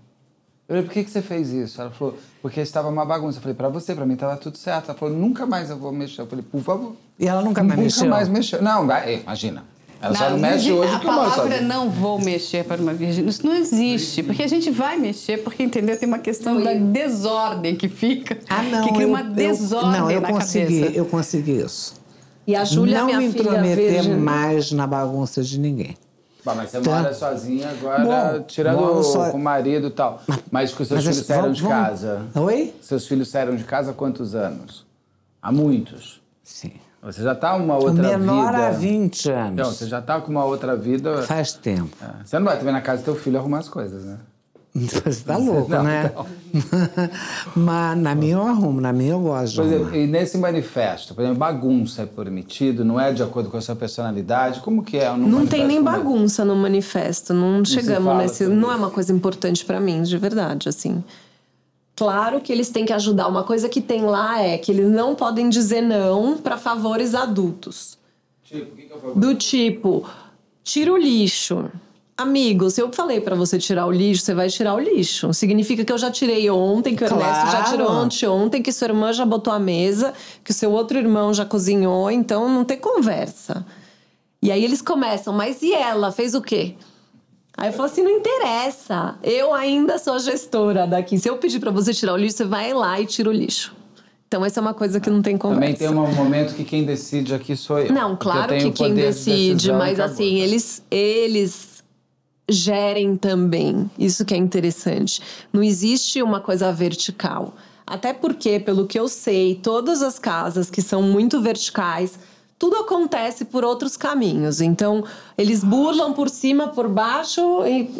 Eu 0.69 0.75
falei, 0.75 0.83
por 0.83 0.93
que, 0.93 1.03
que 1.03 1.11
você 1.11 1.21
fez 1.21 1.49
isso? 1.49 1.81
Ela 1.81 1.91
falou, 1.91 2.17
porque 2.41 2.61
estava 2.61 2.87
uma 2.87 3.03
bagunça. 3.05 3.39
Eu 3.39 3.41
falei, 3.41 3.55
pra 3.55 3.67
você, 3.67 3.93
pra 3.93 4.05
mim 4.05 4.13
estava 4.13 4.37
tudo 4.37 4.57
certo. 4.57 4.89
Ela 4.89 4.97
falou, 4.97 5.13
nunca 5.13 5.45
mais 5.45 5.69
eu 5.69 5.77
vou 5.77 5.91
mexer. 5.91 6.21
Eu 6.21 6.27
falei, 6.27 6.45
por 6.49 6.61
favor. 6.61 6.95
E 7.19 7.27
ela 7.27 7.41
nunca 7.41 7.61
mais 7.61 7.71
nunca 7.77 7.83
mexeu? 7.83 8.09
mais 8.09 8.29
mexeu. 8.29 8.61
Não, 8.61 8.87
vai- 8.87 9.15
imagina. 9.21 9.65
Ela 10.01 10.15
só 10.15 10.29
não 10.31 10.37
mexe 10.39 10.71
hoje 10.71 10.95
A 10.95 10.99
que 10.99 11.05
eu 11.05 11.11
moro 11.11 11.29
palavra 11.29 11.51
sozinho. 11.51 11.67
não 11.69 11.89
vou 11.89 12.19
mexer 12.19 12.63
para 12.63 12.81
uma 12.81 12.91
virgem, 12.93 13.23
isso 13.27 13.45
não 13.45 13.53
existe. 13.53 14.23
Porque 14.23 14.41
a 14.41 14.47
gente 14.47 14.71
vai 14.71 14.97
mexer, 14.97 15.37
porque, 15.43 15.61
entendeu? 15.61 15.95
Tem 15.99 16.07
uma 16.07 16.17
questão 16.17 16.59
da 16.59 16.73
desordem 16.73 17.75
que 17.75 17.87
fica. 17.87 18.39
Ah, 18.49 18.63
não. 18.63 18.87
Que 18.87 18.93
cria 18.93 19.03
eu- 19.03 19.09
uma 19.09 19.21
eu- 19.21 19.29
desordem 19.31 19.91
Não, 20.01 20.09
eu 20.09 20.21
na 20.21 20.29
consegui, 20.29 20.79
cabeça. 20.81 20.97
eu 20.97 21.05
consegui 21.05 21.51
isso. 21.63 22.00
E 22.47 22.55
a 22.55 22.63
Júlia, 22.65 22.99
não 22.99 23.05
minha 23.07 23.19
me 23.19 23.31
filha 23.31 23.41
intrometer 23.43 23.91
virgem. 23.93 24.15
mais 24.17 24.71
na 24.71 24.87
bagunça 24.87 25.43
de 25.43 25.59
ninguém. 25.59 25.95
Bah, 26.43 26.55
mas 26.55 26.71
você 26.71 26.81
Tá. 26.81 26.89
mora 26.89 27.13
sozinha 27.13 27.69
agora, 27.69 28.03
Bom, 28.39 28.43
tirando 28.43 29.03
só- 29.03 29.29
com 29.29 29.37
o 29.37 29.41
marido 29.41 29.87
e 29.87 29.91
tal. 29.91 30.21
Mas 30.49 30.73
que 30.73 30.81
os 30.81 30.87
seus 30.87 31.03
Mas 31.05 31.13
filhos 31.15 31.27
saíram 31.27 31.43
vamos- 31.43 31.57
de 31.57 31.63
vamos- 31.63 31.77
casa. 31.87 32.21
Oi? 32.35 32.73
Seus 32.81 33.05
filhos 33.07 33.29
saíram 33.29 33.55
de 33.55 33.63
casa 33.63 33.91
há 33.91 33.93
quantos 33.93 34.33
anos? 34.33 34.85
Há 35.39 35.51
muitos. 35.51 36.19
Sim. 36.43 36.71
Você 37.03 37.21
já 37.23 37.33
tá 37.35 37.55
uma 37.55 37.75
outra 37.77 38.17
menor 38.17 38.51
vida. 38.53 38.67
há 38.67 38.71
20 38.71 39.29
anos. 39.31 39.55
Não, 39.55 39.65
você 39.71 39.87
já 39.87 40.01
tá 40.01 40.19
com 40.21 40.31
uma 40.31 40.43
outra 40.45 40.75
vida. 40.75 41.21
Faz 41.23 41.53
tempo. 41.53 41.95
É, 42.01 42.23
Você 42.25 42.37
não 42.39 42.45
vai 42.45 42.57
também 42.57 42.73
na 42.73 42.81
casa 42.81 43.01
do 43.01 43.05
teu 43.05 43.15
filho 43.15 43.37
arrumar 43.39 43.59
as 43.59 43.69
coisas, 43.69 44.03
né? 44.03 44.17
Você 44.73 45.23
tá 45.25 45.35
louco, 45.35 45.69
Não, 45.69 45.83
né? 45.83 46.11
então. 46.11 46.25
Mas 47.55 47.97
na 47.97 48.15
minha 48.15 48.35
eu 48.35 48.41
arrumo, 48.41 48.79
na 48.79 48.93
minha 48.93 49.11
eu 49.11 49.19
gosto 49.19 49.51
de 49.51 49.55
Por 49.57 49.65
exemplo, 49.65 49.95
e 49.95 50.07
nesse 50.07 50.37
manifesto, 50.37 51.13
por 51.13 51.21
exemplo, 51.21 51.39
bagunça 51.39 52.03
é 52.03 52.05
permitido, 52.05 52.85
não 52.85 52.97
é 52.97 53.11
de 53.11 53.21
acordo 53.21 53.49
com 53.49 53.57
a 53.57 53.61
sua 53.61 53.75
personalidade? 53.75 54.61
Como 54.61 54.81
que 54.81 54.97
é? 54.97 55.11
Não 55.15 55.45
tem 55.45 55.67
nem 55.67 55.77
esse? 55.77 55.83
bagunça 55.83 56.45
no 56.45 56.55
manifesto. 56.55 57.33
Não 57.33 57.65
chegamos 57.65 58.17
nesse. 58.17 58.47
Não 58.47 58.71
é 58.71 58.75
uma 58.75 58.89
coisa 58.89 59.11
importante 59.11 59.65
pra 59.65 59.79
mim, 59.79 60.03
de 60.03 60.17
verdade, 60.17 60.69
assim. 60.69 61.03
Claro 61.93 62.39
que 62.39 62.51
eles 62.51 62.69
têm 62.69 62.85
que 62.85 62.93
ajudar. 62.93 63.27
Uma 63.27 63.43
coisa 63.43 63.67
que 63.67 63.81
tem 63.81 64.03
lá 64.03 64.41
é 64.41 64.57
que 64.57 64.71
eles 64.71 64.89
não 64.89 65.13
podem 65.15 65.49
dizer 65.49 65.81
não 65.81 66.37
pra 66.37 66.57
favores 66.57 67.13
adultos. 67.13 67.97
Tipo, 68.43 68.71
o 68.71 68.75
que, 68.75 68.81
que 68.83 68.93
é 68.93 68.95
o 68.95 68.99
problema? 68.99 69.21
Do 69.33 69.35
tipo, 69.37 70.09
tira 70.63 70.93
o 70.93 70.97
lixo. 70.97 71.69
Amigo, 72.17 72.69
se 72.69 72.81
eu 72.81 72.91
falei 72.91 73.19
para 73.19 73.35
você 73.35 73.57
tirar 73.57 73.87
o 73.87 73.91
lixo, 73.91 74.23
você 74.23 74.33
vai 74.33 74.47
tirar 74.47 74.75
o 74.75 74.79
lixo. 74.79 75.33
Significa 75.33 75.83
que 75.83 75.91
eu 75.91 75.97
já 75.97 76.11
tirei 76.11 76.49
ontem, 76.49 76.95
que 76.95 77.03
o 77.03 77.07
claro. 77.07 77.23
Ernesto 77.23 77.51
já 77.51 77.63
tirou 77.63 77.91
ontem, 77.91 78.27
ontem, 78.27 78.61
que 78.61 78.71
sua 78.71 78.89
irmã 78.89 79.11
já 79.11 79.25
botou 79.25 79.51
a 79.51 79.59
mesa, 79.59 80.13
que 80.43 80.51
o 80.51 80.53
seu 80.53 80.71
outro 80.71 80.97
irmão 80.99 81.33
já 81.33 81.45
cozinhou, 81.45 82.11
então 82.11 82.47
não 82.47 82.63
tem 82.63 82.77
conversa. 82.77 83.65
E 84.41 84.51
aí 84.51 84.63
eles 84.63 84.81
começam, 84.81 85.33
mas 85.33 85.61
e 85.61 85.73
ela? 85.73 86.11
Fez 86.11 86.35
o 86.35 86.41
quê? 86.41 86.75
Aí 87.57 87.69
eu 87.69 87.73
falo 87.73 87.85
assim: 87.85 88.03
não 88.03 88.11
interessa. 88.11 89.15
Eu 89.23 89.53
ainda 89.53 89.97
sou 89.97 90.19
gestora 90.19 90.85
daqui. 90.85 91.17
Se 91.17 91.29
eu 91.29 91.37
pedir 91.37 91.59
para 91.59 91.71
você 91.71 91.93
tirar 91.93 92.13
o 92.13 92.17
lixo, 92.17 92.37
você 92.37 92.45
vai 92.45 92.73
lá 92.73 92.99
e 92.99 93.05
tira 93.05 93.29
o 93.29 93.33
lixo. 93.33 93.75
Então, 94.27 94.45
essa 94.45 94.59
é 94.59 94.61
uma 94.61 94.73
coisa 94.73 94.97
que 95.01 95.09
não 95.09 95.21
tem 95.21 95.37
conversa. 95.37 95.61
Também 95.61 95.75
tem 95.75 95.89
um 95.89 96.15
momento 96.15 96.55
que 96.55 96.63
quem 96.63 96.85
decide 96.85 97.33
aqui 97.33 97.53
sou 97.53 97.79
eu. 97.79 97.91
Não, 97.91 98.15
claro 98.15 98.57
que 98.57 98.71
quem 98.71 98.93
decide, 98.93 99.63
de 99.63 99.73
mas 99.73 99.99
assim, 99.99 100.39
eles, 100.39 100.81
eles 100.89 101.70
gerem 102.49 103.15
também. 103.15 103.89
Isso 103.97 104.25
que 104.25 104.33
é 104.33 104.37
interessante. 104.37 105.21
Não 105.51 105.63
existe 105.63 106.21
uma 106.21 106.39
coisa 106.39 106.71
vertical. 106.71 107.55
Até 107.85 108.13
porque, 108.13 108.59
pelo 108.59 108.87
que 108.87 108.99
eu 108.99 109.07
sei, 109.07 109.55
todas 109.55 110.01
as 110.01 110.17
casas 110.17 110.69
que 110.69 110.81
são 110.81 111.01
muito 111.01 111.41
verticais 111.41 112.17
tudo 112.61 112.75
acontece 112.75 113.43
por 113.45 113.65
outros 113.65 113.97
caminhos. 113.97 114.61
Então, 114.61 115.03
eles 115.35 115.63
burlam 115.63 116.13
por 116.13 116.29
cima, 116.29 116.67
por 116.67 116.87
baixo 116.87 117.65
e 117.65 117.91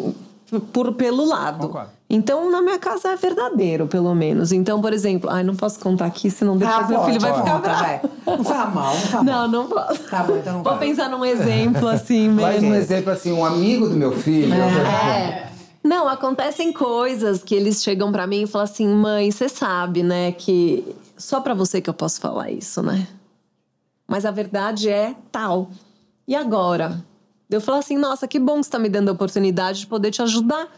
por, 0.72 0.92
pelo 0.94 1.24
lado. 1.24 1.66
Concordo. 1.66 1.90
Então, 2.14 2.50
na 2.50 2.60
minha 2.60 2.78
casa 2.78 3.08
é 3.08 3.16
verdadeiro, 3.16 3.86
pelo 3.86 4.14
menos. 4.14 4.52
Então, 4.52 4.82
por 4.82 4.92
exemplo, 4.92 5.30
ai, 5.30 5.42
não 5.42 5.56
posso 5.56 5.80
contar 5.80 6.06
aqui, 6.06 6.30
senão 6.30 6.56
depois 6.58 6.76
ah, 6.76 6.86
meu 6.86 6.98
pode, 6.98 7.12
filho 7.12 7.20
vai 7.20 7.34
ficar 7.34 7.58
bravo. 7.58 8.10
Não 8.26 8.44
faz 8.44 8.74
mal, 8.74 8.94
não 8.94 9.00
faz 9.00 9.12
mal. 9.12 9.24
Não, 9.24 9.48
não 9.48 9.66
posso. 9.66 10.10
Tá 10.10 10.22
bom, 10.22 10.36
então 10.36 10.52
não 10.52 10.62
Vou 10.62 10.76
pensar 10.76 11.08
num 11.08 11.24
exemplo 11.24 11.88
assim 11.88 12.28
mesmo. 12.28 12.42
Mas 12.42 12.62
um 12.62 12.74
exemplo 12.74 13.12
assim, 13.12 13.32
um 13.32 13.44
amigo 13.44 13.88
do 13.88 13.96
meu 13.96 14.12
filho. 14.12 14.52
É. 14.54 15.50
Não, 15.82 16.06
acontecem 16.06 16.72
coisas 16.72 17.42
que 17.42 17.54
eles 17.54 17.82
chegam 17.82 18.12
para 18.12 18.26
mim 18.26 18.42
e 18.42 18.46
falam 18.46 18.64
assim: 18.64 18.86
mãe, 18.86 19.30
você 19.30 19.48
sabe, 19.48 20.02
né, 20.02 20.32
que 20.32 20.84
só 21.16 21.40
para 21.40 21.54
você 21.54 21.80
que 21.80 21.88
eu 21.88 21.94
posso 21.94 22.20
falar 22.20 22.50
isso, 22.50 22.82
né? 22.82 23.08
mas 24.12 24.26
a 24.26 24.30
verdade 24.30 24.90
é 24.90 25.16
tal. 25.30 25.70
E 26.28 26.36
agora? 26.36 27.02
Eu 27.48 27.62
falo 27.62 27.78
assim, 27.78 27.96
nossa, 27.96 28.28
que 28.28 28.38
bom 28.38 28.56
que 28.56 28.64
você 28.64 28.68
está 28.68 28.78
me 28.78 28.90
dando 28.90 29.08
a 29.08 29.12
oportunidade 29.12 29.80
de 29.80 29.86
poder 29.86 30.10
te 30.10 30.20
ajudar. 30.20 30.68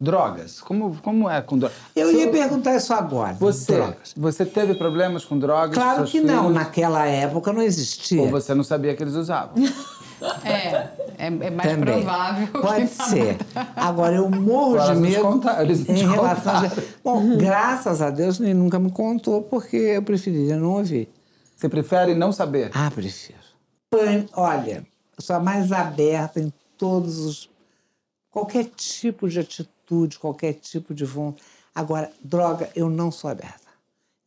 Drogas, 0.00 0.60
como, 0.60 0.96
como 1.02 1.30
é 1.30 1.40
com 1.40 1.56
drogas? 1.56 1.76
Eu 1.94 2.12
ia 2.12 2.28
perguntar 2.30 2.76
isso 2.76 2.92
agora. 2.92 3.34
Você, 3.34 3.72
drogas. 3.74 4.12
você 4.16 4.44
teve 4.44 4.74
problemas 4.74 5.24
com 5.24 5.38
drogas? 5.38 5.74
Claro 5.74 6.04
que 6.04 6.20
não, 6.20 6.50
naquela 6.50 7.06
época 7.06 7.52
não 7.52 7.62
existia. 7.62 8.20
Ou 8.20 8.28
você 8.28 8.54
não 8.54 8.64
sabia 8.64 8.94
que 8.94 9.02
eles 9.02 9.14
usavam? 9.14 9.54
É, 10.42 10.90
é, 11.18 11.26
é 11.26 11.50
mais 11.50 11.70
Também. 11.70 11.94
provável. 12.02 12.48
Pode 12.48 12.86
ser. 12.88 13.36
Agora, 13.76 14.14
eu 14.16 14.30
morro 14.30 14.76
Agora, 14.76 14.94
de 14.94 15.00
medo 15.00 15.22
contar, 15.22 15.62
eles 15.62 15.86
em 15.88 16.06
relação 16.06 16.54
a... 16.54 16.70
Bom, 17.02 17.36
graças 17.36 18.00
a 18.00 18.10
Deus, 18.10 18.40
ele 18.40 18.54
nunca 18.54 18.78
me 18.78 18.90
contou, 18.90 19.42
porque 19.42 19.76
eu 19.76 20.02
preferia 20.02 20.56
não 20.56 20.76
ouvir. 20.78 21.10
Você 21.54 21.68
prefere 21.68 22.14
não 22.14 22.32
saber? 22.32 22.70
Ah, 22.72 22.90
prefiro. 22.94 23.38
Olha, 24.32 24.86
eu 25.16 25.22
sou 25.22 25.36
a 25.36 25.40
mais 25.40 25.72
aberta 25.72 26.40
em 26.40 26.52
todos 26.76 27.18
os. 27.18 27.50
qualquer 28.30 28.64
tipo 28.64 29.28
de 29.28 29.40
atitude, 29.40 29.73
qualquer 30.18 30.54
tipo 30.54 30.94
de 30.94 31.04
vontade. 31.04 31.42
Agora, 31.74 32.10
droga, 32.22 32.70
eu 32.76 32.88
não 32.88 33.10
sou 33.10 33.30
aberta. 33.30 33.64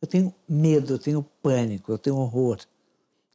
Eu 0.00 0.06
tenho 0.06 0.34
medo, 0.48 0.94
eu 0.94 0.98
tenho 0.98 1.24
pânico, 1.42 1.90
eu 1.90 1.98
tenho 1.98 2.16
horror. 2.16 2.58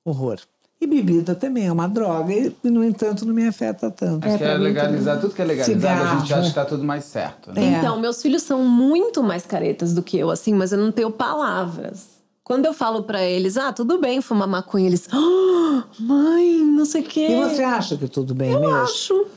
Horror. 0.05 0.39
E 0.79 0.87
bebida 0.87 1.33
também 1.33 1.65
é 1.65 1.71
uma 1.71 1.87
droga, 1.87 2.33
e, 2.33 2.53
no 2.63 2.83
entanto, 2.83 3.25
não 3.25 3.33
me 3.33 3.47
afeta 3.47 3.89
tanto. 3.89 4.25
Acho 4.25 4.35
é, 4.35 4.37
que 4.37 4.43
é 4.43 4.57
legalizar, 4.57 5.19
tudo 5.19 5.33
que 5.33 5.41
é 5.41 5.45
legalizado, 5.45 5.79
Cigarro. 5.79 6.17
a 6.17 6.19
gente 6.19 6.33
acha 6.33 6.41
que 6.41 6.47
está 6.49 6.65
tudo 6.65 6.83
mais 6.83 7.05
certo. 7.05 7.53
Né? 7.53 7.77
Então, 7.77 7.99
meus 7.99 8.21
filhos 8.21 8.43
são 8.43 8.63
muito 8.63 9.23
mais 9.23 9.45
caretas 9.45 9.93
do 9.93 10.03
que 10.03 10.17
eu, 10.17 10.29
assim, 10.29 10.53
mas 10.53 10.73
eu 10.73 10.77
não 10.77 10.91
tenho 10.91 11.09
palavras. 11.09 12.21
Quando 12.43 12.65
eu 12.65 12.73
falo 12.73 13.03
para 13.03 13.23
eles, 13.23 13.55
ah, 13.55 13.71
tudo 13.71 13.97
bem 13.97 14.19
fumar 14.19 14.47
maconha, 14.47 14.87
eles, 14.87 15.07
oh, 15.13 15.83
mãe, 16.01 16.57
não 16.57 16.83
sei 16.83 17.01
o 17.01 17.05
quê. 17.05 17.27
E 17.29 17.35
você 17.37 17.63
acha 17.63 17.95
que 17.95 18.09
tudo 18.09 18.35
bem 18.35 18.51
eu 18.51 18.59
mesmo? 18.59 18.75
Eu 18.75 18.83
acho. 18.83 19.27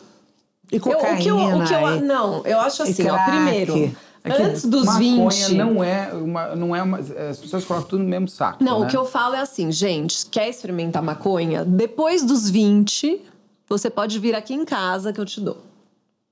E 0.71 0.81
cocaína? 0.81 1.09
Eu, 1.09 1.15
o 1.15 1.19
que 1.19 1.29
eu, 1.29 1.37
o 1.37 1.65
que 1.65 1.75
eu, 1.75 2.01
não, 2.01 2.43
eu 2.45 2.61
acho 2.61 2.83
assim, 2.83 3.09
ó, 3.09 3.19
primeiro... 3.25 3.97
É 4.27 4.43
Antes 4.43 4.65
dos 4.65 4.85
maconha 4.87 5.49
20. 5.49 5.55
não 5.55 5.85
é 5.85 6.13
uma. 6.13 6.57
Não 6.57 6.75
é 6.75 6.83
uma 6.83 6.99
as 6.99 7.39
pessoas 7.39 7.65
colocam 7.65 7.89
tudo 7.89 8.03
no 8.03 8.09
mesmo 8.09 8.27
saco. 8.27 8.63
Não, 8.63 8.81
né? 8.81 8.87
o 8.87 8.91
que 8.91 8.97
eu 8.97 9.05
falo 9.05 9.37
é 9.37 9.41
assim, 9.41 9.71
gente, 9.71 10.27
quer 10.27 10.49
experimentar 10.49 11.01
maconha? 11.01 11.65
Depois 11.65 12.25
dos 12.25 12.51
20, 12.51 13.23
você 13.69 13.89
pode 13.89 14.19
vir 14.19 14.35
aqui 14.35 14.53
em 14.53 14.65
casa 14.65 15.13
que 15.13 15.21
eu 15.21 15.25
te 15.25 15.41
dou. 15.41 15.59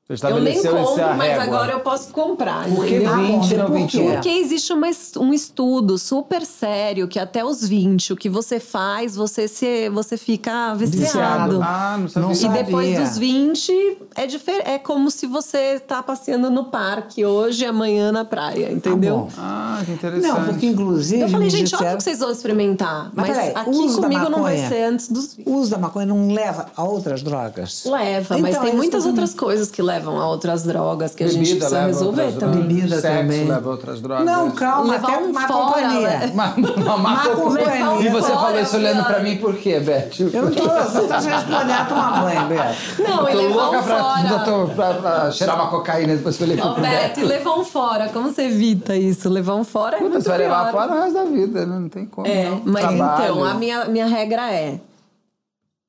Você 0.07 0.27
eu 0.27 0.39
nem 0.39 0.63
compro, 0.63 1.17
mas 1.17 1.39
agora 1.39 1.73
eu 1.73 1.81
posso 1.81 2.13
comprar. 2.13 2.69
Por 2.69 2.85
que 2.85 2.99
20 2.99 3.57
não 3.57 3.69
21? 3.69 4.13
Porque 4.13 4.29
existe 4.29 4.71
uma, 4.71 4.91
um 5.19 5.33
estudo 5.33 5.97
super 5.97 6.45
sério 6.45 7.09
que 7.09 7.19
até 7.19 7.43
os 7.43 7.67
20, 7.67 8.13
o 8.13 8.17
que 8.17 8.29
você 8.29 8.61
faz, 8.61 9.17
você 9.17 9.49
se 9.49 9.89
você 9.89 10.19
fica 10.19 10.75
viciado. 10.75 11.59
Ah, 11.63 11.97
não 11.99 12.09
sabia. 12.09 12.29
Não 12.29 12.35
sabia. 12.35 12.61
E 12.61 12.65
depois 12.65 12.99
dos 12.99 13.17
20, 13.17 13.99
é, 14.15 14.27
difer 14.27 14.63
é 14.67 14.79
como 14.79 15.11
se 15.11 15.27
você 15.27 15.81
tá 15.81 16.03
passeando 16.03 16.51
no 16.51 16.65
parque 16.65 17.25
hoje 17.25 17.65
e 17.65 17.67
amanhã 17.67 18.13
na 18.13 18.27
praia, 18.27 18.71
entendeu? 18.71 19.31
Ah, 19.39 19.79
ah, 19.81 19.85
que 19.87 19.93
interessante. 19.93 20.39
Não, 20.39 20.45
porque 20.45 20.67
inclusive. 20.67 21.23
Eu 21.23 21.29
falei, 21.31 21.49
gente, 21.49 21.63
disseram... 21.63 21.83
óbvio 21.83 21.97
que 21.97 22.05
vocês 22.05 22.19
vão 22.19 22.31
experimentar. 22.31 23.11
Mas, 23.15 23.27
mas 23.27 23.37
peraí, 23.39 23.53
aqui 23.55 23.95
comigo 23.95 24.29
não 24.29 24.43
vai 24.43 24.59
ser 24.69 24.83
antes 24.83 25.09
dos 25.09 25.35
20. 25.35 25.49
O 25.49 25.55
uso 25.55 25.71
da 25.71 25.79
maconha 25.79 26.05
não 26.05 26.31
leva 26.31 26.67
a 26.77 26.85
outras 26.85 27.23
drogas? 27.23 27.87
Leva, 27.87 28.39
então, 28.39 28.41
mas 28.41 28.59
tem 28.59 28.77
muitas 28.77 29.07
outras 29.07 29.33
coisas 29.33 29.71
que 29.71 29.81
levam 29.81 29.94
levam 29.95 30.21
a 30.21 30.29
outras 30.29 30.65
drogas 30.65 31.15
que 31.15 31.25
Bebida 31.25 31.41
a 31.41 31.45
gente 31.45 31.57
precisa 31.57 31.87
resolver 31.87 32.33
também. 32.33 32.63
Bebida 32.63 33.01
Sexo 33.01 33.17
também. 33.19 33.45
leva 33.47 33.71
outras 33.71 34.01
drogas. 34.01 34.27
Não, 34.27 34.51
calma, 34.51 34.93
Levar 34.93 35.09
até 35.09 35.19
um 35.19 35.33
má 35.33 35.47
fora, 35.47 35.65
companhia. 35.65 36.09
Né? 36.19 36.33
Má 36.35 36.49
companhia. 37.35 38.01
E 38.01 38.09
você 38.09 38.33
falou 38.33 38.61
isso 38.61 38.77
olhando 38.77 39.05
pra 39.05 39.21
mim 39.21 39.37
por 39.37 39.55
quê, 39.57 39.81
Beth? 39.81 40.11
Eu 40.33 40.43
não 40.43 40.53
tô, 40.53 40.69
você 40.69 41.07
tá 41.07 41.19
respondendo 41.21 41.71
a 41.71 41.85
tomar 41.85 42.23
banho, 42.23 42.49
Beth. 42.49 42.75
Não, 42.99 43.29
e 43.29 43.35
levar 43.35 43.71
um 43.71 43.83
fora. 43.83 44.39
Tô, 44.45 44.67
pra, 44.75 44.95
pra, 44.95 45.31
cheirar 45.31 45.57
uma 45.57 45.69
cocaína 45.69 46.17
depois 46.17 46.37
que 46.37 46.43
eu 46.43 46.49
levo 46.49 46.75
oh, 46.77 46.81
Beth, 46.81 47.23
levar 47.23 47.55
um 47.55 47.65
fora. 47.65 48.09
Como 48.09 48.33
você 48.33 48.43
evita 48.43 48.97
isso? 48.97 49.29
Levar 49.29 49.55
um 49.55 49.65
fora 49.65 49.97
é 49.97 49.99
Puta, 49.99 50.11
muito 50.11 50.23
Você 50.23 50.29
vai 50.29 50.39
levar 50.39 50.73
fora 50.73 50.93
o 50.93 51.01
resto 51.03 51.15
da 51.15 51.25
vida, 51.25 51.67
né? 51.67 51.79
Não 51.79 51.89
tem 51.89 52.07
como. 52.07 52.27
É, 52.27 52.51
não. 52.51 52.63
mas 52.65 52.83
Trabalho. 52.85 53.25
então, 53.25 53.45
a 53.45 53.55
minha, 53.55 53.85
minha 53.87 54.07
regra 54.07 54.53
é 54.53 54.79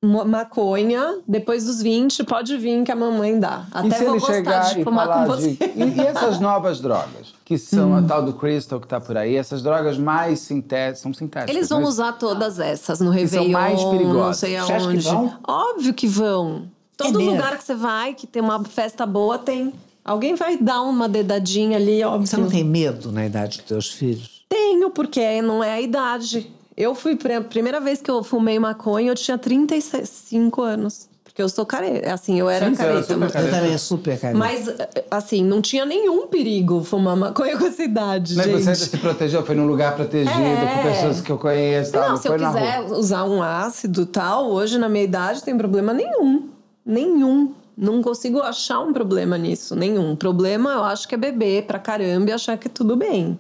maconha, 0.06 1.20
depois 1.28 1.66
dos 1.66 1.82
20, 1.82 2.24
pode 2.24 2.58
vir 2.58 2.84
que 2.84 2.92
a 2.92 2.96
mamãe 2.96 3.40
dá. 3.40 3.66
Até 3.72 3.88
e 3.88 3.92
se 3.92 4.06
vou 4.06 4.16
ele 4.16 4.26
chegar 4.26 4.74
de 4.74 4.84
fumar 4.84 5.08
com 5.08 5.26
você. 5.26 5.52
De... 5.52 5.66
E, 5.76 6.00
essas 6.02 6.40
novas 6.40 6.80
drogas, 6.80 7.34
que 7.44 7.58
são 7.58 7.92
hum. 7.92 7.98
a 7.98 8.02
tal 8.02 8.24
do 8.24 8.34
crystal 8.34 8.80
que 8.80 8.86
está 8.86 9.00
por 9.00 9.18
aí, 9.18 9.36
essas 9.36 9.62
drogas 9.62 9.98
mais 9.98 10.40
sintéticas, 10.40 11.00
são 11.00 11.14
sintéticas. 11.14 11.56
Eles 11.56 11.70
vão 11.70 11.82
mas... 11.82 11.90
usar 11.90 12.14
todas 12.14 12.60
essas 12.60 13.00
no 13.00 13.10
Réveillon, 13.10 13.44
são 13.44 13.52
mais 13.52 13.84
perigosas. 13.84 14.26
não 14.26 14.34
sei 14.34 14.58
aonde. 14.58 14.98
Que 14.98 15.04
vão? 15.04 15.34
Óbvio 15.48 15.94
que 15.94 16.08
vão. 16.08 16.76
Todo 16.98 17.22
é 17.22 17.24
lugar 17.24 17.58
que 17.58 17.64
você 17.64 17.76
vai, 17.76 18.14
que 18.14 18.26
tem 18.26 18.42
uma 18.42 18.64
festa 18.64 19.06
boa, 19.06 19.38
tem. 19.38 19.74
Alguém 20.04 20.36
vai 20.36 20.58
dar 20.58 20.82
uma 20.82 21.10
dedadinha 21.10 21.78
ali, 21.78 22.04
óbvio. 22.04 22.28
Você 22.28 22.38
não 22.38 22.48
tem 22.48 22.64
medo 22.64 23.12
na 23.12 23.26
idade 23.26 23.58
dos 23.58 23.66
teus 23.66 23.92
filhos? 23.92 24.46
Tenho, 24.48 24.90
porque 24.92 25.42
não 25.42 25.64
é 25.64 25.74
a 25.74 25.82
idade. 25.82 26.52
Eu 26.78 26.94
fui, 26.94 27.18
a 27.36 27.42
primeira 27.42 27.80
vez 27.80 28.02
que 28.02 28.12
eu 28.12 28.24
fumei 28.24 28.60
maconha, 28.60 29.12
eu 29.12 29.16
tinha 29.16 29.38
35 29.38 30.62
anos. 30.62 31.08
Porque 31.24 31.42
eu 31.42 31.50
sou 31.50 31.66
careta. 31.66 32.14
Assim, 32.14 32.40
eu 32.40 32.50
era 32.50 32.70
Sim, 32.70 32.76
careta. 32.76 33.12
Eu 33.12 33.52
também 33.52 33.78
super 33.78 34.18
careta. 34.18 34.40
Mas, 34.40 34.74
assim, 35.12 35.44
não 35.44 35.62
tinha 35.62 35.86
nenhum 35.86 36.28
perigo 36.28 36.82
fumar 36.82 37.18
maconha 37.18 37.58
com 37.58 37.66
essa 37.66 37.84
idade, 37.84 38.36
Mas 38.36 38.46
gente. 38.46 38.64
você 38.64 38.76
se 38.76 38.98
protegeu? 38.98 39.46
Foi 39.46 39.54
num 39.54 39.68
lugar 39.68 39.96
protegido, 39.96 40.32
é. 40.32 40.76
com 40.78 40.90
pessoas 40.90 41.20
que 41.20 41.30
eu 41.30 41.38
conheço 41.38 41.92
tal? 41.92 42.04
Não, 42.04 42.10
não 42.12 42.18
se 42.18 42.28
eu 42.30 42.38
quiser 42.38 42.82
usar 42.92 43.26
um 43.26 43.44
ácido 43.44 44.04
e 44.04 44.06
tal, 44.06 44.50
hoje 44.50 44.78
na 44.78 44.88
minha 44.88 45.04
idade, 45.04 45.44
tem 45.44 45.58
problema 45.58 45.94
nenhum. 45.94 46.48
Nenhum. 46.86 47.54
Não 47.78 48.02
consigo 48.02 48.40
achar 48.40 48.80
um 48.80 48.94
problema 48.94 49.38
nisso, 49.38 49.76
nenhum. 49.76 50.14
O 50.14 50.18
problema, 50.18 50.72
eu 50.72 50.84
acho 50.86 51.06
que 51.06 51.16
é 51.16 51.18
beber 51.18 51.64
pra 51.64 51.80
caramba 51.80 52.30
e 52.30 52.34
achar 52.34 52.58
que 52.58 52.70
é 52.70 52.72
tudo 52.74 52.96
bem. 52.96 53.38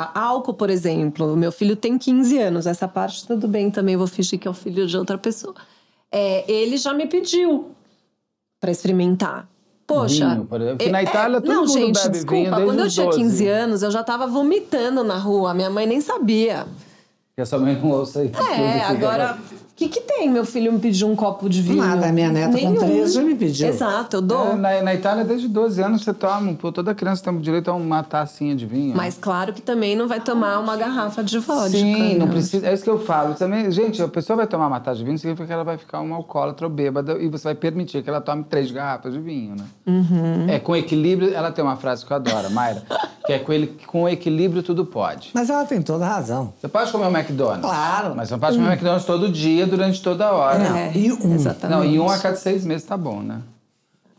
A 0.00 0.20
álcool, 0.26 0.54
por 0.54 0.70
exemplo, 0.70 1.36
meu 1.36 1.50
filho 1.50 1.74
tem 1.74 1.98
15 1.98 2.38
anos, 2.38 2.66
essa 2.68 2.86
parte 2.86 3.26
tudo 3.26 3.48
bem 3.48 3.68
também, 3.68 3.96
vou 3.96 4.06
fingir 4.06 4.38
que 4.38 4.46
é 4.46 4.50
o 4.50 4.54
filho 4.54 4.86
de 4.86 4.96
outra 4.96 5.18
pessoa. 5.18 5.56
É, 6.08 6.48
ele 6.48 6.76
já 6.76 6.94
me 6.94 7.04
pediu 7.04 7.72
para 8.60 8.70
experimentar. 8.70 9.48
Poxa. 9.84 10.28
Vinho, 10.28 10.44
por 10.44 10.60
exemplo. 10.60 10.86
É, 10.86 10.88
na 10.88 11.02
Itália, 11.02 11.38
é, 11.38 11.40
todo 11.40 11.52
não, 11.52 11.62
mundo 11.62 11.72
gente, 11.72 11.96
bebe 11.96 12.10
desculpa, 12.10 12.56
vinho 12.56 12.64
quando 12.64 12.78
eu 12.78 12.88
tinha 12.88 13.06
12. 13.06 13.18
15 13.18 13.48
anos, 13.48 13.82
eu 13.82 13.90
já 13.90 14.04
tava 14.04 14.28
vomitando 14.28 15.02
na 15.02 15.18
rua, 15.18 15.52
minha 15.52 15.68
mãe 15.68 15.84
nem 15.84 16.00
sabia. 16.00 16.64
Que 17.34 17.42
a 17.42 17.46
sua 17.46 17.58
mãe 17.58 17.74
não 17.74 17.90
ouça 17.90 18.24
isso. 18.24 18.40
É, 18.40 18.82
agora. 18.82 19.36
Que, 19.78 19.88
que 19.88 20.00
tem? 20.00 20.28
Meu 20.28 20.44
filho 20.44 20.72
me 20.72 20.80
pediu 20.80 21.08
um 21.08 21.14
copo 21.14 21.48
de 21.48 21.62
vinho. 21.62 21.76
Nada, 21.76 22.10
minha 22.10 22.30
neta 22.30 22.52
Nenhum. 22.52 22.74
com 22.74 22.84
13 22.84 23.14
já 23.14 23.22
me 23.22 23.36
pediu. 23.36 23.68
Exato, 23.68 24.16
eu 24.16 24.20
dou. 24.20 24.48
É, 24.48 24.56
na, 24.56 24.82
na, 24.82 24.94
Itália, 24.94 25.24
desde 25.24 25.46
12 25.46 25.80
anos, 25.80 26.02
você 26.02 26.12
toma. 26.12 26.52
Pô, 26.54 26.72
toda 26.72 26.92
criança 26.92 27.22
tem 27.22 27.38
direito 27.38 27.70
a 27.70 27.74
uma 27.74 28.02
tacinha 28.02 28.56
de 28.56 28.66
vinho. 28.66 28.96
Mas 28.96 29.16
claro 29.16 29.52
que 29.52 29.62
também 29.62 29.94
não 29.94 30.08
vai 30.08 30.18
tomar 30.18 30.58
uma 30.58 30.76
garrafa 30.76 31.22
de 31.22 31.38
vodka. 31.38 31.68
Sim, 31.68 32.18
não 32.18 32.26
precisa. 32.26 32.66
É 32.66 32.74
isso 32.74 32.82
que 32.82 32.90
eu 32.90 32.98
falo. 32.98 33.34
Também, 33.34 33.70
gente, 33.70 34.02
a 34.02 34.08
pessoa 34.08 34.38
vai 34.38 34.48
tomar 34.48 34.66
uma 34.66 34.80
taça 34.80 34.98
de 34.98 35.04
vinho, 35.04 35.16
significa 35.16 35.46
que 35.46 35.52
ela 35.52 35.62
vai 35.62 35.78
ficar 35.78 36.00
uma 36.00 36.16
alcoólatra 36.16 36.66
ou 36.66 36.72
bêbada 36.72 37.16
e 37.20 37.28
você 37.28 37.44
vai 37.44 37.54
permitir 37.54 38.02
que 38.02 38.10
ela 38.10 38.20
tome 38.20 38.42
três 38.42 38.72
garrafas 38.72 39.12
de 39.12 39.20
vinho, 39.20 39.54
né? 39.54 39.64
Uhum. 39.86 40.46
É, 40.48 40.58
com 40.58 40.74
equilíbrio, 40.74 41.32
ela 41.32 41.52
tem 41.52 41.64
uma 41.64 41.76
frase 41.76 42.04
que 42.04 42.12
eu 42.12 42.16
adoro, 42.16 42.50
Mayra, 42.50 42.82
que 43.24 43.32
é 43.32 43.38
com, 43.38 43.52
ele, 43.52 43.78
com 43.86 44.08
equilíbrio 44.08 44.60
tudo 44.60 44.84
pode. 44.84 45.30
Mas 45.34 45.48
ela 45.48 45.64
tem 45.64 45.80
toda 45.80 46.04
a 46.04 46.08
razão. 46.08 46.52
Você 46.60 46.66
pode 46.66 46.90
comer 46.90 47.06
o 47.06 47.16
McDonald's. 47.16 47.62
Claro. 47.62 48.14
Mas 48.16 48.26
você 48.26 48.34
não 48.34 48.40
pode 48.40 48.56
comer 48.56 48.68
o 48.68 48.72
McDonald's 48.72 49.06
todo 49.06 49.28
dia, 49.28 49.67
durante 49.68 50.02
toda 50.02 50.26
a 50.26 50.32
hora 50.32 50.48
hora. 50.48 50.78
É, 50.78 50.92
e 50.94 51.12
um. 51.12 51.34
Exatamente. 51.34 51.78
Não, 51.78 51.84
e 51.84 51.98
um 51.98 52.08
a 52.08 52.18
cada 52.18 52.36
seis 52.36 52.64
meses 52.64 52.84
tá 52.84 52.96
bom, 52.96 53.20
né? 53.20 53.40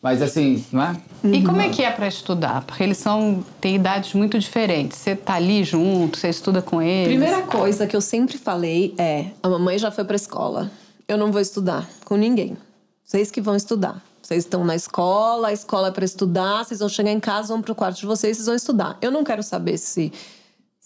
Mas 0.01 0.21
assim, 0.21 0.63
não 0.71 0.81
é? 0.81 0.95
E 1.25 1.43
como 1.43 1.59
é 1.59 1.67
que 1.67 1.83
é 1.83 1.91
para 1.91 2.07
estudar? 2.07 2.63
Porque 2.63 2.81
eles 2.81 2.97
são 2.97 3.43
têm 3.59 3.75
idades 3.75 4.13
muito 4.13 4.39
diferentes. 4.39 4.97
Você 4.97 5.13
tá 5.13 5.33
ali 5.33 5.63
junto, 5.63 6.17
você 6.17 6.29
estuda 6.29 6.61
com 6.61 6.81
eles? 6.81 7.09
Primeira 7.09 7.41
coisa 7.41 7.85
que 7.85 7.95
eu 7.95 8.01
sempre 8.01 8.37
falei 8.37 8.95
é: 8.97 9.25
a 9.43 9.49
mamãe 9.49 9.77
já 9.77 9.91
foi 9.91 10.05
para 10.05 10.15
escola. 10.15 10.71
Eu 11.05 11.17
não 11.17 11.31
vou 11.31 11.41
estudar 11.41 11.89
com 12.05 12.15
ninguém. 12.15 12.55
Vocês 13.03 13.29
que 13.29 13.41
vão 13.41 13.55
estudar. 13.55 14.01
Vocês 14.21 14.43
estão 14.43 14.63
na 14.63 14.75
escola, 14.75 15.47
a 15.47 15.53
escola 15.53 15.87
é 15.87 15.91
para 15.91 16.05
estudar, 16.05 16.63
vocês 16.63 16.79
vão 16.79 16.87
chegar 16.87 17.11
em 17.11 17.19
casa, 17.19 17.47
vão 17.47 17.63
pro 17.63 17.73
quarto 17.73 17.97
de 17.99 18.05
vocês, 18.05 18.37
vocês 18.37 18.45
vão 18.45 18.55
estudar. 18.55 18.95
Eu 19.01 19.09
não 19.09 19.23
quero 19.23 19.41
saber 19.41 19.79
se 19.79 20.13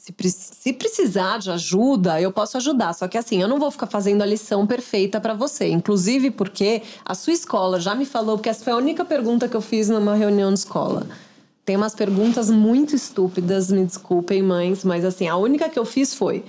se, 0.03 0.13
se, 0.29 0.73
precisar 0.73 1.37
de 1.37 1.49
ajuda, 1.49 2.19
eu 2.19 2.29
posso 2.29 2.57
ajudar. 2.57 2.91
Só 2.93 3.07
que 3.07 3.17
assim, 3.17 3.41
eu 3.41 3.47
não 3.47 3.57
vou 3.57 3.71
ficar 3.71 3.87
fazendo 3.87 4.21
a 4.21 4.25
lição 4.25 4.67
perfeita 4.67 5.21
para 5.21 5.33
você. 5.33 5.69
Inclusive 5.69 6.29
porque 6.29 6.81
a 7.05 7.15
sua 7.15 7.31
escola 7.31 7.79
já 7.79 7.95
me 7.95 8.05
falou, 8.05 8.35
porque 8.35 8.49
essa 8.49 8.65
foi 8.65 8.73
a 8.73 8.75
única 8.75 9.05
pergunta 9.05 9.47
que 9.47 9.55
eu 9.55 9.61
fiz 9.61 9.87
numa 9.87 10.13
reunião 10.13 10.51
de 10.51 10.59
escola. 10.59 11.07
Tem 11.63 11.77
umas 11.77 11.95
perguntas 11.95 12.49
muito 12.49 12.93
estúpidas, 12.93 13.71
me 13.71 13.85
desculpem, 13.85 14.43
mães, 14.43 14.83
mas 14.83 15.05
assim, 15.05 15.29
a 15.29 15.37
única 15.37 15.69
que 15.69 15.79
eu 15.79 15.85
fiz 15.85 16.13
foi: 16.13 16.43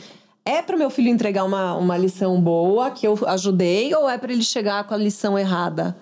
é 0.45 0.61
para 0.61 0.77
meu 0.77 0.91
filho 0.91 1.09
entregar 1.09 1.45
uma, 1.45 1.77
uma 1.77 1.97
lição 1.97 2.41
boa, 2.41 2.91
que 2.91 3.07
eu 3.07 3.17
ajudei, 3.25 3.95
ou 3.95 4.11
é 4.11 4.19
para 4.19 4.33
ele 4.33 4.43
chegar 4.43 4.83
com 4.83 4.95
a 4.95 4.97
lição 4.97 5.39
errada? 5.39 5.97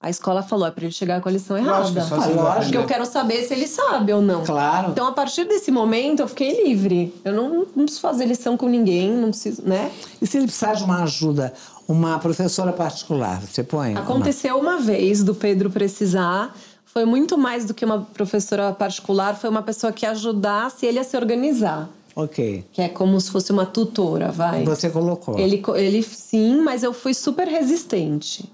A 0.00 0.08
escola 0.08 0.44
falou, 0.44 0.64
é 0.68 0.70
para 0.70 0.84
ele 0.84 0.92
chegar 0.92 1.20
com 1.20 1.28
a 1.28 1.32
lição 1.32 1.58
errada. 1.58 1.80
Lógico, 1.80 2.06
só 2.06 2.16
lógico. 2.16 2.62
Porque 2.62 2.76
eu 2.76 2.86
quero 2.86 3.04
saber 3.04 3.42
se 3.42 3.52
ele 3.52 3.66
sabe 3.66 4.12
ou 4.12 4.22
não. 4.22 4.44
Claro. 4.44 4.92
Então, 4.92 5.08
a 5.08 5.12
partir 5.12 5.44
desse 5.44 5.72
momento, 5.72 6.20
eu 6.20 6.28
fiquei 6.28 6.62
livre. 6.64 7.12
Eu 7.24 7.32
não, 7.32 7.66
não 7.74 7.84
preciso 7.84 8.00
fazer 8.00 8.24
lição 8.24 8.56
com 8.56 8.68
ninguém, 8.68 9.10
não 9.10 9.30
preciso, 9.30 9.62
né? 9.66 9.90
E 10.22 10.26
se 10.26 10.36
ele 10.36 10.46
precisar 10.46 10.74
de 10.74 10.84
uma 10.84 11.02
ajuda, 11.02 11.52
uma 11.88 12.16
professora 12.20 12.72
particular, 12.72 13.40
você 13.40 13.64
põe? 13.64 13.96
Aconteceu 13.96 14.56
uma, 14.56 14.76
uma 14.76 14.80
vez 14.80 15.24
do 15.24 15.34
Pedro 15.34 15.68
precisar. 15.68 16.56
Foi 16.86 17.04
muito 17.04 17.36
mais 17.36 17.64
do 17.64 17.74
que 17.74 17.84
uma 17.84 18.02
professora 18.14 18.72
particular, 18.72 19.34
foi 19.34 19.50
uma 19.50 19.62
pessoa 19.62 19.92
que 19.92 20.06
ajudasse 20.06 20.86
ele 20.86 21.00
a 21.00 21.04
se 21.04 21.16
organizar. 21.16 21.90
Ok. 22.14 22.64
Que 22.72 22.82
é 22.82 22.88
como 22.88 23.20
se 23.20 23.32
fosse 23.32 23.50
uma 23.50 23.66
tutora, 23.66 24.30
vai. 24.30 24.64
Você 24.64 24.90
colocou. 24.90 25.36
Ele, 25.38 25.60
ele 25.74 26.02
sim, 26.04 26.60
mas 26.62 26.84
eu 26.84 26.92
fui 26.92 27.14
super 27.14 27.48
resistente. 27.48 28.48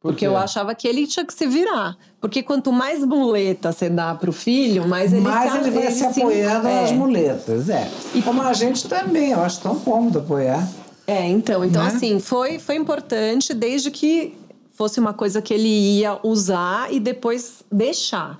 Por 0.00 0.12
porque 0.12 0.26
eu 0.26 0.34
achava 0.34 0.74
que 0.74 0.88
ele 0.88 1.06
tinha 1.06 1.26
que 1.26 1.34
se 1.34 1.46
virar. 1.46 1.94
Porque 2.18 2.42
quanto 2.42 2.72
mais 2.72 3.04
muleta 3.04 3.70
você 3.70 3.90
dá 3.90 4.14
para 4.14 4.30
o 4.30 4.32
filho, 4.32 4.88
mais 4.88 5.12
ele 5.12 5.20
mais 5.20 5.54
ele 5.54 5.70
vai 5.70 5.90
se 5.90 6.06
apoiando 6.06 6.66
é. 6.66 6.80
nas 6.80 6.92
muletas, 6.92 7.68
é. 7.68 7.90
E 8.14 8.22
como 8.22 8.40
a 8.40 8.52
gente 8.54 8.88
também, 8.88 9.32
eu 9.32 9.40
acho 9.40 9.60
tão 9.60 9.78
cômodo 9.78 10.20
apoiar. 10.20 10.66
É, 11.06 11.28
então, 11.28 11.62
então 11.62 11.82
né? 11.82 11.88
assim, 11.88 12.18
foi, 12.18 12.58
foi 12.58 12.76
importante 12.76 13.52
desde 13.52 13.90
que 13.90 14.34
fosse 14.72 14.98
uma 14.98 15.12
coisa 15.12 15.42
que 15.42 15.52
ele 15.52 15.68
ia 15.68 16.18
usar 16.22 16.90
e 16.90 16.98
depois 16.98 17.62
deixar. 17.70 18.38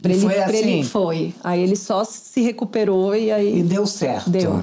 Pra 0.00 0.12
ele, 0.12 0.20
foi 0.20 0.38
assim? 0.38 0.56
Ele 0.56 0.84
foi. 0.84 1.34
Aí 1.42 1.60
ele 1.60 1.74
só 1.74 2.04
se 2.04 2.42
recuperou 2.42 3.16
e 3.16 3.32
aí. 3.32 3.58
E 3.58 3.62
deu 3.64 3.86
certo. 3.86 4.30
Deu. 4.30 4.62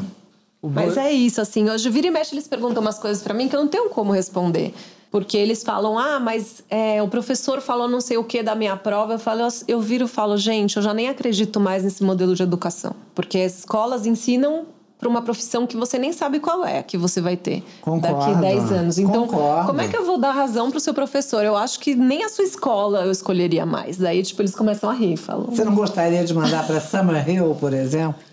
Mas 0.61 0.95
é 0.95 1.11
isso, 1.11 1.41
assim, 1.41 1.69
hoje 1.69 1.89
vira 1.89 2.07
e 2.07 2.11
mexe 2.11 2.33
eles 2.33 2.47
perguntam 2.47 2.81
umas 2.81 2.99
coisas 2.99 3.23
para 3.23 3.33
mim 3.33 3.47
que 3.47 3.55
eu 3.55 3.61
não 3.61 3.67
tenho 3.67 3.89
como 3.89 4.11
responder. 4.11 4.73
Porque 5.11 5.35
eles 5.37 5.63
falam, 5.63 5.97
ah, 5.97 6.19
mas 6.19 6.63
é, 6.69 7.01
o 7.01 7.07
professor 7.07 7.61
falou 7.61 7.87
não 7.87 7.99
sei 7.99 8.17
o 8.17 8.23
que 8.23 8.43
da 8.43 8.53
minha 8.53 8.75
prova. 8.77 9.13
Eu, 9.13 9.19
falo, 9.19 9.41
eu 9.67 9.81
viro 9.81 10.05
e 10.05 10.07
falo, 10.07 10.37
gente, 10.37 10.77
eu 10.77 10.83
já 10.83 10.93
nem 10.93 11.09
acredito 11.09 11.59
mais 11.59 11.83
nesse 11.83 12.03
modelo 12.03 12.35
de 12.35 12.43
educação. 12.43 12.95
Porque 13.15 13.39
as 13.39 13.59
escolas 13.59 14.05
ensinam 14.05 14.67
para 14.99 15.07
uma 15.07 15.21
profissão 15.21 15.65
que 15.65 15.77
você 15.77 15.97
nem 15.97 16.11
sabe 16.11 16.39
qual 16.39 16.65
é 16.65 16.83
que 16.83 16.97
você 16.97 17.21
vai 17.21 17.37
ter 17.37 17.63
Concordo. 17.81 18.17
daqui 18.19 18.41
10 18.41 18.71
anos. 18.71 18.99
Então, 18.99 19.25
Concordo. 19.25 19.67
como 19.67 19.81
é 19.81 19.87
que 19.87 19.95
eu 19.95 20.05
vou 20.05 20.19
dar 20.19 20.31
razão 20.31 20.69
para 20.69 20.77
o 20.77 20.81
seu 20.81 20.93
professor? 20.93 21.43
Eu 21.43 21.55
acho 21.55 21.79
que 21.79 21.95
nem 21.95 22.23
a 22.23 22.29
sua 22.29 22.43
escola 22.43 23.05
eu 23.05 23.11
escolheria 23.11 23.65
mais. 23.65 23.97
Daí, 23.97 24.21
tipo, 24.21 24.41
eles 24.41 24.53
começam 24.53 24.89
a 24.89 24.93
rir, 24.93 25.15
falam. 25.15 25.45
Você 25.45 25.63
não 25.63 25.73
gostaria 25.73 26.23
de 26.25 26.33
mandar 26.33 26.67
para 26.67 26.81
Summerhill, 26.81 27.55
por 27.55 27.73
exemplo? 27.73 28.28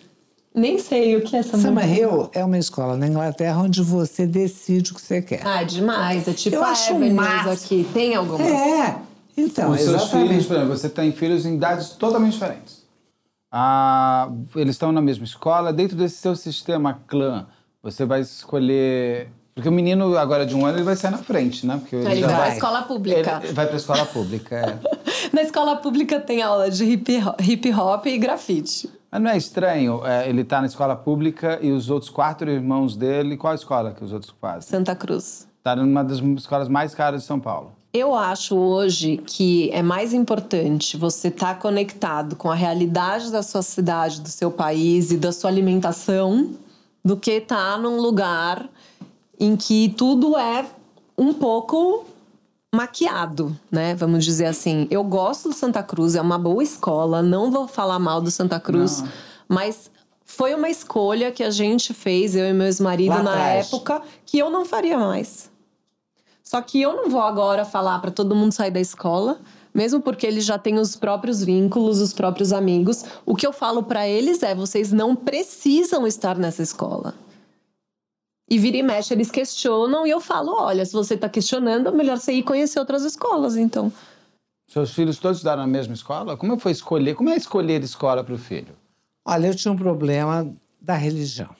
Nem 0.56 0.78
sei 0.78 1.14
o 1.16 1.20
que 1.20 1.36
é 1.36 1.40
essa 1.40 1.58
Summerhill 1.58 2.30
é 2.32 2.42
uma 2.42 2.56
escola 2.56 2.96
na 2.96 3.06
Inglaterra 3.06 3.60
onde 3.60 3.82
você 3.82 4.26
decide 4.26 4.90
o 4.90 4.94
que 4.94 5.02
você 5.02 5.20
quer. 5.20 5.46
Ah, 5.46 5.62
demais. 5.62 6.26
É 6.26 6.32
tipo 6.32 6.56
Eu 6.56 6.64
a 6.64 6.68
acho 6.68 6.94
Evelyn 6.94 7.18
aqui. 7.52 7.86
Tem 7.92 8.14
alguma? 8.14 8.42
É. 8.42 8.96
Então, 9.36 9.72
Os 9.72 9.82
seus 9.82 10.10
filhos, 10.10 10.46
por 10.46 10.56
exemplo, 10.56 10.74
você 10.74 10.88
tem 10.88 11.12
filhos 11.12 11.44
em 11.44 11.56
idades 11.56 11.90
totalmente 11.90 12.32
diferentes. 12.32 12.86
Ah, 13.52 14.30
eles 14.54 14.76
estão 14.76 14.90
na 14.92 15.02
mesma 15.02 15.26
escola. 15.26 15.74
Dentro 15.74 15.94
desse 15.94 16.16
seu 16.16 16.34
sistema 16.34 17.02
clã, 17.06 17.46
você 17.82 18.06
vai 18.06 18.22
escolher... 18.22 19.28
Porque 19.54 19.68
o 19.68 19.72
menino, 19.72 20.16
agora 20.16 20.46
de 20.46 20.54
um 20.54 20.64
ano, 20.64 20.78
ele 20.78 20.84
vai 20.84 20.96
sair 20.96 21.10
na 21.10 21.18
frente, 21.18 21.66
né? 21.66 21.76
Porque 21.78 21.96
ele, 21.96 22.12
ele 22.12 22.20
vai 22.22 22.34
para 22.34 22.44
a 22.44 22.54
escola 22.54 22.82
pública. 22.82 23.40
Ele 23.44 23.52
vai 23.52 23.66
para 23.66 23.74
a 23.74 23.78
escola 23.78 24.06
pública, 24.06 24.56
é. 24.56 24.78
na 25.32 25.42
escola 25.42 25.76
pública 25.76 26.18
tem 26.18 26.40
aula 26.40 26.70
de 26.70 26.84
hip 26.84 27.22
hop, 27.22 27.40
hip 27.40 27.70
-hop 27.70 28.06
e 28.06 28.18
grafite. 28.18 28.95
Não 29.18 29.30
é 29.30 29.36
estranho 29.36 30.04
é, 30.04 30.28
ele 30.28 30.42
estar 30.42 30.56
tá 30.56 30.60
na 30.62 30.66
escola 30.66 30.94
pública 30.94 31.58
e 31.62 31.70
os 31.70 31.90
outros 31.90 32.10
quatro 32.10 32.50
irmãos 32.50 32.96
dele. 32.96 33.36
Qual 33.36 33.54
escola 33.54 33.92
que 33.92 34.04
os 34.04 34.12
outros 34.12 34.34
fazem? 34.40 34.68
Santa 34.68 34.94
Cruz. 34.94 35.48
Está 35.58 35.74
numa 35.74 36.04
das 36.04 36.18
escolas 36.18 36.68
mais 36.68 36.94
caras 36.94 37.22
de 37.22 37.26
São 37.26 37.40
Paulo. 37.40 37.72
Eu 37.92 38.14
acho 38.14 38.54
hoje 38.54 39.16
que 39.26 39.70
é 39.72 39.82
mais 39.82 40.12
importante 40.12 40.96
você 40.96 41.28
estar 41.28 41.54
tá 41.54 41.60
conectado 41.60 42.36
com 42.36 42.50
a 42.50 42.54
realidade 42.54 43.32
da 43.32 43.42
sua 43.42 43.62
cidade, 43.62 44.20
do 44.20 44.28
seu 44.28 44.50
país 44.50 45.10
e 45.10 45.16
da 45.16 45.32
sua 45.32 45.48
alimentação 45.48 46.50
do 47.02 47.16
que 47.16 47.30
estar 47.30 47.72
tá 47.72 47.78
num 47.78 47.98
lugar 47.98 48.68
em 49.40 49.56
que 49.56 49.94
tudo 49.96 50.36
é 50.36 50.66
um 51.16 51.32
pouco 51.32 52.04
maquiado, 52.74 53.56
né? 53.70 53.94
Vamos 53.94 54.24
dizer 54.24 54.46
assim. 54.46 54.86
Eu 54.90 55.02
gosto 55.04 55.48
do 55.48 55.54
Santa 55.54 55.82
Cruz, 55.82 56.14
é 56.14 56.20
uma 56.20 56.38
boa 56.38 56.62
escola, 56.62 57.22
não 57.22 57.50
vou 57.50 57.66
falar 57.66 57.98
mal 57.98 58.20
do 58.20 58.30
Santa 58.30 58.60
Cruz, 58.60 59.02
não. 59.02 59.08
mas 59.48 59.90
foi 60.24 60.54
uma 60.54 60.68
escolha 60.68 61.30
que 61.30 61.42
a 61.42 61.50
gente 61.50 61.94
fez, 61.94 62.34
eu 62.34 62.44
e 62.44 62.52
meu 62.52 62.66
ex-marido, 62.66 63.22
na 63.22 63.30
atrás. 63.30 63.66
época, 63.66 64.02
que 64.24 64.38
eu 64.38 64.50
não 64.50 64.64
faria 64.64 64.98
mais. 64.98 65.50
Só 66.42 66.60
que 66.60 66.80
eu 66.80 66.94
não 66.94 67.08
vou 67.10 67.22
agora 67.22 67.64
falar 67.64 67.98
para 68.00 68.10
todo 68.10 68.34
mundo 68.34 68.52
sair 68.52 68.70
da 68.70 68.80
escola, 68.80 69.40
mesmo 69.74 70.00
porque 70.00 70.26
eles 70.26 70.44
já 70.44 70.58
têm 70.58 70.78
os 70.78 70.94
próprios 70.96 71.42
vínculos, 71.42 72.00
os 72.00 72.12
próprios 72.12 72.52
amigos. 72.52 73.04
O 73.24 73.34
que 73.34 73.46
eu 73.46 73.52
falo 73.52 73.82
para 73.82 74.06
eles 74.08 74.42
é: 74.42 74.54
vocês 74.54 74.92
não 74.92 75.16
precisam 75.16 76.06
estar 76.06 76.36
nessa 76.36 76.62
escola. 76.62 77.14
E 78.48 78.58
vira 78.58 78.76
e 78.76 78.82
mexe, 78.82 79.12
eles 79.12 79.30
questionam 79.30 80.06
e 80.06 80.10
eu 80.10 80.20
falo: 80.20 80.52
olha, 80.56 80.84
se 80.84 80.92
você 80.92 81.14
está 81.14 81.28
questionando, 81.28 81.88
é 81.88 81.92
melhor 81.92 82.16
você 82.16 82.32
ir 82.32 82.42
conhecer 82.42 82.78
outras 82.78 83.02
escolas, 83.02 83.56
então. 83.56 83.92
Seus 84.68 84.92
filhos 84.92 85.18
todos 85.18 85.38
estudaram 85.38 85.62
na 85.62 85.68
mesma 85.68 85.94
escola? 85.94 86.36
Como 86.36 86.58
foi 86.58 86.72
escolher? 86.72 87.14
Como 87.14 87.30
é 87.30 87.36
escolher 87.36 87.82
escola 87.82 88.22
para 88.22 88.34
o 88.34 88.38
filho? 88.38 88.74
Olha, 89.24 89.48
eu 89.48 89.54
tinha 89.54 89.72
um 89.72 89.76
problema 89.76 90.48
da 90.80 90.94
religião. 90.94 91.50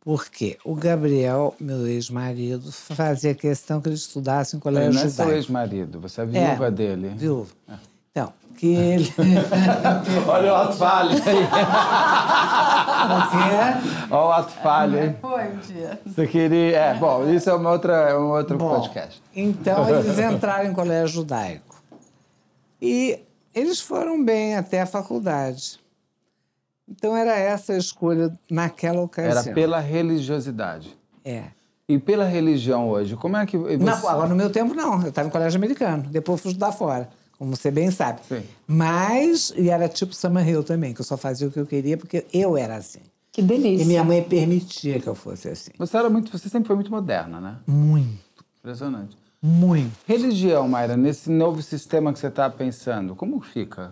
Porque 0.00 0.56
o 0.64 0.74
Gabriel, 0.74 1.54
meu 1.58 1.86
ex-marido, 1.86 2.70
fazia 2.70 3.34
questão 3.34 3.80
que 3.80 3.88
ele 3.88 3.96
estudasse 3.96 4.56
em 4.56 4.60
colégio 4.60 4.92
judaico. 4.92 5.16
Não 5.16 5.24
é 5.24 5.28
seu 5.28 5.36
ex-marido, 5.36 6.00
você 6.00 6.20
é 6.20 6.26
viúva 6.26 6.66
é, 6.66 6.70
dele. 6.70 7.08
Viúva. 7.16 7.52
É. 7.68 7.74
Então, 8.12 8.32
que 8.56 8.74
ele. 8.74 9.12
Olha 10.26 10.52
o 10.52 10.56
ato 10.56 10.76
falho 10.76 11.10
aí. 11.10 11.44
O 13.06 13.20
quê? 13.30 14.08
Olha 14.10 14.26
o 14.26 14.32
ato 14.32 14.52
falho 14.62 14.98
aí. 14.98 15.14
Foi 15.20 15.48
um 15.48 15.56
dia. 15.58 16.00
Você 16.06 16.26
queria. 16.26 16.76
É, 16.76 16.94
bom, 16.94 17.28
isso 17.28 17.50
é 17.50 17.54
uma 17.54 17.70
outra, 17.70 17.92
é 17.92 18.18
um 18.18 18.30
outro 18.30 18.56
bom, 18.56 18.80
podcast. 18.80 19.22
Então 19.34 19.88
eles 19.88 20.18
entraram 20.18 20.70
em 20.70 20.72
colégio 20.72 21.08
judaico. 21.08 21.76
E 22.80 23.20
eles 23.54 23.80
foram 23.80 24.24
bem 24.24 24.56
até 24.56 24.80
a 24.80 24.86
faculdade. 24.86 25.78
Então 26.88 27.16
era 27.16 27.36
essa 27.36 27.74
a 27.74 27.78
escolha 27.78 28.36
naquela 28.50 29.00
ocasião. 29.02 29.38
Era 29.38 29.54
pela 29.54 29.80
religiosidade. 29.80 30.96
É. 31.24 31.44
E 31.88 31.98
pela 31.98 32.24
religião 32.24 32.88
hoje, 32.88 33.14
como 33.16 33.36
é 33.36 33.46
que. 33.46 33.56
Você... 33.56 33.76
Não, 33.76 34.08
agora 34.08 34.28
no 34.28 34.34
meu 34.34 34.50
tempo 34.50 34.74
não. 34.74 35.02
Eu 35.02 35.10
estava 35.10 35.28
em 35.28 35.30
colégio 35.30 35.58
americano. 35.58 36.04
Depois 36.10 36.40
fui 36.40 36.50
estudar 36.50 36.72
fora 36.72 37.08
como 37.38 37.54
você 37.54 37.70
bem 37.70 37.90
sabe. 37.90 38.20
Sim. 38.28 38.42
Mas, 38.66 39.52
e 39.56 39.68
era 39.68 39.88
tipo 39.88 40.14
Summer 40.14 40.48
Hill 40.48 40.64
também, 40.64 40.94
que 40.94 41.00
eu 41.00 41.04
só 41.04 41.16
fazia 41.16 41.46
o 41.48 41.50
que 41.50 41.60
eu 41.60 41.66
queria 41.66 41.96
porque 41.96 42.24
eu 42.32 42.56
era 42.56 42.76
assim. 42.76 43.00
Que 43.32 43.42
delícia. 43.42 43.84
E 43.84 43.86
minha 43.86 44.02
mãe 44.02 44.22
permitia 44.22 44.98
que 44.98 45.06
eu 45.06 45.14
fosse 45.14 45.48
assim. 45.48 45.70
Você 45.78 45.96
era 45.96 46.08
muito, 46.08 46.36
você 46.36 46.48
sempre 46.48 46.66
foi 46.66 46.76
muito 46.76 46.90
moderna, 46.90 47.40
né? 47.40 47.56
Muito. 47.66 48.44
Impressionante. 48.58 49.16
Muito. 49.42 49.92
Religião, 50.06 50.66
Mayra, 50.66 50.96
nesse 50.96 51.30
novo 51.30 51.62
sistema 51.62 52.12
que 52.12 52.18
você 52.18 52.28
está 52.28 52.48
pensando, 52.48 53.14
como 53.14 53.40
fica? 53.40 53.90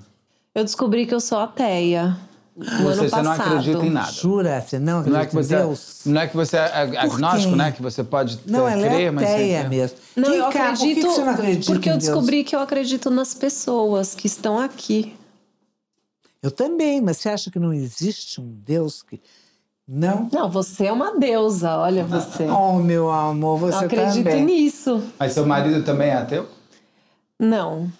Eu 0.55 0.65
descobri 0.65 1.07
que 1.07 1.15
eu 1.15 1.21
sou 1.21 1.39
ateia. 1.39 2.17
Ou 2.57 2.63
ano 2.89 2.95
seja, 3.03 3.09
você 3.17 3.23
não 3.23 3.33
acredita 3.33 3.85
em 3.87 3.91
nada. 3.91 4.13
Jura? 4.13 4.61
Você 4.61 4.79
não 4.79 5.03
Não 5.03 5.17
é 5.19 5.23
acredita 5.23 5.27
que 5.27 5.35
você, 5.35 5.55
em 5.55 5.59
Deus? 5.59 6.01
não 6.07 6.21
é 6.21 6.27
que 6.29 6.37
você 6.37 6.57
é 6.57 6.81
agnóstico, 6.99 7.57
né? 7.57 7.73
Que 7.73 7.83
você 7.83 8.05
pode 8.05 8.39
Não, 8.47 8.69
ela 8.69 8.87
crer, 8.89 9.01
é 9.07 9.11
mas 9.11 9.25
ateia 9.29 9.59
crer. 9.61 9.69
mesmo. 9.71 9.99
Não, 10.15 10.29
Vem 10.31 10.39
eu 10.39 10.49
cá, 10.51 10.71
acredito. 10.71 10.79
Por 10.79 10.95
que 10.95 10.95
que 10.95 11.09
você 11.15 11.25
não 11.25 11.31
acredita 11.33 11.73
porque 11.73 11.91
eu 11.91 11.97
descobri 11.99 12.45
que 12.45 12.55
eu 12.55 12.61
acredito 12.61 13.11
nas 13.11 13.35
pessoas 13.35 14.15
que 14.15 14.29
estão 14.29 14.57
aqui. 14.59 15.17
Eu 16.41 16.51
também, 16.53 17.01
mas 17.01 17.17
você 17.17 17.29
acha 17.31 17.51
que 17.51 17.59
não 17.59 17.73
existe 17.73 18.41
um 18.41 18.47
Deus 18.65 19.03
que. 19.03 19.21
Não? 19.89 20.29
Não, 20.33 20.49
você 20.49 20.87
é 20.87 20.93
uma 20.93 21.19
deusa, 21.19 21.77
olha 21.77 22.05
você. 22.05 22.45
Oh, 22.45 22.75
meu 22.79 23.11
amor, 23.11 23.61
eu 23.61 23.73
você 23.73 23.85
acredito 23.85 24.25
também. 24.25 24.45
nisso. 24.45 25.03
Mas 25.19 25.33
seu 25.33 25.45
marido 25.45 25.83
também 25.85 26.09
é 26.11 26.15
ateu? 26.15 26.49
Não. 27.39 27.91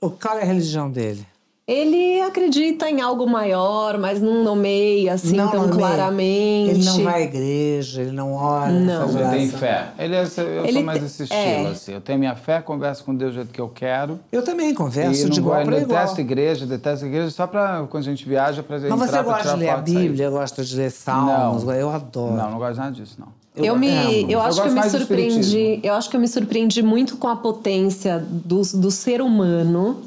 O- 0.00 0.10
Qual 0.10 0.38
é 0.38 0.42
a 0.42 0.44
religião 0.44 0.90
dele? 0.90 1.26
Ele 1.66 2.20
acredita 2.20 2.90
em 2.90 3.00
algo 3.00 3.26
maior, 3.26 3.96
mas 3.96 4.20
não 4.20 4.44
nomeia 4.44 5.14
assim 5.14 5.34
Não 5.34 5.48
tão 5.50 5.66
nomeia. 5.66 5.78
claramente. 5.88 6.70
Ele 6.72 6.84
não 6.84 7.02
vai 7.02 7.14
à 7.14 7.24
igreja, 7.24 8.02
ele 8.02 8.10
não 8.10 8.34
ora, 8.34 8.70
Não. 8.70 9.08
faz 9.08 9.14
Ele 9.16 9.30
tem 9.30 9.48
fé. 9.48 9.86
Ele 9.98 10.14
é, 10.14 10.18
eu 10.18 10.64
Ele 10.64 10.72
sou 10.74 10.82
mais 10.82 10.98
te- 10.98 11.04
esse 11.06 11.22
estilo, 11.22 11.40
é. 11.40 11.66
assim. 11.68 11.92
Eu 11.94 12.02
tenho 12.02 12.18
minha 12.18 12.36
fé, 12.36 12.60
converso 12.60 13.02
com 13.02 13.14
Deus 13.14 13.30
do 13.32 13.34
jeito 13.36 13.50
que 13.50 13.60
eu 13.62 13.70
quero. 13.70 14.20
Eu 14.30 14.42
também 14.44 14.74
converso 14.74 15.22
não 15.22 15.30
de 15.30 15.40
igual 15.40 15.62
para 15.64 15.76
eu 15.78 15.82
igual. 15.84 15.98
detesto 16.00 16.20
igreja, 16.20 16.66
detesto 16.66 17.06
igreja 17.06 17.30
só 17.30 17.46
pra 17.46 17.86
quando 17.88 18.02
a 18.02 18.06
gente 18.06 18.28
viaja 18.28 18.62
pra 18.62 18.78
Mas 18.78 18.84
entrar 18.84 18.96
você 19.06 19.22
gosta 19.22 19.42
tirar 19.42 19.54
de 19.54 19.60
ler 19.60 19.68
a. 19.70 19.76
Bíblia, 19.78 20.30
gosta 20.30 20.62
de 20.62 20.76
ler 20.76 20.90
salmos, 20.90 21.64
Não. 21.64 21.72
eu 21.72 21.88
adoro. 21.88 22.34
Não, 22.34 22.50
não 22.50 22.58
gosto 22.58 22.76
nada 22.76 22.92
disso, 22.92 23.16
não. 23.18 23.28
Eu, 23.56 23.74
me, 23.78 23.88
amo. 23.88 24.10
eu 24.12 24.30
Eu 24.30 24.40
acho 24.42 24.60
que 24.60 24.68
gosto 24.68 24.76
eu 24.78 24.82
me 24.84 24.90
surpreendi. 24.90 25.80
Eu 25.82 25.94
acho 25.94 26.10
que 26.10 26.16
eu 26.16 26.20
me 26.20 26.28
surpreendi 26.28 26.82
muito 26.82 27.16
com 27.16 27.28
a 27.28 27.36
potência 27.36 28.18
do, 28.18 28.60
do 28.60 28.90
ser 28.90 29.22
humano 29.22 30.02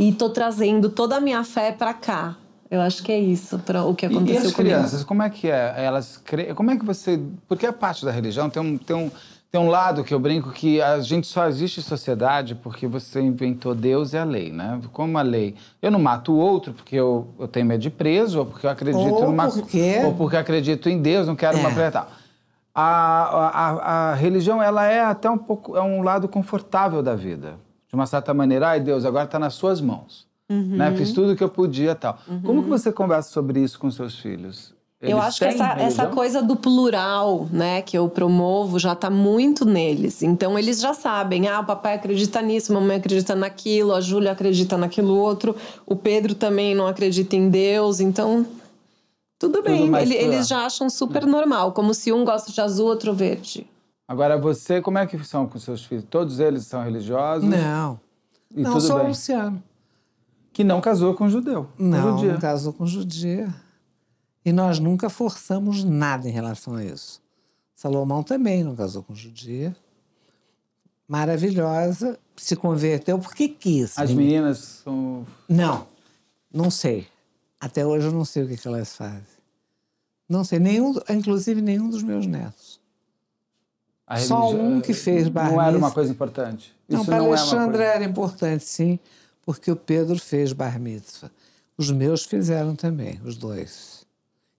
e 0.00 0.12
tô 0.12 0.30
trazendo 0.30 0.88
toda 0.90 1.16
a 1.16 1.20
minha 1.20 1.44
fé 1.44 1.70
pra 1.70 1.94
cá. 1.94 2.34
Eu 2.70 2.80
acho 2.80 3.02
que 3.02 3.12
é 3.12 3.18
isso, 3.18 3.58
para 3.58 3.84
o 3.84 3.94
que 3.94 4.06
E, 4.06 4.08
e 4.08 4.12
aconteceu 4.16 4.36
as 4.48 4.52
comigo. 4.54 4.74
crianças, 4.76 5.04
como 5.04 5.22
é 5.22 5.28
que 5.30 5.50
é? 5.50 5.74
Elas 5.76 6.16
cre... 6.16 6.54
Como 6.54 6.70
é 6.70 6.76
que 6.78 6.84
você. 6.84 7.20
Porque 7.46 7.66
a 7.66 7.72
parte 7.72 8.04
da 8.04 8.10
religião 8.10 8.48
tem 8.48 8.62
um, 8.62 8.78
tem, 8.78 8.94
um, 8.96 9.10
tem 9.50 9.60
um 9.60 9.68
lado 9.68 10.04
que 10.04 10.14
eu 10.14 10.20
brinco 10.20 10.52
que 10.52 10.80
a 10.80 11.00
gente 11.00 11.26
só 11.26 11.48
existe 11.48 11.80
em 11.80 11.82
sociedade 11.82 12.54
porque 12.54 12.86
você 12.86 13.20
inventou 13.20 13.74
Deus 13.74 14.12
e 14.12 14.18
a 14.18 14.22
lei, 14.24 14.52
né? 14.52 14.80
Como 14.92 15.18
a 15.18 15.22
lei. 15.22 15.56
Eu 15.82 15.90
não 15.90 15.98
mato 15.98 16.32
o 16.32 16.36
outro 16.38 16.72
porque 16.72 16.94
eu, 16.94 17.26
eu 17.40 17.48
tenho 17.48 17.66
medo 17.66 17.80
de 17.82 17.90
preso, 17.90 18.38
ou 18.38 18.46
porque 18.46 18.64
eu 18.66 18.70
acredito 18.70 19.00
Ou 19.02 19.26
numa. 19.26 19.48
porque- 19.50 20.00
Ou 20.04 20.14
porque 20.14 20.36
eu 20.36 20.40
acredito 20.40 20.88
em 20.88 21.02
Deus, 21.02 21.26
não 21.26 21.34
quero 21.36 21.56
É. 21.58 21.60
uma 21.60 21.72
preta. 21.72 22.06
A, 22.72 22.82
a, 22.84 23.48
a, 23.48 24.10
a 24.12 24.14
religião, 24.14 24.62
ela 24.62 24.86
é 24.86 25.00
até 25.00 25.28
um 25.28 25.36
pouco. 25.38 25.76
É 25.76 25.82
um 25.82 26.02
lado 26.02 26.28
confortável 26.28 27.02
da 27.02 27.16
vida. 27.16 27.54
De 27.90 27.94
uma 27.96 28.06
certa 28.06 28.32
maneira, 28.32 28.68
ai 28.68 28.80
Deus, 28.80 29.04
agora 29.04 29.24
está 29.24 29.38
nas 29.38 29.54
suas 29.54 29.80
mãos. 29.80 30.26
Uhum. 30.48 30.76
Né? 30.76 30.94
Fiz 30.96 31.12
tudo 31.12 31.32
o 31.32 31.36
que 31.36 31.42
eu 31.44 31.48
podia 31.48 31.94
tal. 31.94 32.18
Como 32.44 32.62
que 32.62 32.68
você 32.68 32.92
conversa 32.92 33.30
sobre 33.30 33.60
isso 33.60 33.78
com 33.78 33.90
seus 33.90 34.16
filhos? 34.16 34.72
Eu 35.02 35.16
Eles 35.16 35.24
acho 35.24 35.38
que 35.38 35.44
essa, 35.46 35.72
essa 35.80 36.06
coisa 36.08 36.42
do 36.42 36.54
plural, 36.56 37.48
né, 37.50 37.80
que 37.80 37.96
eu 37.96 38.06
promovo, 38.08 38.78
já 38.78 38.94
tá 38.94 39.08
muito 39.08 39.64
neles. 39.64 40.22
Então 40.22 40.58
eles 40.58 40.78
já 40.80 40.92
sabem, 40.92 41.48
ah, 41.48 41.60
o 41.60 41.64
papai 41.64 41.94
acredita 41.94 42.42
nisso, 42.42 42.70
a 42.70 42.74
mamãe 42.78 42.98
acredita 42.98 43.34
naquilo, 43.34 43.94
a 43.94 44.00
Júlia 44.00 44.30
acredita 44.32 44.76
naquilo 44.76 45.16
outro, 45.16 45.56
o 45.86 45.96
Pedro 45.96 46.34
também 46.34 46.74
não 46.74 46.86
acredita 46.86 47.34
em 47.34 47.48
Deus, 47.48 47.98
então 47.98 48.44
tudo 49.38 49.62
bem. 49.62 49.90
Ele- 50.02 50.14
eles 50.16 50.46
já 50.46 50.66
acham 50.66 50.90
super 50.90 51.26
normal, 51.26 51.72
como 51.72 51.94
se 51.94 52.12
um 52.12 52.22
gosta 52.24 52.52
de 52.52 52.60
azul, 52.60 52.86
outro 52.86 53.14
verde. 53.14 53.66
Agora, 54.10 54.36
você, 54.36 54.80
como 54.80 54.98
é 54.98 55.06
que 55.06 55.22
são 55.22 55.46
com 55.46 55.56
seus 55.56 55.84
filhos? 55.84 56.04
Todos 56.10 56.40
eles 56.40 56.66
são 56.66 56.82
religiosos? 56.82 57.48
Não. 57.48 58.00
E 58.50 58.60
não, 58.60 58.80
só 58.80 59.04
o? 59.04 59.06
Luciano. 59.06 59.62
Que 60.52 60.64
não 60.64 60.80
casou 60.80 61.14
com 61.14 61.28
judeu. 61.28 61.68
com 61.76 61.84
Não, 61.84 62.18
judia. 62.18 62.32
não 62.32 62.40
casou 62.40 62.72
com 62.72 62.84
judia. 62.84 63.54
E 64.44 64.50
nós 64.50 64.80
nunca 64.80 65.08
forçamos 65.08 65.84
nada 65.84 66.28
em 66.28 66.32
relação 66.32 66.74
a 66.74 66.84
isso. 66.84 67.22
Salomão 67.76 68.24
também 68.24 68.64
não 68.64 68.74
casou 68.74 69.04
com 69.04 69.14
judia. 69.14 69.76
Maravilhosa, 71.06 72.18
se 72.36 72.56
converteu 72.56 73.16
porque 73.16 73.46
quis. 73.46 73.96
As 73.96 74.10
meninas 74.10 74.82
são... 74.82 75.24
Não, 75.48 75.86
não 76.52 76.68
sei. 76.68 77.06
Até 77.60 77.86
hoje 77.86 78.08
eu 78.08 78.12
não 78.12 78.24
sei 78.24 78.42
o 78.42 78.48
que, 78.48 78.56
que 78.56 78.66
elas 78.66 78.96
fazem. 78.96 79.22
Não 80.28 80.42
sei, 80.42 80.58
nenhum, 80.58 80.96
inclusive 81.08 81.62
nenhum 81.62 81.88
dos 81.88 82.02
meus 82.02 82.26
netos. 82.26 82.79
A 84.10 84.18
Só 84.18 84.50
um 84.50 84.80
que 84.80 84.92
fez 84.92 85.28
bar 85.28 85.52
Não 85.52 85.62
era 85.62 85.70
uma 85.70 85.72
mitzvah. 85.72 85.90
coisa 85.92 86.10
importante? 86.10 86.74
Não, 86.88 86.98
Isso 86.98 87.06
para 87.06 87.18
não 87.18 87.26
é 87.26 87.28
uma 87.28 87.36
Alexandre 87.38 87.78
coisa... 87.78 87.92
era 87.92 88.04
importante, 88.04 88.64
sim, 88.64 88.98
porque 89.46 89.70
o 89.70 89.76
Pedro 89.76 90.18
fez 90.18 90.52
bar 90.52 90.80
mitzvah. 90.80 91.30
Os 91.78 91.92
meus 91.92 92.24
fizeram 92.24 92.74
também, 92.74 93.20
os 93.24 93.36
dois. 93.36 94.04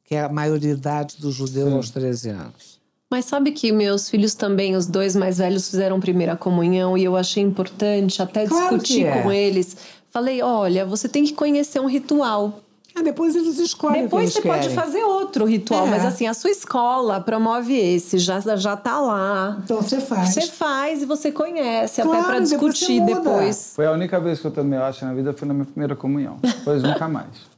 Que 0.06 0.16
é 0.16 0.22
a 0.24 0.30
maioridade 0.30 1.18
dos 1.20 1.36
judeus 1.36 1.70
Sim. 1.70 1.76
aos 1.76 1.90
13 1.90 2.30
anos. 2.30 2.80
Mas 3.10 3.26
sabe 3.26 3.52
que 3.52 3.74
meus 3.74 4.10
filhos 4.10 4.36
também, 4.36 4.74
os 4.74 4.88
dois 4.88 5.18
mais 5.18 5.38
velhos, 5.40 5.70
fizeram 5.70 6.00
primeira 6.00 6.38
comunhão 6.38 6.98
e 6.98 7.04
eu 7.04 7.18
achei 7.18 7.44
importante 7.44 8.22
até 8.22 8.48
Claro 8.48 8.78
discutir 8.78 9.06
é. 9.06 9.22
com 9.22 9.30
eles. 9.30 9.76
Falei, 10.10 10.42
olha, 10.42 10.86
você 10.86 11.10
tem 11.10 11.26
que 11.26 11.34
conhecer 11.34 11.82
um 11.82 11.88
ritual. 11.88 12.62
Ah, 12.94 13.02
depois 13.02 13.36
eles 13.36 13.58
escolhem 13.58 14.04
Depois 14.04 14.30
o 14.30 14.34
você 14.34 14.42
que 14.42 14.48
eles 14.48 14.58
pode 14.66 14.76
querem. 14.76 14.84
fazer 14.92 15.04
outro 15.04 15.46
ritual, 15.46 15.88
É. 15.88 15.90
mas 15.90 16.06
assim, 16.06 16.28
a 16.28 16.34
sua 16.34 16.50
escola 16.50 17.22
promove 17.22 17.74
esse, 17.74 18.18
já, 18.20 18.40
já 18.40 18.76
tá 18.76 19.00
lá. 19.00 19.58
Então 19.64 19.82
você 19.82 20.00
faz. 20.02 20.34
Você 20.34 20.42
faz 20.48 21.02
e 21.02 21.06
você 21.06 21.32
conhece, 21.32 22.02
Claro, 22.02 22.18
até 22.20 22.28
para 22.28 22.40
depois 22.42 22.74
discutir 22.76 23.00
muda. 23.00 23.16
depois. 23.16 23.74
Foi 23.76 23.86
a 23.86 23.92
única 23.92 24.20
vez 24.20 24.40
que 24.40 24.48
eu 24.48 24.52
tomei 24.52 24.78
hoxa 24.78 25.06
na 25.06 25.14
vida, 25.14 25.32
foi 25.34 25.48
na 25.48 25.54
minha 25.54 25.66
primeira 25.66 25.96
comunhão. 25.96 26.38
Depois 26.42 26.84
nunca 26.84 27.08
mais. 27.08 27.50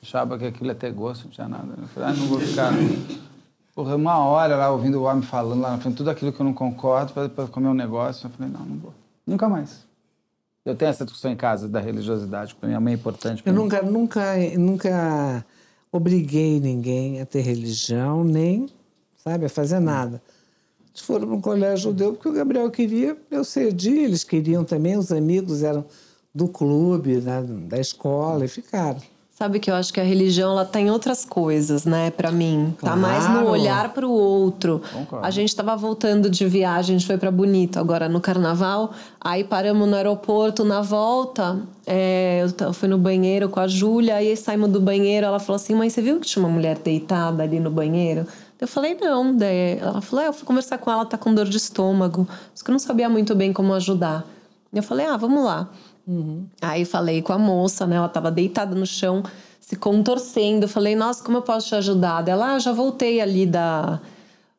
Achava 0.00 0.38
que 0.38 0.46
aquilo 0.46 0.68
ia 0.68 0.74
ter 0.76 0.92
gosto, 0.92 1.24
não 1.24 1.30
tinha 1.32 1.48
nada. 1.48 1.68
Eu 1.76 1.88
falei, 1.88 2.10
ah, 2.10 2.12
não 2.12 2.26
vou 2.26 2.38
ficar... 2.40 2.72
Porra, 3.74 3.94
uma 3.96 4.18
hora 4.18 4.56
lá 4.56 4.70
ouvindo 4.70 5.00
o 5.00 5.04
homem 5.04 5.22
falando 5.22 5.60
lá 5.60 5.70
na 5.72 5.78
frente, 5.78 5.96
tudo 5.96 6.10
aquilo 6.10 6.32
que 6.32 6.40
eu 6.40 6.44
não 6.44 6.52
concordo 6.54 7.12
para 7.30 7.46
comer 7.46 7.68
um 7.68 7.74
negócio. 7.74 8.26
Eu 8.26 8.30
falei, 8.30 8.52
não, 8.52 8.60
não 8.64 8.76
vou. 8.78 8.94
Nunca 9.26 9.48
mais. 9.48 9.86
Eu 10.68 10.76
tenho 10.76 10.90
essa 10.90 11.04
discussão 11.04 11.30
em 11.30 11.36
casa 11.36 11.66
da 11.66 11.80
religiosidade, 11.80 12.54
que 12.54 12.60
para 12.60 12.68
minha 12.68 12.80
mãe 12.80 12.92
é 12.92 12.96
importante. 12.96 13.42
Eu 13.44 13.52
mim. 13.52 13.58
nunca, 13.58 13.80
nunca, 13.80 14.36
nunca 14.58 15.44
obriguei 15.90 16.60
ninguém 16.60 17.20
a 17.22 17.26
ter 17.26 17.40
religião, 17.40 18.22
nem, 18.22 18.68
sabe, 19.16 19.46
a 19.46 19.48
fazer 19.48 19.80
nada. 19.80 20.22
Eles 20.90 21.00
foram 21.00 21.26
para 21.26 21.36
um 21.36 21.40
colégio 21.40 21.90
judeu 21.90 22.12
porque 22.12 22.28
o 22.28 22.32
Gabriel 22.32 22.70
queria, 22.70 23.16
eu 23.30 23.44
cedi, 23.44 23.98
eles 23.98 24.24
queriam 24.24 24.62
também, 24.62 24.98
os 24.98 25.10
amigos 25.10 25.62
eram 25.62 25.86
do 26.34 26.48
clube, 26.48 27.20
da, 27.20 27.40
da 27.40 27.78
escola, 27.78 28.44
e 28.44 28.48
ficaram. 28.48 29.00
Sabe 29.38 29.60
que 29.60 29.70
eu 29.70 29.76
acho 29.76 29.92
que 29.92 30.00
a 30.00 30.02
religião 30.02 30.50
ela 30.50 30.64
tá 30.64 30.80
em 30.80 30.90
outras 30.90 31.24
coisas, 31.24 31.84
né, 31.84 32.10
Pra 32.10 32.32
mim. 32.32 32.74
Tá 32.80 32.88
Claro. 32.88 33.00
mais 33.00 33.28
no 33.30 33.48
olhar 33.48 33.94
pro 33.94 34.10
outro. 34.10 34.82
Concordo. 34.92 35.24
A 35.24 35.30
gente 35.30 35.54
tava 35.54 35.76
voltando 35.76 36.28
de 36.28 36.44
viagem, 36.44 36.96
a 36.96 36.98
gente 36.98 37.06
foi 37.06 37.16
para 37.16 37.30
Bonito 37.30 37.78
agora 37.78 38.08
no 38.08 38.20
carnaval. 38.20 38.92
Aí 39.20 39.44
paramos 39.44 39.88
no 39.88 39.94
aeroporto, 39.94 40.64
na 40.64 40.80
volta, 40.80 41.56
é, 41.86 42.44
eu 42.60 42.72
fui 42.72 42.88
no 42.88 42.98
banheiro 42.98 43.48
com 43.48 43.60
a 43.60 43.68
Júlia, 43.68 44.16
aí 44.16 44.36
saímos 44.36 44.70
do 44.70 44.80
banheiro, 44.80 45.24
ela 45.26 45.38
falou 45.38 45.54
assim: 45.54 45.72
"Mãe, 45.72 45.88
você 45.88 46.02
viu 46.02 46.18
que 46.18 46.26
tinha 46.26 46.44
uma 46.44 46.52
mulher 46.52 46.76
deitada 46.78 47.44
ali 47.44 47.60
no 47.60 47.70
banheiro?" 47.70 48.26
Eu 48.60 48.66
falei: 48.66 48.96
"Não". 49.00 49.36
Daí 49.36 49.78
ela 49.80 50.00
falou: 50.00 50.24
é, 50.24 50.26
"Eu 50.28 50.32
fui 50.32 50.44
conversar 50.44 50.78
com 50.78 50.90
ela, 50.90 51.06
tá 51.06 51.16
com 51.16 51.32
dor 51.32 51.46
de 51.48 51.58
estômago". 51.58 52.26
Só 52.52 52.64
que 52.64 52.70
eu 52.70 52.72
não 52.72 52.80
sabia 52.80 53.08
muito 53.08 53.36
bem 53.36 53.52
como 53.52 53.72
ajudar. 53.74 54.26
Eu 54.74 54.82
falei: 54.82 55.06
"Ah, 55.06 55.16
vamos 55.16 55.44
lá". 55.44 55.68
Aí 56.62 56.84
falei 56.84 57.20
com 57.20 57.32
a 57.32 57.38
moça, 57.38 57.86
né? 57.86 57.96
Ela 57.96 58.08
tava 58.08 58.30
deitada 58.30 58.74
no 58.74 58.86
chão, 58.86 59.22
se 59.60 59.76
contorcendo. 59.76 60.66
Falei, 60.66 60.96
nossa, 60.96 61.22
como 61.22 61.38
eu 61.38 61.42
posso 61.42 61.68
te 61.68 61.74
ajudar? 61.74 62.26
Ela, 62.26 62.54
ah, 62.54 62.58
já 62.58 62.72
voltei 62.72 63.20
ali 63.20 63.44
da, 63.44 64.00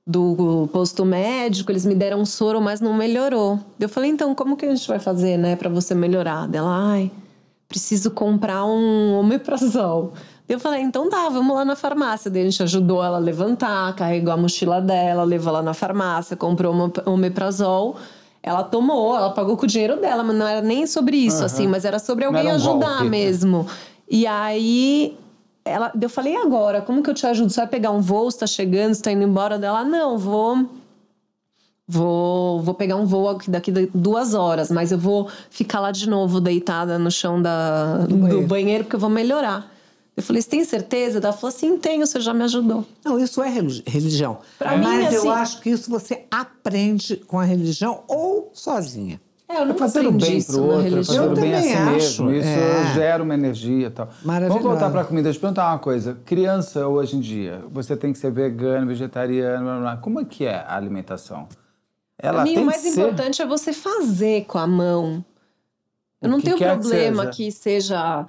do 0.06 0.70
posto 0.74 1.06
médico, 1.06 1.72
eles 1.72 1.86
me 1.86 1.94
deram 1.94 2.22
um 2.22 2.26
soro, 2.26 2.60
mas 2.60 2.82
não 2.82 2.94
melhorou. 2.94 3.60
Eu 3.80 3.88
falei, 3.88 4.10
então, 4.10 4.34
como 4.34 4.58
que 4.58 4.66
a 4.66 4.76
gente 4.76 4.88
vai 4.88 5.00
fazer, 5.00 5.38
né, 5.38 5.56
pra 5.56 5.70
você 5.70 5.94
melhorar? 5.94 6.50
Ela, 6.54 6.94
ai, 6.94 7.12
preciso 7.68 8.12
comprar 8.12 8.66
um 8.66 9.20
omeprazol. 9.20 10.14
Eu 10.48 10.60
falei, 10.60 10.82
então 10.82 11.10
tá, 11.12 11.30
vamos 11.30 11.56
lá 11.56 11.64
na 11.64 11.76
farmácia. 11.76 12.32
Daí 12.32 12.42
a 12.42 12.46
gente 12.46 12.64
ajudou 12.64 13.04
ela 13.04 13.18
a 13.18 13.20
levantar, 13.20 13.96
carregou 13.96 14.34
a 14.34 14.38
mochila 14.38 14.82
dela, 14.82 15.24
levou 15.24 15.54
lá 15.54 15.62
na 15.62 15.76
farmácia, 15.76 16.36
comprou 16.36 16.74
uma 16.74 16.92
omeprazol. 17.06 17.96
Ela 18.42 18.64
tomou, 18.64 19.16
ela 19.16 19.32
pagou 19.32 19.58
com 19.58 19.66
o 19.66 19.68
dinheiro 19.68 20.00
dela, 20.00 20.24
mas 20.24 20.36
não 20.36 20.48
era 20.48 20.62
nem 20.62 20.88
sobre 20.88 21.18
isso, 21.18 21.44
assim, 21.44 21.68
mas 21.68 21.84
era 21.84 22.00
sobre 22.00 22.26
alguém 22.26 22.42
era 22.42 22.52
um 22.52 22.56
ajudar 22.56 22.88
golpe. 22.98 23.10
mesmo. 23.10 23.68
E 24.10 24.26
aí 24.26 25.18
ela, 25.70 25.92
eu 26.00 26.10
falei, 26.10 26.36
agora? 26.36 26.82
Como 26.82 27.04
que 27.04 27.10
eu 27.10 27.14
te 27.14 27.28
ajudo? 27.28 27.52
Você 27.52 27.60
vai 27.60 27.68
pegar 27.68 27.92
um 27.92 28.02
voo, 28.02 28.32
você 28.32 28.40
tá 28.40 28.48
chegando, 28.48 28.94
você 28.94 29.02
tá 29.02 29.12
indo 29.12 29.24
embora 29.24 29.60
dela? 29.60 29.84
Não, 29.84 30.18
vou. 30.18 30.66
Vou, 31.88 32.62
vou 32.62 32.76
pegar 32.76 32.98
um 32.98 33.06
voo 33.06 33.30
aqui 33.30 33.50
daqui 33.50 33.72
duas 33.94 34.36
horas, 34.36 34.70
mas 34.70 34.92
eu 34.92 34.98
vou 34.98 35.28
ficar 35.50 35.80
lá 35.80 35.92
de 35.92 36.08
novo, 36.08 36.40
deitada 36.40 37.00
no 37.00 37.10
chão 37.10 37.42
da, 37.42 37.98
do, 38.06 38.16
banheiro. 38.16 38.48
banheiro. 38.48 38.84
porque 38.84 38.96
eu 38.96 39.00
vou 39.00 39.10
melhorar. 39.10 39.72
Eu 40.20 40.24
falei, 40.24 40.42
você 40.42 40.50
tem 40.50 40.66
certeza? 40.66 41.20
Ela 41.20 41.32
falou 41.32 41.48
assim, 41.48 41.78
tenho, 41.78 42.06
você 42.06 42.20
já 42.20 42.34
me 42.34 42.44
ajudou. 42.44 42.86
Não, 43.06 43.18
isso 43.18 43.42
é 43.42 43.48
religião. 43.48 44.40
Pra 44.58 44.76
Mas 44.76 44.86
mim, 44.86 45.06
assim, 45.06 45.16
eu 45.16 45.32
acho 45.32 45.62
que 45.62 45.70
isso 45.70 45.90
você 45.90 46.26
aprende 46.30 47.16
com 47.16 47.40
a 47.40 47.46
religião 47.46 48.04
ou 48.06 48.52
sozinha. 48.54 49.22
É, 49.48 49.62
eu 49.62 49.66
não 49.66 49.76
fazer 49.76 50.06
o 50.06 50.12
bem 50.12 50.44
para 50.44 50.58
o 50.58 50.68
outro, 50.68 51.06
fazer 51.06 51.22
o 51.22 51.34
bem 51.34 51.54
a 51.54 51.62
si 51.62 51.70
acho. 51.70 52.24
mesmo. 52.26 52.32
Isso 52.34 52.50
é. 52.50 52.94
gera 52.96 53.24
uma 53.24 53.34
energia 53.34 53.88
e 53.88 53.90
tal. 53.90 54.10
Vamos 54.22 54.62
voltar 54.62 54.90
para 54.90 55.02
a 55.02 55.06
comida. 55.06 55.24
Deixa 55.24 55.38
eu 55.38 55.42
perguntar 55.42 55.70
uma 55.70 55.80
coisa. 55.80 56.20
Criança 56.26 56.86
hoje 56.86 57.16
em 57.16 57.22
dia, 57.22 57.64
você 57.72 57.96
tem 57.96 58.12
que 58.12 58.20
ser 58.20 58.30
vegano, 58.30 58.88
vegetariano, 58.88 59.64
blá, 59.64 59.80
blá. 59.80 59.98
como 59.98 60.20
é 60.20 60.26
que 60.26 60.44
é 60.44 60.56
a 60.56 60.76
alimentação? 60.76 61.48
Ela 62.18 62.44
mim, 62.44 62.58
o 62.58 62.66
mais 62.66 62.86
importante 62.86 63.38
ser... 63.38 63.44
é 63.44 63.46
você 63.46 63.72
fazer 63.72 64.44
com 64.48 64.58
a 64.58 64.68
mão. 64.68 65.24
Eu 66.22 66.30
não 66.30 66.42
tenho 66.42 66.58
problema 66.58 67.28
que 67.28 67.50
seja. 67.50 67.52
que 67.52 67.52
seja 67.52 68.28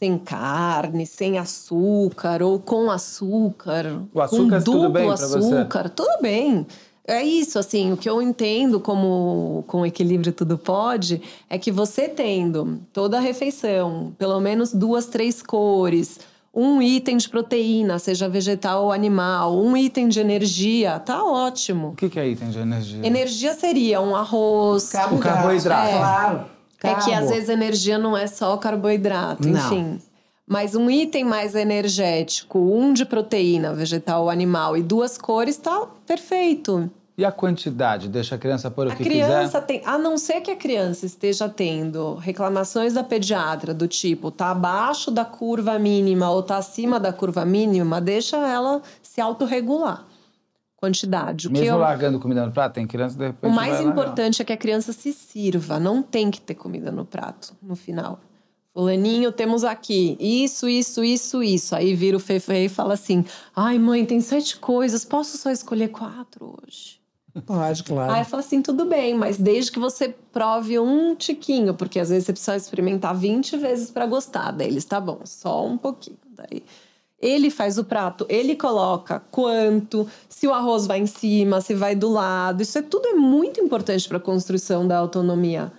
sem 0.00 0.16
carne, 0.16 1.04
sem 1.04 1.36
açúcar 1.36 2.42
ou 2.42 2.58
com 2.58 2.90
açúcar. 2.90 4.02
O 4.14 4.20
açúcar 4.20 4.58
com 4.58 4.64
duplo 4.64 4.72
tudo 4.72 4.88
bem 4.88 5.10
açúcar, 5.10 5.90
tudo 5.90 6.22
bem. 6.22 6.66
É 7.06 7.22
isso, 7.22 7.58
assim, 7.58 7.92
o 7.92 7.96
que 7.98 8.08
eu 8.08 8.22
entendo 8.22 8.80
como 8.80 9.62
com 9.66 9.84
equilíbrio 9.84 10.32
tudo 10.32 10.56
pode 10.56 11.20
é 11.50 11.58
que 11.58 11.70
você 11.70 12.08
tendo 12.08 12.80
toda 12.92 13.18
a 13.18 13.20
refeição, 13.20 14.14
pelo 14.16 14.40
menos 14.40 14.72
duas, 14.72 15.06
três 15.06 15.42
cores, 15.42 16.18
um 16.54 16.80
item 16.80 17.18
de 17.18 17.28
proteína, 17.28 17.98
seja 17.98 18.28
vegetal 18.28 18.84
ou 18.84 18.92
animal, 18.92 19.54
um 19.54 19.76
item 19.76 20.08
de 20.08 20.18
energia, 20.18 20.98
tá 20.98 21.22
ótimo. 21.22 21.88
O 21.88 21.94
que 21.94 22.18
é 22.18 22.26
item 22.26 22.48
de 22.48 22.58
energia? 22.58 23.06
Energia 23.06 23.54
seria 23.54 24.00
um 24.00 24.16
arroz, 24.16 24.92
o 25.12 25.18
carboidrato. 25.18 25.88
É, 25.88 25.98
claro. 25.98 26.59
É 26.82 26.94
que 26.94 27.12
às 27.12 27.28
vezes 27.28 27.48
energia 27.48 27.98
não 27.98 28.16
é 28.16 28.26
só 28.26 28.56
carboidrato, 28.56 29.48
não. 29.48 29.58
enfim. 29.58 30.00
Mas 30.46 30.74
um 30.74 30.90
item 30.90 31.24
mais 31.24 31.54
energético, 31.54 32.58
um 32.58 32.92
de 32.92 33.04
proteína, 33.04 33.72
vegetal 33.72 34.24
ou 34.24 34.30
animal, 34.30 34.76
e 34.76 34.82
duas 34.82 35.16
cores, 35.16 35.56
tá 35.56 35.86
perfeito. 36.06 36.90
E 37.16 37.24
a 37.24 37.30
quantidade? 37.30 38.08
Deixa 38.08 38.34
a 38.34 38.38
criança 38.38 38.70
pôr 38.70 38.86
o 38.86 38.90
a 38.90 38.96
que 38.96 39.04
quiser? 39.04 39.22
A 39.22 39.26
criança 39.26 39.60
tem... 39.60 39.82
A 39.84 39.98
não 39.98 40.16
ser 40.16 40.40
que 40.40 40.50
a 40.50 40.56
criança 40.56 41.04
esteja 41.04 41.48
tendo 41.50 42.14
reclamações 42.14 42.94
da 42.94 43.04
pediatra 43.04 43.74
do 43.74 43.86
tipo 43.86 44.30
tá 44.30 44.50
abaixo 44.50 45.10
da 45.10 45.24
curva 45.24 45.78
mínima 45.78 46.30
ou 46.30 46.42
tá 46.42 46.56
acima 46.56 46.98
da 46.98 47.12
curva 47.12 47.44
mínima, 47.44 48.00
deixa 48.00 48.38
ela 48.38 48.80
se 49.02 49.20
autorregular. 49.20 50.06
Quantidade. 50.80 51.48
O 51.48 51.52
Mesmo 51.52 51.66
eu... 51.66 51.78
largando 51.78 52.18
comida 52.18 52.46
no 52.46 52.52
prato, 52.52 52.74
tem 52.74 52.86
criança 52.86 53.16
de 53.16 53.26
repente 53.26 53.50
O 53.50 53.54
mais 53.54 53.80
importante 53.80 54.40
é 54.40 54.44
que 54.44 54.52
a 54.52 54.56
criança 54.56 54.92
se 54.92 55.12
sirva. 55.12 55.78
Não 55.78 56.02
tem 56.02 56.30
que 56.30 56.40
ter 56.40 56.54
comida 56.54 56.90
no 56.90 57.04
prato 57.04 57.54
no 57.62 57.76
final. 57.76 58.18
Fulaninho, 58.72 59.30
temos 59.32 59.64
aqui 59.64 60.16
isso, 60.18 60.68
isso, 60.68 61.04
isso, 61.04 61.42
isso. 61.42 61.74
Aí 61.74 61.94
vira 61.94 62.16
o 62.16 62.20
Fefe 62.20 62.64
e 62.64 62.68
fala 62.68 62.94
assim: 62.94 63.24
Ai, 63.54 63.78
mãe, 63.78 64.06
tem 64.06 64.20
sete 64.20 64.56
coisas, 64.56 65.04
posso 65.04 65.36
só 65.36 65.50
escolher 65.50 65.88
quatro 65.88 66.56
hoje? 66.62 67.00
Pode, 67.46 67.84
claro. 67.84 68.12
Aí 68.12 68.24
fala 68.24 68.42
assim, 68.42 68.60
tudo 68.60 68.86
bem, 68.86 69.14
mas 69.14 69.36
desde 69.36 69.70
que 69.70 69.78
você 69.78 70.08
prove 70.32 70.78
um 70.80 71.14
tiquinho, 71.14 71.74
porque 71.74 72.00
às 72.00 72.08
vezes 72.08 72.24
você 72.24 72.32
precisa 72.32 72.56
experimentar 72.56 73.14
20 73.14 73.56
vezes 73.56 73.90
para 73.90 74.04
gostar. 74.04 74.50
Daí 74.50 74.66
eles, 74.66 74.84
tá 74.84 75.00
bom, 75.00 75.20
só 75.24 75.64
um 75.64 75.78
pouquinho. 75.78 76.18
Daí 76.34 76.64
ele 77.20 77.50
faz 77.50 77.78
o 77.78 77.84
prato, 77.84 78.24
ele 78.28 78.56
coloca 78.56 79.22
quanto, 79.30 80.06
se 80.28 80.46
o 80.46 80.54
arroz 80.54 80.86
vai 80.86 81.00
em 81.00 81.06
cima, 81.06 81.60
se 81.60 81.74
vai 81.74 81.94
do 81.94 82.08
lado. 82.08 82.62
Isso 82.62 82.78
é 82.78 82.82
tudo 82.82 83.08
é 83.08 83.12
muito 83.12 83.60
importante 83.60 84.08
para 84.08 84.16
a 84.16 84.20
construção 84.20 84.86
da 84.86 84.96
autonomia. 84.96 85.72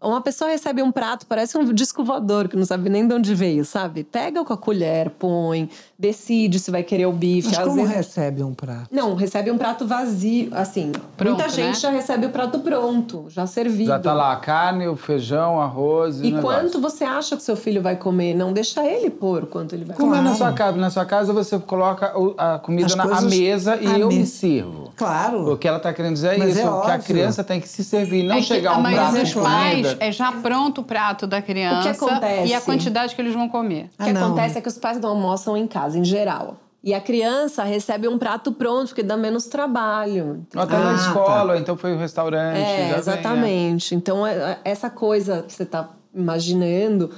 Uma 0.00 0.20
pessoa 0.20 0.50
recebe 0.50 0.82
um 0.82 0.92
prato, 0.92 1.26
parece 1.26 1.56
um 1.56 1.72
disco 1.72 2.04
voador, 2.04 2.48
que 2.48 2.56
não 2.56 2.66
sabe 2.66 2.90
nem 2.90 3.08
de 3.08 3.14
onde 3.14 3.34
veio, 3.34 3.64
sabe? 3.64 4.04
Pega 4.04 4.44
com 4.44 4.52
a 4.52 4.56
colher, 4.56 5.08
põe, 5.10 5.70
decide 5.98 6.58
se 6.58 6.70
vai 6.70 6.82
querer 6.82 7.06
o 7.06 7.12
bife. 7.12 7.48
Mas 7.48 7.58
Às 7.58 7.64
como 7.64 7.76
vezes... 7.76 7.96
recebe 7.96 8.42
um 8.42 8.52
prato? 8.52 8.88
Não, 8.92 9.14
recebe 9.14 9.50
um 9.50 9.56
prato 9.56 9.86
vazio, 9.86 10.50
assim. 10.52 10.92
Pronto, 11.16 11.36
muita 11.36 11.48
gente 11.48 11.68
né? 11.68 11.80
já 11.80 11.90
recebe 11.90 12.26
o 12.26 12.30
prato 12.30 12.58
pronto, 12.58 13.24
já 13.30 13.46
servido. 13.46 13.88
Já 13.88 13.98
tá 13.98 14.12
lá 14.12 14.32
a 14.32 14.36
carne, 14.36 14.86
o 14.86 14.96
feijão, 14.96 15.60
arroz 15.60 16.20
e 16.20 16.26
E 16.26 16.40
quanto 16.42 16.78
você 16.78 17.02
acha 17.04 17.34
que 17.34 17.42
seu 17.42 17.56
filho 17.56 17.80
vai 17.80 17.96
comer? 17.96 18.34
Não 18.34 18.52
deixa 18.52 18.84
ele 18.84 19.08
pôr 19.08 19.46
quanto 19.46 19.74
ele 19.74 19.86
vai 19.86 19.96
comer. 19.96 20.08
Como 20.10 20.14
é 20.14 20.20
na 20.20 20.34
sua 20.34 20.52
casa? 20.52 20.76
Na 20.76 20.90
sua 20.90 21.06
casa 21.06 21.32
você 21.32 21.58
coloca 21.58 22.12
a 22.36 22.58
comida 22.58 22.94
na 22.94 23.22
mesa 23.22 23.76
e 23.76 23.98
eu 23.98 24.08
me 24.08 24.26
sirvo. 24.26 24.85
Claro. 24.96 25.52
O 25.52 25.58
que 25.58 25.68
ela 25.68 25.78
tá 25.78 25.92
querendo 25.92 26.14
dizer 26.14 26.34
é 26.34 26.38
mas 26.38 26.56
isso, 26.56 26.66
é 26.66 26.84
que 26.84 26.90
a 26.90 26.98
criança 26.98 27.44
tem 27.44 27.60
que 27.60 27.68
se 27.68 27.84
servir, 27.84 28.22
não 28.22 28.36
é 28.36 28.42
chegar 28.42 28.78
um 28.78 28.82
prato 28.82 29.22
de 29.22 29.34
comida 29.34 29.96
é 30.00 30.10
já 30.10 30.32
pronto 30.32 30.80
o 30.80 30.84
prato 30.84 31.26
da 31.26 31.42
criança. 31.42 31.80
O 31.80 31.82
que 31.82 32.04
acontece? 32.04 32.48
E 32.48 32.54
a 32.54 32.60
quantidade 32.60 33.14
que 33.14 33.20
eles 33.20 33.34
vão 33.34 33.48
comer. 33.48 33.90
O 33.98 34.04
que 34.04 34.10
ah, 34.10 34.24
acontece 34.24 34.58
é 34.58 34.60
que 34.60 34.68
os 34.68 34.78
pais 34.78 34.98
não 34.98 35.10
almoçam 35.10 35.56
em 35.56 35.66
casa, 35.66 35.98
em 35.98 36.04
geral. 36.04 36.56
E 36.82 36.94
a 36.94 37.00
criança 37.00 37.64
recebe 37.64 38.08
um 38.08 38.16
prato 38.16 38.52
pronto, 38.52 38.88
porque 38.88 39.02
dá 39.02 39.16
menos 39.16 39.46
trabalho. 39.46 40.46
Até 40.54 40.76
ah, 40.76 40.80
na 40.80 40.94
escola, 40.94 41.54
tá. 41.54 41.60
então 41.60 41.76
foi 41.76 41.94
o 41.94 41.98
restaurante. 41.98 42.58
É, 42.58 42.96
exatamente. 42.96 43.90
Vem, 43.90 43.96
é. 43.96 44.00
Então, 44.00 44.26
é, 44.26 44.58
essa 44.64 44.88
coisa 44.88 45.42
que 45.42 45.52
você 45.52 45.64
está 45.64 45.90
imaginando 46.14 47.10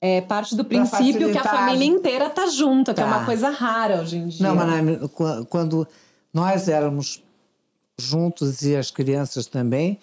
é 0.00 0.20
parte 0.20 0.54
do 0.54 0.64
princípio 0.64 1.32
que 1.32 1.38
a 1.38 1.42
família 1.42 1.84
inteira 1.84 2.30
tá 2.30 2.46
junta, 2.46 2.94
tá. 2.94 3.02
que 3.02 3.08
é 3.08 3.10
uma 3.10 3.20
tá. 3.20 3.24
coisa 3.24 3.50
rara 3.50 4.00
hoje 4.00 4.18
em 4.18 4.28
dia. 4.28 4.46
Não, 4.46 4.54
mas 4.54 5.10
quando 5.48 5.86
nós 6.32 6.68
éramos 6.68 7.22
juntos 7.98 8.62
e 8.62 8.76
as 8.76 8.90
crianças 8.90 9.46
também, 9.46 9.98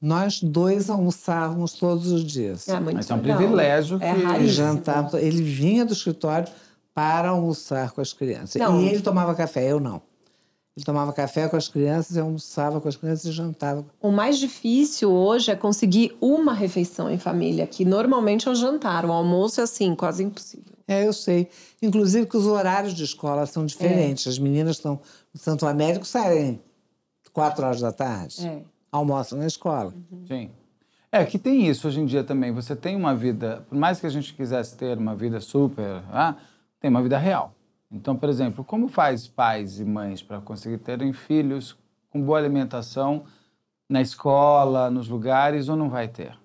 nós 0.00 0.42
dois 0.42 0.90
almoçávamos 0.90 1.72
todos 1.72 2.10
os 2.12 2.24
dias. 2.24 2.68
É, 2.68 2.78
muito 2.78 2.96
Mas 2.96 3.10
é 3.10 3.14
um 3.14 3.20
privilégio 3.20 3.98
é 4.00 4.14
que 4.14 4.20
ele 4.20 4.48
jantava. 4.48 5.20
Ele 5.20 5.42
vinha 5.42 5.84
do 5.84 5.92
escritório 5.92 6.48
para 6.92 7.30
almoçar 7.30 7.92
com 7.92 8.00
as 8.00 8.12
crianças. 8.12 8.60
Não. 8.60 8.80
E 8.80 8.88
ele 8.88 9.00
tomava 9.00 9.34
café, 9.34 9.70
eu 9.70 9.80
não. 9.80 10.02
Ele 10.76 10.84
tomava 10.84 11.10
café 11.10 11.48
com 11.48 11.56
as 11.56 11.68
crianças, 11.68 12.18
eu 12.18 12.24
almoçava 12.24 12.80
com 12.82 12.88
as 12.88 12.96
crianças 12.96 13.24
e 13.24 13.32
jantava. 13.32 13.84
O 14.00 14.10
mais 14.10 14.38
difícil 14.38 15.10
hoje 15.10 15.50
é 15.50 15.56
conseguir 15.56 16.14
uma 16.20 16.52
refeição 16.52 17.10
em 17.10 17.18
família, 17.18 17.66
que 17.66 17.82
normalmente 17.82 18.46
é 18.46 18.50
o 18.50 18.54
jantar. 18.54 19.06
O 19.06 19.12
almoço 19.12 19.58
é 19.60 19.64
assim, 19.64 19.94
quase 19.94 20.22
impossível. 20.22 20.74
É, 20.86 21.06
eu 21.06 21.14
sei. 21.14 21.48
Inclusive 21.82 22.26
que 22.26 22.36
os 22.36 22.46
horários 22.46 22.94
de 22.94 23.04
escola 23.04 23.46
são 23.46 23.66
diferentes. 23.66 24.26
É. 24.26 24.30
As 24.30 24.38
meninas 24.38 24.76
estão 24.76 25.00
no 25.32 25.38
Santo 25.38 25.66
Américo, 25.66 26.06
saem 26.06 26.60
quatro 27.32 27.64
horas 27.64 27.80
da 27.80 27.92
tarde. 27.92 28.46
É 28.46 28.62
almoçam 28.96 29.38
na 29.38 29.46
escola. 29.46 29.92
Uhum. 30.10 30.26
Sim. 30.26 30.50
É, 31.10 31.24
que 31.24 31.38
tem 31.38 31.66
isso 31.66 31.86
hoje 31.86 32.00
em 32.00 32.06
dia 32.06 32.24
também. 32.24 32.52
Você 32.52 32.74
tem 32.74 32.96
uma 32.96 33.14
vida, 33.14 33.64
por 33.68 33.78
mais 33.78 34.00
que 34.00 34.06
a 34.06 34.10
gente 34.10 34.34
quisesse 34.34 34.76
ter 34.76 34.98
uma 34.98 35.14
vida 35.14 35.40
super, 35.40 36.02
ah, 36.10 36.34
tem 36.80 36.90
uma 36.90 37.02
vida 37.02 37.16
real. 37.16 37.54
Então, 37.90 38.16
por 38.16 38.28
exemplo, 38.28 38.64
como 38.64 38.88
faz 38.88 39.26
pais 39.26 39.78
e 39.78 39.84
mães 39.84 40.22
para 40.22 40.40
conseguir 40.40 40.78
terem 40.78 41.12
filhos 41.12 41.76
com 42.10 42.20
boa 42.20 42.38
alimentação 42.38 43.24
na 43.88 44.02
escola, 44.02 44.90
nos 44.90 45.08
lugares, 45.08 45.68
ou 45.68 45.76
não 45.76 45.88
vai 45.88 46.08
ter? 46.08 46.36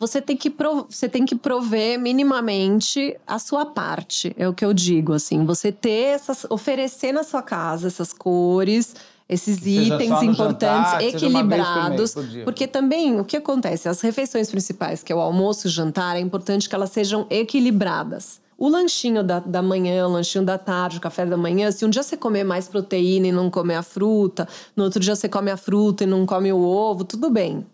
Você 0.00 0.22
tem 0.22 0.34
que, 0.34 0.50
você 0.88 1.10
tem 1.10 1.26
que 1.26 1.34
prover 1.34 2.00
minimamente 2.00 3.14
a 3.26 3.38
sua 3.38 3.66
parte, 3.66 4.34
é 4.38 4.48
o 4.48 4.54
que 4.54 4.64
eu 4.64 4.72
digo, 4.72 5.12
assim. 5.12 5.44
Você 5.44 5.70
ter 5.70 6.14
essas, 6.14 6.46
oferecer 6.48 7.12
na 7.12 7.22
sua 7.22 7.42
casa 7.42 7.88
essas 7.88 8.10
cores, 8.10 8.94
esses 9.28 9.58
itens 9.58 10.22
importantes, 10.22 10.90
jantar, 10.92 11.04
equilibrados. 11.04 12.14
Por 12.14 12.26
mês, 12.26 12.44
porque 12.44 12.66
também 12.66 13.20
o 13.20 13.26
que 13.26 13.36
acontece? 13.36 13.90
As 13.90 14.00
refeições 14.00 14.50
principais, 14.50 15.02
que 15.02 15.12
é 15.12 15.14
o 15.14 15.20
almoço 15.20 15.66
e 15.66 15.68
o 15.68 15.70
jantar, 15.70 16.16
é 16.16 16.20
importante 16.20 16.66
que 16.66 16.74
elas 16.74 16.90
sejam 16.90 17.26
equilibradas. 17.28 18.40
O 18.56 18.70
lanchinho 18.70 19.22
da, 19.22 19.38
da 19.38 19.60
manhã, 19.60 20.06
o 20.06 20.12
lanchinho 20.12 20.44
da 20.44 20.56
tarde, 20.56 20.96
o 20.96 21.00
café 21.00 21.26
da 21.26 21.36
manhã, 21.36 21.70
se 21.70 21.84
um 21.84 21.90
dia 21.90 22.02
você 22.02 22.16
comer 22.16 22.44
mais 22.44 22.68
proteína 22.68 23.26
e 23.26 23.32
não 23.32 23.50
comer 23.50 23.74
a 23.74 23.82
fruta, 23.82 24.48
no 24.74 24.84
outro 24.84 24.98
dia 24.98 25.14
você 25.14 25.28
come 25.28 25.50
a 25.50 25.58
fruta 25.58 26.04
e 26.04 26.06
não 26.06 26.24
come 26.24 26.50
o 26.50 26.58
ovo, 26.58 27.04
tudo 27.04 27.28
bem. 27.28 27.66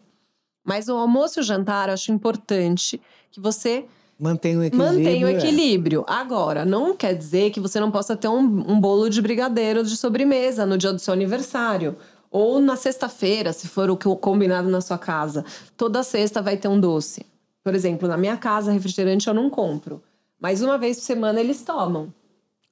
Mas 0.67 0.89
o 0.89 0.97
almoço 0.97 1.39
e 1.39 1.41
o 1.41 1.45
jantar, 1.45 1.89
eu 1.89 1.95
acho 1.95 2.13
importante 2.13 3.01
que 3.31 3.41
você 3.41 3.87
Mantém 4.19 4.57
o 4.57 4.63
equilíbrio. 4.65 4.95
Mantém 4.95 5.25
o 5.25 5.29
equilíbrio. 5.29 6.05
É. 6.09 6.13
Agora, 6.13 6.65
não 6.65 6.97
quer 6.97 7.15
dizer 7.15 7.51
que 7.51 7.61
você 7.61 7.79
não 7.79 7.91
possa 7.91 8.17
ter 8.17 8.29
um, 8.29 8.39
um 8.39 8.81
bolo 8.81 9.11
de 9.11 9.21
brigadeiro 9.21 9.85
de 9.85 9.95
sobremesa 9.95 10.65
no 10.65 10.79
dia 10.79 10.93
do 10.93 10.99
seu 10.99 11.13
aniversário. 11.13 11.97
Ou 12.31 12.59
na 12.59 12.77
sexta-feira, 12.77 13.53
se 13.53 13.69
for 13.69 13.91
o 13.91 13.97
combinado 13.97 14.69
na 14.69 14.81
sua 14.81 14.97
casa. 14.99 15.45
Toda 15.77 16.03
sexta 16.03 16.41
vai 16.41 16.57
ter 16.57 16.69
um 16.69 16.81
doce. 16.81 17.27
Por 17.63 17.75
exemplo, 17.75 18.09
na 18.09 18.17
minha 18.17 18.37
casa, 18.39 18.73
refrigerante 18.73 19.29
eu 19.29 19.35
não 19.35 19.51
compro. 19.51 20.03
Mas 20.41 20.63
uma 20.63 20.79
vez 20.79 20.97
por 20.97 21.05
semana 21.05 21.39
eles 21.39 21.63
tomam. 21.63 22.13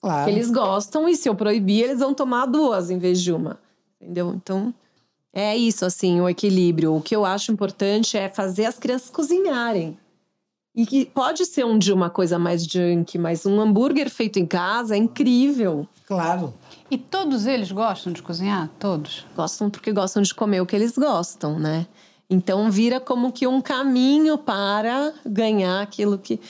Claro. 0.01 0.31
Eles 0.31 0.51
gostam 0.51 1.09
e 1.09 1.17
se 1.17 1.29
eu 1.29 1.35
proibir, 1.35 1.85
eles 1.85 1.99
vão 1.99 2.15
tomar 2.15 2.47
duas 2.47 2.91
em 2.91 2.99
vez 2.99 3.21
de 3.21 3.33
uma. 3.33 3.59
Entendeu? 4.01 4.33
Então, 4.35 4.73
é 5.35 5.57
isso, 5.57 5.85
assim, 5.85 6.21
o 6.21 6.29
equilíbrio. 6.29 6.95
O 6.95 7.03
que 7.03 7.15
eu 7.15 7.25
acho 7.25 7.51
importante 7.51 8.17
é 8.17 8.29
fazer 8.29 8.67
as 8.67 8.79
crianças 8.79 9.11
cozinharem. 9.11 9.99
E 10.77 10.87
que 10.87 11.07
pode 11.07 11.45
ser 11.45 11.65
um 11.65 11.77
dia 11.77 11.95
uma 11.95 12.09
coisa 12.09 12.39
mais 12.39 12.65
junk, 12.65 13.19
mas 13.19 13.45
um 13.45 13.61
hambúrguer 13.61 14.09
feito 14.09 14.39
em 14.39 14.47
casa 14.47 14.95
é 14.95 14.99
incrível. 14.99 15.89
Claro. 16.07 16.55
E 16.89 16.97
todos 16.97 17.47
eles 17.47 17.73
gostam 17.73 18.13
de 18.13 18.23
cozinhar? 18.23 18.71
Todos? 18.79 19.27
Gostam 19.37 19.69
porque 19.69 19.93
gostam 19.93 20.23
de 20.23 20.33
comer 20.33 20.61
o 20.61 20.67
que 20.67 20.77
eles 20.77 20.97
gostam, 20.97 21.59
né? 21.59 21.87
Então 22.31 22.71
vira 22.71 23.01
como 23.01 23.33
que 23.33 23.47
um 23.47 23.61
caminho 23.61 24.39
para 24.39 25.13
ganhar 25.27 25.81
aquilo 25.81 26.17
que. 26.17 26.41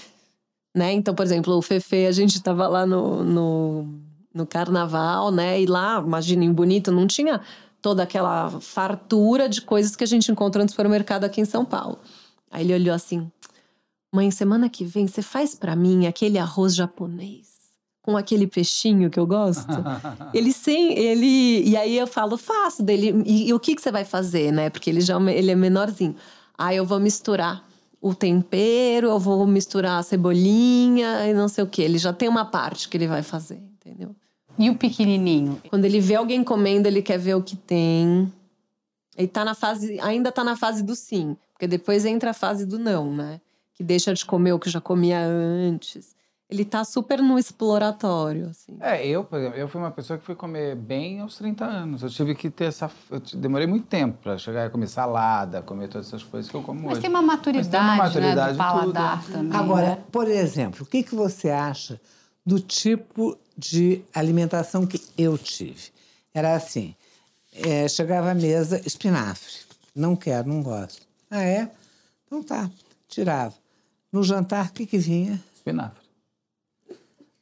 né? 0.74 0.92
Então, 0.92 1.14
por 1.14 1.24
exemplo, 1.24 1.56
o 1.56 1.62
Fefe, 1.62 2.06
a 2.06 2.12
gente 2.12 2.42
tava 2.42 2.66
lá 2.66 2.86
no, 2.86 3.22
no, 3.22 3.88
no 4.32 4.46
carnaval, 4.46 5.30
né? 5.30 5.60
E 5.60 5.66
lá, 5.66 6.02
imagina, 6.04 6.44
em 6.44 6.52
Bonito, 6.52 6.90
não 6.90 7.06
tinha 7.06 7.40
toda 7.84 8.02
aquela 8.02 8.48
fartura 8.62 9.46
de 9.46 9.60
coisas 9.60 9.94
que 9.94 10.02
a 10.02 10.06
gente 10.06 10.32
encontra 10.32 10.62
no 10.62 10.70
supermercado 10.70 11.24
aqui 11.24 11.42
em 11.42 11.44
São 11.44 11.66
Paulo. 11.66 11.98
Aí 12.50 12.64
ele 12.64 12.72
olhou 12.72 12.94
assim: 12.94 13.30
Mãe, 14.10 14.30
semana 14.30 14.70
que 14.70 14.86
vem 14.86 15.06
você 15.06 15.20
faz 15.20 15.54
para 15.54 15.76
mim 15.76 16.06
aquele 16.06 16.38
arroz 16.38 16.74
japonês 16.74 17.52
com 18.00 18.16
aquele 18.16 18.46
peixinho 18.46 19.10
que 19.10 19.20
eu 19.20 19.26
gosto. 19.26 19.68
ele 20.32 20.50
sem 20.50 20.98
ele 20.98 21.62
e 21.68 21.76
aí 21.76 21.98
eu 21.98 22.06
falo 22.06 22.38
faço 22.38 22.82
dele 22.82 23.22
e, 23.26 23.48
e, 23.48 23.52
o 23.52 23.60
que 23.60 23.74
que 23.74 23.82
você 23.82 23.92
vai 23.92 24.06
fazer, 24.06 24.50
né? 24.50 24.70
Porque 24.70 24.88
ele 24.88 25.02
já 25.02 25.20
ele 25.30 25.50
é 25.50 25.54
menorzinho. 25.54 26.16
Aí 26.56 26.78
eu 26.78 26.86
vou 26.86 26.98
misturar 26.98 27.68
o 28.00 28.14
tempero, 28.14 29.08
eu 29.08 29.18
vou 29.18 29.46
misturar 29.46 29.98
a 29.98 30.02
cebolinha 30.02 31.28
e 31.28 31.34
não 31.34 31.48
sei 31.48 31.62
o 31.62 31.66
que. 31.66 31.82
Ele 31.82 31.98
já 31.98 32.14
tem 32.14 32.30
uma 32.30 32.46
parte 32.46 32.88
que 32.88 32.96
ele 32.96 33.06
vai 33.06 33.22
fazer, 33.22 33.62
entendeu? 33.74 34.16
E 34.58 34.70
o 34.70 34.76
pequenininho? 34.76 35.60
Quando 35.68 35.84
ele 35.84 36.00
vê 36.00 36.14
alguém 36.14 36.44
comendo, 36.44 36.86
ele 36.88 37.02
quer 37.02 37.18
ver 37.18 37.34
o 37.34 37.42
que 37.42 37.56
tem. 37.56 38.32
Ele 39.16 39.28
tá 39.28 39.44
na 39.44 39.54
fase, 39.54 39.98
ainda 40.00 40.32
tá 40.32 40.42
na 40.42 40.56
fase 40.56 40.82
do 40.82 40.94
sim, 40.94 41.36
porque 41.52 41.66
depois 41.66 42.04
entra 42.04 42.30
a 42.30 42.34
fase 42.34 42.66
do 42.66 42.78
não, 42.78 43.12
né? 43.14 43.40
Que 43.74 43.82
deixa 43.82 44.12
de 44.12 44.24
comer 44.24 44.52
o 44.52 44.58
que 44.58 44.70
já 44.70 44.80
comia 44.80 45.18
antes. 45.20 46.14
Ele 46.48 46.64
tá 46.64 46.84
super 46.84 47.20
no 47.20 47.38
exploratório, 47.38 48.48
assim. 48.48 48.76
É, 48.78 49.04
eu, 49.06 49.24
por 49.24 49.38
exemplo, 49.38 49.58
eu 49.58 49.66
fui 49.66 49.80
uma 49.80 49.90
pessoa 49.90 50.18
que 50.18 50.24
fui 50.24 50.34
comer 50.34 50.76
bem 50.76 51.20
aos 51.20 51.36
30 51.38 51.64
anos. 51.64 52.02
Eu 52.02 52.10
tive 52.10 52.34
que 52.34 52.50
ter 52.50 52.66
essa. 52.66 52.90
Eu 53.10 53.20
demorei 53.34 53.66
muito 53.66 53.86
tempo 53.86 54.18
para 54.22 54.36
chegar 54.36 54.66
a 54.66 54.70
comer 54.70 54.86
salada, 54.86 55.62
comer 55.62 55.88
todas 55.88 56.08
essas 56.08 56.22
coisas 56.22 56.50
que 56.50 56.56
eu 56.56 56.62
como 56.62 56.82
Mas 56.82 56.92
hoje. 56.92 57.00
Tem 57.00 57.10
uma 57.10 57.22
maturidade, 57.22 57.68
Mas 57.70 57.80
tem 57.80 57.80
uma 57.80 57.96
maturidade 57.96 58.46
né, 58.46 58.52
do 58.52 58.58
paladar 58.58 59.24
tudo. 59.24 59.32
também. 59.32 59.58
Agora, 59.58 59.86
né? 59.86 60.04
por 60.12 60.28
exemplo, 60.28 60.82
o 60.82 60.86
que, 60.86 61.02
que 61.02 61.14
você 61.14 61.50
acha 61.50 62.00
do 62.44 62.60
tipo 62.60 63.38
de 63.56 64.02
alimentação 64.14 64.86
que 64.86 65.00
eu 65.16 65.38
tive. 65.38 65.90
Era 66.32 66.54
assim: 66.54 66.94
é, 67.52 67.86
chegava 67.88 68.30
à 68.30 68.34
mesa, 68.34 68.80
espinafre. 68.84 69.52
Não 69.94 70.16
quero, 70.16 70.48
não 70.48 70.62
gosto. 70.62 71.02
Ah, 71.30 71.42
é? 71.42 71.70
Então 72.26 72.42
tá, 72.42 72.70
tirava. 73.08 73.54
No 74.12 74.22
jantar, 74.22 74.68
o 74.68 74.72
que, 74.72 74.86
que 74.86 74.98
vinha? 74.98 75.42
Espinafre. 75.54 76.02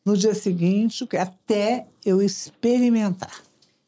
No 0.05 0.17
dia 0.17 0.35
seguinte, 0.35 1.07
até 1.17 1.87
eu 2.05 2.21
experimentar. 2.21 3.43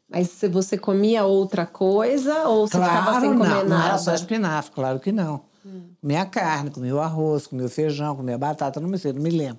Mas 0.09 0.29
se 0.31 0.47
você 0.49 0.79
comia 0.79 1.25
outra 1.25 1.67
coisa 1.67 2.47
ou 2.47 2.69
você 2.69 2.77
claro, 2.77 2.99
ficava 2.99 3.21
sem 3.21 3.33
comer 3.33 3.49
não, 3.49 3.49
nada? 3.49 3.69
Não 3.69 3.83
era 3.83 3.99
só 3.99 4.15
espinafre, 4.15 4.71
claro 4.73 5.01
que 5.01 5.11
não. 5.11 5.41
Hum. 5.67 5.89
Comia 6.01 6.25
carne, 6.25 6.71
comia 6.71 6.95
o 6.95 7.01
arroz, 7.01 7.47
comia 7.47 7.67
o 7.67 7.71
feijão, 7.71 8.15
comia 8.15 8.39
batata, 8.39 8.79
não 8.81 8.89
me 8.89 8.97
sei, 8.97 9.13
não 9.13 9.21
me 9.21 9.31
lembro. 9.31 9.59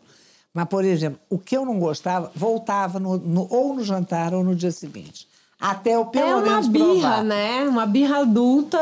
Mas, 0.56 0.66
por 0.70 0.86
exemplo, 0.86 1.20
o 1.30 1.38
que 1.38 1.58
eu 1.58 1.66
não 1.66 1.78
gostava, 1.78 2.32
voltava 2.34 2.98
no, 2.98 3.18
no, 3.18 3.46
ou 3.52 3.76
no 3.76 3.84
jantar 3.84 4.34
ou 4.34 4.42
no 4.42 4.56
dia 4.56 4.72
seguinte. 4.72 5.28
Até 5.60 5.96
eu 5.96 6.06
pelo 6.06 6.42
menos 6.42 6.48
É 6.48 6.52
uma 6.52 6.62
birra, 6.70 6.86
provar. 7.02 7.24
né? 7.26 7.64
Uma 7.68 7.86
birra 7.86 8.20
adulta 8.20 8.80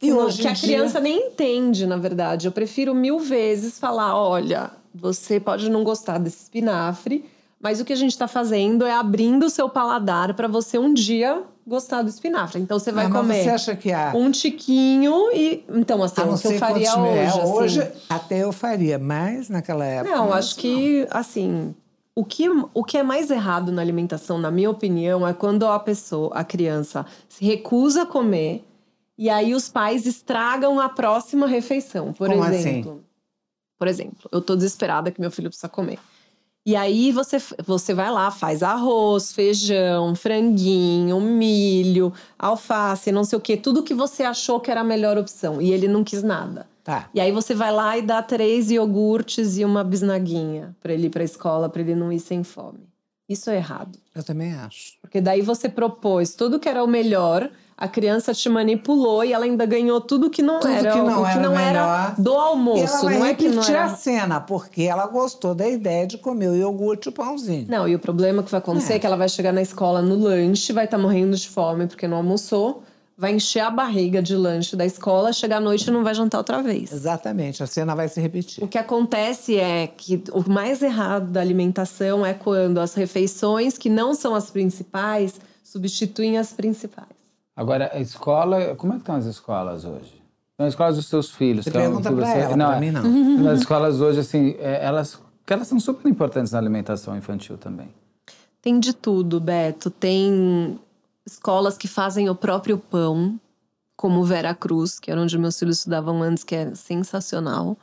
e 0.00 0.12
hoje 0.12 0.40
que 0.40 0.46
a 0.46 0.54
criança 0.54 1.00
nem 1.00 1.18
entende, 1.28 1.84
na 1.84 1.96
verdade. 1.96 2.46
Eu 2.46 2.52
prefiro 2.52 2.94
mil 2.94 3.18
vezes 3.18 3.76
falar: 3.76 4.14
olha, 4.16 4.70
você 4.94 5.40
pode 5.40 5.68
não 5.68 5.82
gostar 5.82 6.18
desse 6.18 6.44
espinafre, 6.44 7.24
mas 7.60 7.80
o 7.80 7.84
que 7.84 7.92
a 7.92 7.96
gente 7.96 8.12
está 8.12 8.28
fazendo 8.28 8.86
é 8.86 8.92
abrindo 8.92 9.46
o 9.46 9.50
seu 9.50 9.68
paladar 9.68 10.32
para 10.34 10.46
você 10.46 10.78
um 10.78 10.94
dia 10.94 11.42
gostar 11.66 12.02
do 12.02 12.08
espinafre. 12.08 12.60
Então 12.60 12.78
você 12.78 12.90
vai 12.90 13.06
ah, 13.06 13.10
comer 13.10 13.44
você 13.44 13.50
acha 13.50 13.76
que 13.76 13.92
há... 13.92 14.12
um 14.14 14.30
tiquinho 14.30 15.30
e 15.32 15.64
então 15.68 16.02
assim, 16.02 16.22
o 16.22 16.38
que 16.38 16.46
eu 16.46 16.58
faria 16.58 16.98
hoje, 16.98 17.18
é, 17.18 17.26
assim. 17.26 17.40
hoje 17.40 17.92
até 18.08 18.38
eu 18.42 18.52
faria, 18.52 18.98
mas 18.98 19.48
naquela 19.48 19.84
época 19.84 20.14
Não, 20.14 20.32
acho 20.32 20.56
que 20.56 21.06
assim, 21.10 21.74
o 22.14 22.24
que, 22.24 22.48
o 22.74 22.84
que 22.84 22.98
é 22.98 23.02
mais 23.02 23.30
errado 23.30 23.72
na 23.72 23.80
alimentação, 23.80 24.38
na 24.38 24.50
minha 24.50 24.70
opinião, 24.70 25.26
é 25.26 25.32
quando 25.32 25.66
a 25.66 25.78
pessoa, 25.78 26.34
a 26.34 26.44
criança, 26.44 27.06
se 27.28 27.44
recusa 27.44 28.02
a 28.02 28.06
comer 28.06 28.64
e 29.16 29.28
aí 29.30 29.54
os 29.54 29.68
pais 29.68 30.06
estragam 30.06 30.80
a 30.80 30.88
próxima 30.88 31.46
refeição. 31.46 32.12
Por 32.12 32.28
Como 32.28 32.44
exemplo. 32.44 32.92
Assim? 32.92 33.04
Por 33.78 33.88
exemplo, 33.88 34.28
eu 34.32 34.42
tô 34.42 34.56
desesperada 34.56 35.10
que 35.10 35.20
meu 35.20 35.30
filho 35.30 35.48
precisa 35.48 35.68
comer. 35.68 35.98
E 36.64 36.76
aí 36.76 37.10
você, 37.10 37.38
você 37.64 37.94
vai 37.94 38.10
lá, 38.10 38.30
faz 38.30 38.62
arroz, 38.62 39.32
feijão, 39.32 40.14
franguinho, 40.14 41.18
milho, 41.20 42.12
alface, 42.38 43.10
não 43.10 43.24
sei 43.24 43.38
o 43.38 43.40
quê, 43.40 43.56
tudo 43.56 43.82
que 43.82 43.94
você 43.94 44.22
achou 44.22 44.60
que 44.60 44.70
era 44.70 44.82
a 44.82 44.84
melhor 44.84 45.16
opção. 45.16 45.60
E 45.60 45.72
ele 45.72 45.88
não 45.88 46.04
quis 46.04 46.22
nada. 46.22 46.68
Tá. 46.84 47.08
E 47.14 47.20
aí 47.20 47.32
você 47.32 47.54
vai 47.54 47.72
lá 47.72 47.96
e 47.96 48.02
dá 48.02 48.22
três 48.22 48.70
iogurtes 48.70 49.56
e 49.56 49.64
uma 49.64 49.82
bisnaguinha 49.82 50.76
para 50.80 50.92
ele 50.92 51.06
ir 51.06 51.10
para 51.10 51.22
a 51.22 51.24
escola, 51.24 51.68
para 51.68 51.80
ele 51.80 51.94
não 51.94 52.12
ir 52.12 52.20
sem 52.20 52.42
fome. 52.42 52.90
Isso 53.30 53.48
é 53.48 53.58
errado. 53.58 53.96
Eu 54.12 54.24
também 54.24 54.52
acho. 54.54 54.94
Porque 55.00 55.20
daí 55.20 55.40
você 55.40 55.68
propôs 55.68 56.34
tudo 56.34 56.58
que 56.58 56.68
era 56.68 56.82
o 56.82 56.88
melhor, 56.88 57.48
a 57.76 57.86
criança 57.86 58.34
te 58.34 58.48
manipulou 58.48 59.24
e 59.24 59.32
ela 59.32 59.44
ainda 59.44 59.64
ganhou 59.64 60.00
tudo 60.00 60.28
que 60.28 60.42
não 60.42 60.58
tudo 60.58 60.72
era 60.72 60.90
que 60.90 60.98
não, 60.98 61.22
o 61.22 61.24
que 61.24 61.30
era, 61.30 61.40
não 61.40 61.56
era 61.56 62.14
do 62.18 62.32
almoço. 62.32 63.04
Não 63.04 63.24
é 63.24 63.32
que 63.32 63.48
não 63.48 63.62
era... 63.62 63.84
a 63.84 63.88
cena, 63.90 64.40
porque 64.40 64.82
ela 64.82 65.06
gostou 65.06 65.54
da 65.54 65.68
ideia 65.68 66.08
de 66.08 66.18
comer 66.18 66.48
o 66.48 66.56
iogurte 66.56 67.08
e 67.08 67.10
o 67.10 67.12
pãozinho. 67.12 67.66
Não, 67.68 67.86
e 67.86 67.94
o 67.94 68.00
problema 68.00 68.42
que 68.42 68.50
vai 68.50 68.58
acontecer 68.58 68.94
é, 68.94 68.96
é 68.96 68.98
que 68.98 69.06
ela 69.06 69.16
vai 69.16 69.28
chegar 69.28 69.52
na 69.52 69.62
escola 69.62 70.02
no 70.02 70.16
lanche, 70.16 70.72
vai 70.72 70.86
estar 70.86 70.96
tá 70.96 71.02
morrendo 71.02 71.36
de 71.36 71.48
fome 71.48 71.86
porque 71.86 72.08
não 72.08 72.16
almoçou 72.16 72.82
vai 73.20 73.34
encher 73.34 73.60
a 73.60 73.70
barriga 73.70 74.22
de 74.22 74.34
lanche 74.34 74.74
da 74.74 74.86
escola, 74.86 75.30
chegar 75.30 75.58
à 75.58 75.60
noite 75.60 75.86
e 75.86 75.90
não 75.90 76.02
vai 76.02 76.14
jantar 76.14 76.38
outra 76.38 76.62
vez. 76.62 76.90
Exatamente, 76.90 77.62
a 77.62 77.66
cena 77.66 77.94
vai 77.94 78.08
se 78.08 78.18
repetir. 78.18 78.64
O 78.64 78.66
que 78.66 78.78
acontece 78.78 79.58
é 79.58 79.86
que 79.86 80.24
o 80.32 80.50
mais 80.50 80.80
errado 80.80 81.26
da 81.26 81.38
alimentação 81.38 82.24
é 82.24 82.32
quando 82.32 82.78
as 82.78 82.94
refeições 82.94 83.76
que 83.76 83.90
não 83.90 84.14
são 84.14 84.34
as 84.34 84.50
principais 84.50 85.38
substituem 85.62 86.38
as 86.38 86.54
principais. 86.54 87.10
Agora, 87.54 87.90
a 87.92 88.00
escola, 88.00 88.74
como 88.74 88.94
é 88.94 88.96
que 88.96 89.02
estão 89.02 89.16
as 89.16 89.26
escolas 89.26 89.84
hoje? 89.84 90.18
Então, 90.54 90.66
as 90.66 90.72
escolas 90.72 90.96
dos 90.96 91.06
seus 91.06 91.30
filhos. 91.30 91.66
Você 91.66 91.70
pergunta 91.70 92.08
é 92.08 92.12
pra 92.12 92.24
você... 92.24 92.38
ela, 92.38 92.56
não, 92.56 92.70
pra 92.70 92.80
mim 92.80 92.90
não. 92.90 93.50
As 93.50 93.60
escolas 93.60 94.00
hoje, 94.00 94.20
assim, 94.20 94.56
é, 94.58 94.82
elas, 94.82 95.20
elas 95.46 95.68
são 95.68 95.78
super 95.78 96.08
importantes 96.08 96.52
na 96.52 96.58
alimentação 96.58 97.14
infantil 97.14 97.58
também. 97.58 97.88
Tem 98.62 98.80
de 98.80 98.94
tudo, 98.94 99.38
Beto. 99.38 99.90
Tem 99.90 100.78
escolas 101.26 101.76
que 101.76 101.88
fazem 101.88 102.28
o 102.28 102.34
próprio 102.34 102.78
pão, 102.78 103.38
como 103.96 104.24
Vera 104.24 104.54
Cruz, 104.54 104.98
que 104.98 105.10
era 105.10 105.20
onde 105.20 105.36
meus 105.38 105.58
filhos 105.58 105.78
estudavam 105.78 106.22
antes, 106.22 106.42
que 106.42 106.54
é 106.54 106.74
sensacional. 106.74 107.76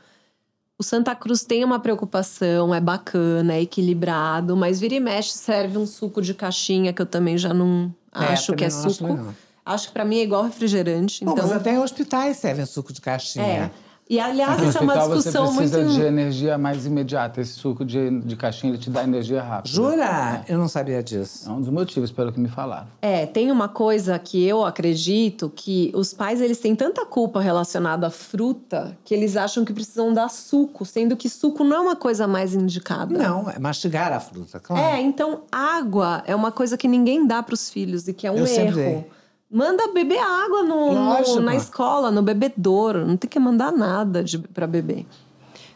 O 0.79 0.83
Santa 0.83 1.15
Cruz 1.15 1.43
tem 1.43 1.63
uma 1.63 1.79
preocupação, 1.79 2.73
é 2.73 2.79
bacana, 2.79 3.53
é 3.53 3.61
equilibrado, 3.61 4.55
mas 4.55 4.79
vira 4.79 4.95
e 4.95 4.99
mexe 4.99 5.31
serve 5.31 5.77
um 5.77 5.87
suco 5.87 6.21
de 6.21 6.33
caixinha 6.33 6.93
que 6.93 7.01
eu 7.01 7.05
também 7.05 7.37
já 7.37 7.53
não 7.53 7.93
é, 8.13 8.25
acho 8.25 8.53
que 8.53 8.63
é 8.63 8.69
suco. 8.69 9.13
Acho, 9.13 9.35
acho 9.65 9.87
que 9.87 9.93
para 9.93 10.05
mim 10.05 10.19
é 10.19 10.23
igual 10.23 10.43
refrigerante. 10.43 11.25
Bom, 11.25 11.31
então... 11.31 11.47
Mas 11.47 11.55
até 11.55 11.73
em 11.73 11.79
hospitais 11.79 12.37
servem 12.37 12.65
suco 12.65 12.93
de 12.93 13.01
caixinha. 13.01 13.45
É. 13.45 13.71
E, 14.09 14.19
aliás, 14.19 14.61
essa 14.61 14.79
é 14.79 14.81
uma 14.81 14.97
discussão 14.97 15.47
você 15.47 15.57
precisa 15.57 15.83
muito... 15.83 15.93
de 15.93 16.01
energia 16.01 16.57
mais 16.57 16.85
imediata. 16.85 17.41
Esse 17.41 17.53
suco 17.53 17.83
de, 17.83 18.21
de 18.21 18.35
caixinha, 18.35 18.71
ele 18.71 18.81
te 18.81 18.89
dá 18.89 19.03
energia 19.03 19.41
rápida. 19.41 19.73
Jura? 19.73 20.43
É. 20.47 20.53
Eu 20.53 20.57
não 20.57 20.67
sabia 20.67 21.03
disso. 21.03 21.49
É 21.49 21.51
um 21.51 21.59
dos 21.59 21.69
motivos, 21.69 22.11
pelo 22.11 22.31
que 22.31 22.39
me 22.39 22.47
falaram. 22.47 22.87
É, 23.01 23.25
tem 23.25 23.51
uma 23.51 23.67
coisa 23.67 24.17
que 24.17 24.43
eu 24.45 24.65
acredito 24.65 25.51
que 25.53 25.91
os 25.93 26.13
pais, 26.13 26.39
eles 26.39 26.59
têm 26.59 26.75
tanta 26.75 27.05
culpa 27.05 27.41
relacionada 27.41 28.07
à 28.07 28.09
fruta 28.09 28.97
que 29.03 29.13
eles 29.13 29.35
acham 29.35 29.65
que 29.65 29.73
precisam 29.73 30.13
dar 30.13 30.29
suco, 30.29 30.85
sendo 30.85 31.17
que 31.17 31.29
suco 31.29 31.63
não 31.63 31.75
é 31.75 31.79
uma 31.79 31.95
coisa 31.95 32.27
mais 32.27 32.53
indicada. 32.53 33.17
Não, 33.17 33.49
é 33.49 33.59
mastigar 33.59 34.13
a 34.13 34.19
fruta, 34.19 34.59
claro. 34.59 34.83
É, 34.83 35.01
então 35.01 35.41
água 35.51 36.23
é 36.25 36.35
uma 36.35 36.51
coisa 36.51 36.77
que 36.77 36.87
ninguém 36.87 37.27
dá 37.27 37.43
para 37.43 37.53
os 37.53 37.69
filhos 37.69 38.07
e 38.07 38.13
que 38.13 38.25
é 38.25 38.31
um 38.31 38.37
eu 38.37 38.45
erro. 38.45 39.05
Manda 39.49 39.87
beber 39.93 40.19
água 40.19 40.63
no, 40.63 40.93
no, 40.93 41.41
na 41.41 41.55
escola, 41.55 42.11
no 42.11 42.21
bebedouro. 42.21 43.07
Não 43.07 43.15
tem 43.15 43.29
que 43.29 43.39
mandar 43.39 43.71
nada 43.71 44.23
para 44.53 44.67
beber. 44.67 45.05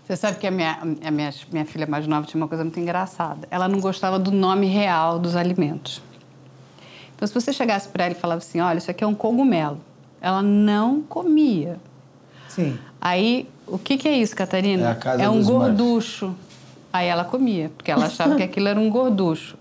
Você 0.03 0.17
sabe 0.17 0.37
que 0.39 0.45
a 0.45 0.51
minha, 0.51 0.77
a 0.81 1.11
minha, 1.11 1.33
minha 1.51 1.65
filha 1.65 1.87
mais 1.87 2.05
nova 2.05 2.27
tinha 2.27 2.41
uma 2.41 2.47
coisa 2.49 2.65
muito 2.65 2.77
engraçada. 2.77 3.47
Ela 3.49 3.69
não 3.69 3.79
gostava 3.79 4.19
do 4.19 4.29
nome 4.29 4.67
real 4.67 5.17
dos 5.17 5.37
alimentos. 5.37 6.01
Então, 7.15 7.25
se 7.25 7.33
você 7.33 7.53
chegasse 7.53 7.87
para 7.87 8.05
ela 8.05 8.13
e 8.13 8.17
falava 8.17 8.39
assim: 8.39 8.59
olha, 8.59 8.77
isso 8.77 8.91
aqui 8.91 9.05
é 9.05 9.07
um 9.07 9.15
cogumelo, 9.15 9.79
ela 10.19 10.41
não 10.41 11.01
comia. 11.01 11.79
Sim. 12.49 12.77
Aí, 12.99 13.47
o 13.65 13.77
que, 13.77 13.97
que 13.97 14.07
é 14.09 14.17
isso, 14.17 14.35
Catarina? 14.35 14.99
É, 15.17 15.23
é 15.23 15.29
um 15.29 15.41
gorducho. 15.41 16.35
Aí 16.91 17.07
ela 17.07 17.23
comia, 17.23 17.71
porque 17.77 17.89
ela 17.89 18.07
achava 18.07 18.35
que 18.35 18.43
aquilo 18.43 18.67
era 18.67 18.77
um 18.77 18.89
gorducho. 18.89 19.55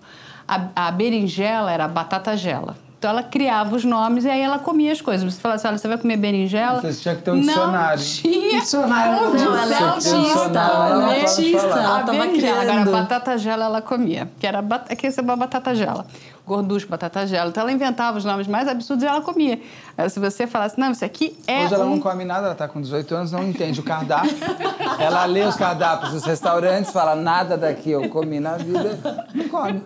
A, 0.48 0.88
a 0.88 0.90
berinjela 0.90 1.70
era 1.70 1.86
batata 1.86 2.36
gela. 2.36 2.76
Então 3.00 3.08
ela 3.08 3.22
criava 3.22 3.74
os 3.74 3.82
nomes 3.82 4.26
e 4.26 4.28
aí 4.28 4.42
ela 4.42 4.58
comia 4.58 4.92
as 4.92 5.00
coisas. 5.00 5.32
Você 5.32 5.40
falava 5.40 5.56
assim, 5.56 5.68
olha, 5.68 5.78
você 5.78 5.88
vai 5.88 5.96
comer 5.96 6.18
berinjela? 6.18 6.82
Você 6.82 6.92
tinha 7.00 7.16
que 7.16 7.22
ter 7.22 7.30
um 7.30 7.40
dicionário. 7.40 7.98
Não 7.98 8.06
tinha. 8.06 8.60
Dicionário. 8.60 9.12
Não, 9.32 9.56
ela 9.56 9.74
é 9.74 9.78
Você 9.94 10.10
tem 10.10 10.18
autista. 10.18 10.58
Ela 10.58 10.86
é 10.86 10.90
ela 10.90 11.20
autista. 11.22 11.66
Ela 11.66 11.96
A 11.96 12.02
tava 12.02 12.18
berinjela. 12.18 12.60
Agora, 12.60 12.68
a 12.68 12.82
criando. 12.82 12.92
batata 12.92 13.38
gela 13.38 13.64
ela 13.64 13.80
comia. 13.80 14.30
Que 14.38 14.46
era 14.46 14.60
bat... 14.60 14.94
que 14.94 15.06
é 15.06 15.10
uma 15.22 15.34
batata 15.34 15.74
gela. 15.74 16.04
Gorducho, 16.50 16.88
batata 16.88 17.24
gela. 17.28 17.48
Então 17.50 17.60
ela 17.60 17.70
inventava 17.70 18.18
os 18.18 18.24
nomes 18.24 18.48
mais 18.48 18.66
absurdos 18.66 19.04
e 19.04 19.06
ela 19.06 19.20
comia. 19.20 19.60
Aí, 19.96 20.10
se 20.10 20.18
você 20.18 20.48
falasse, 20.48 20.76
não, 20.80 20.90
isso 20.90 21.04
aqui 21.04 21.38
é 21.46 21.64
Hoje 21.64 21.74
ela 21.74 21.86
um... 21.86 21.90
não 21.90 22.00
come 22.00 22.24
nada, 22.24 22.46
ela 22.46 22.56
tá 22.56 22.66
com 22.66 22.80
18 22.80 23.14
anos, 23.14 23.30
não 23.30 23.44
entende 23.48 23.78
o 23.78 23.84
cardápio. 23.84 24.36
ela 24.98 25.24
lê 25.26 25.42
os 25.42 25.54
cardápios 25.54 26.10
dos 26.10 26.24
restaurantes, 26.24 26.90
fala 26.90 27.14
nada 27.14 27.56
daqui 27.56 27.92
eu 27.92 28.08
comi 28.08 28.40
na 28.40 28.56
vida, 28.56 28.98
não 29.32 29.48
come. 29.48 29.80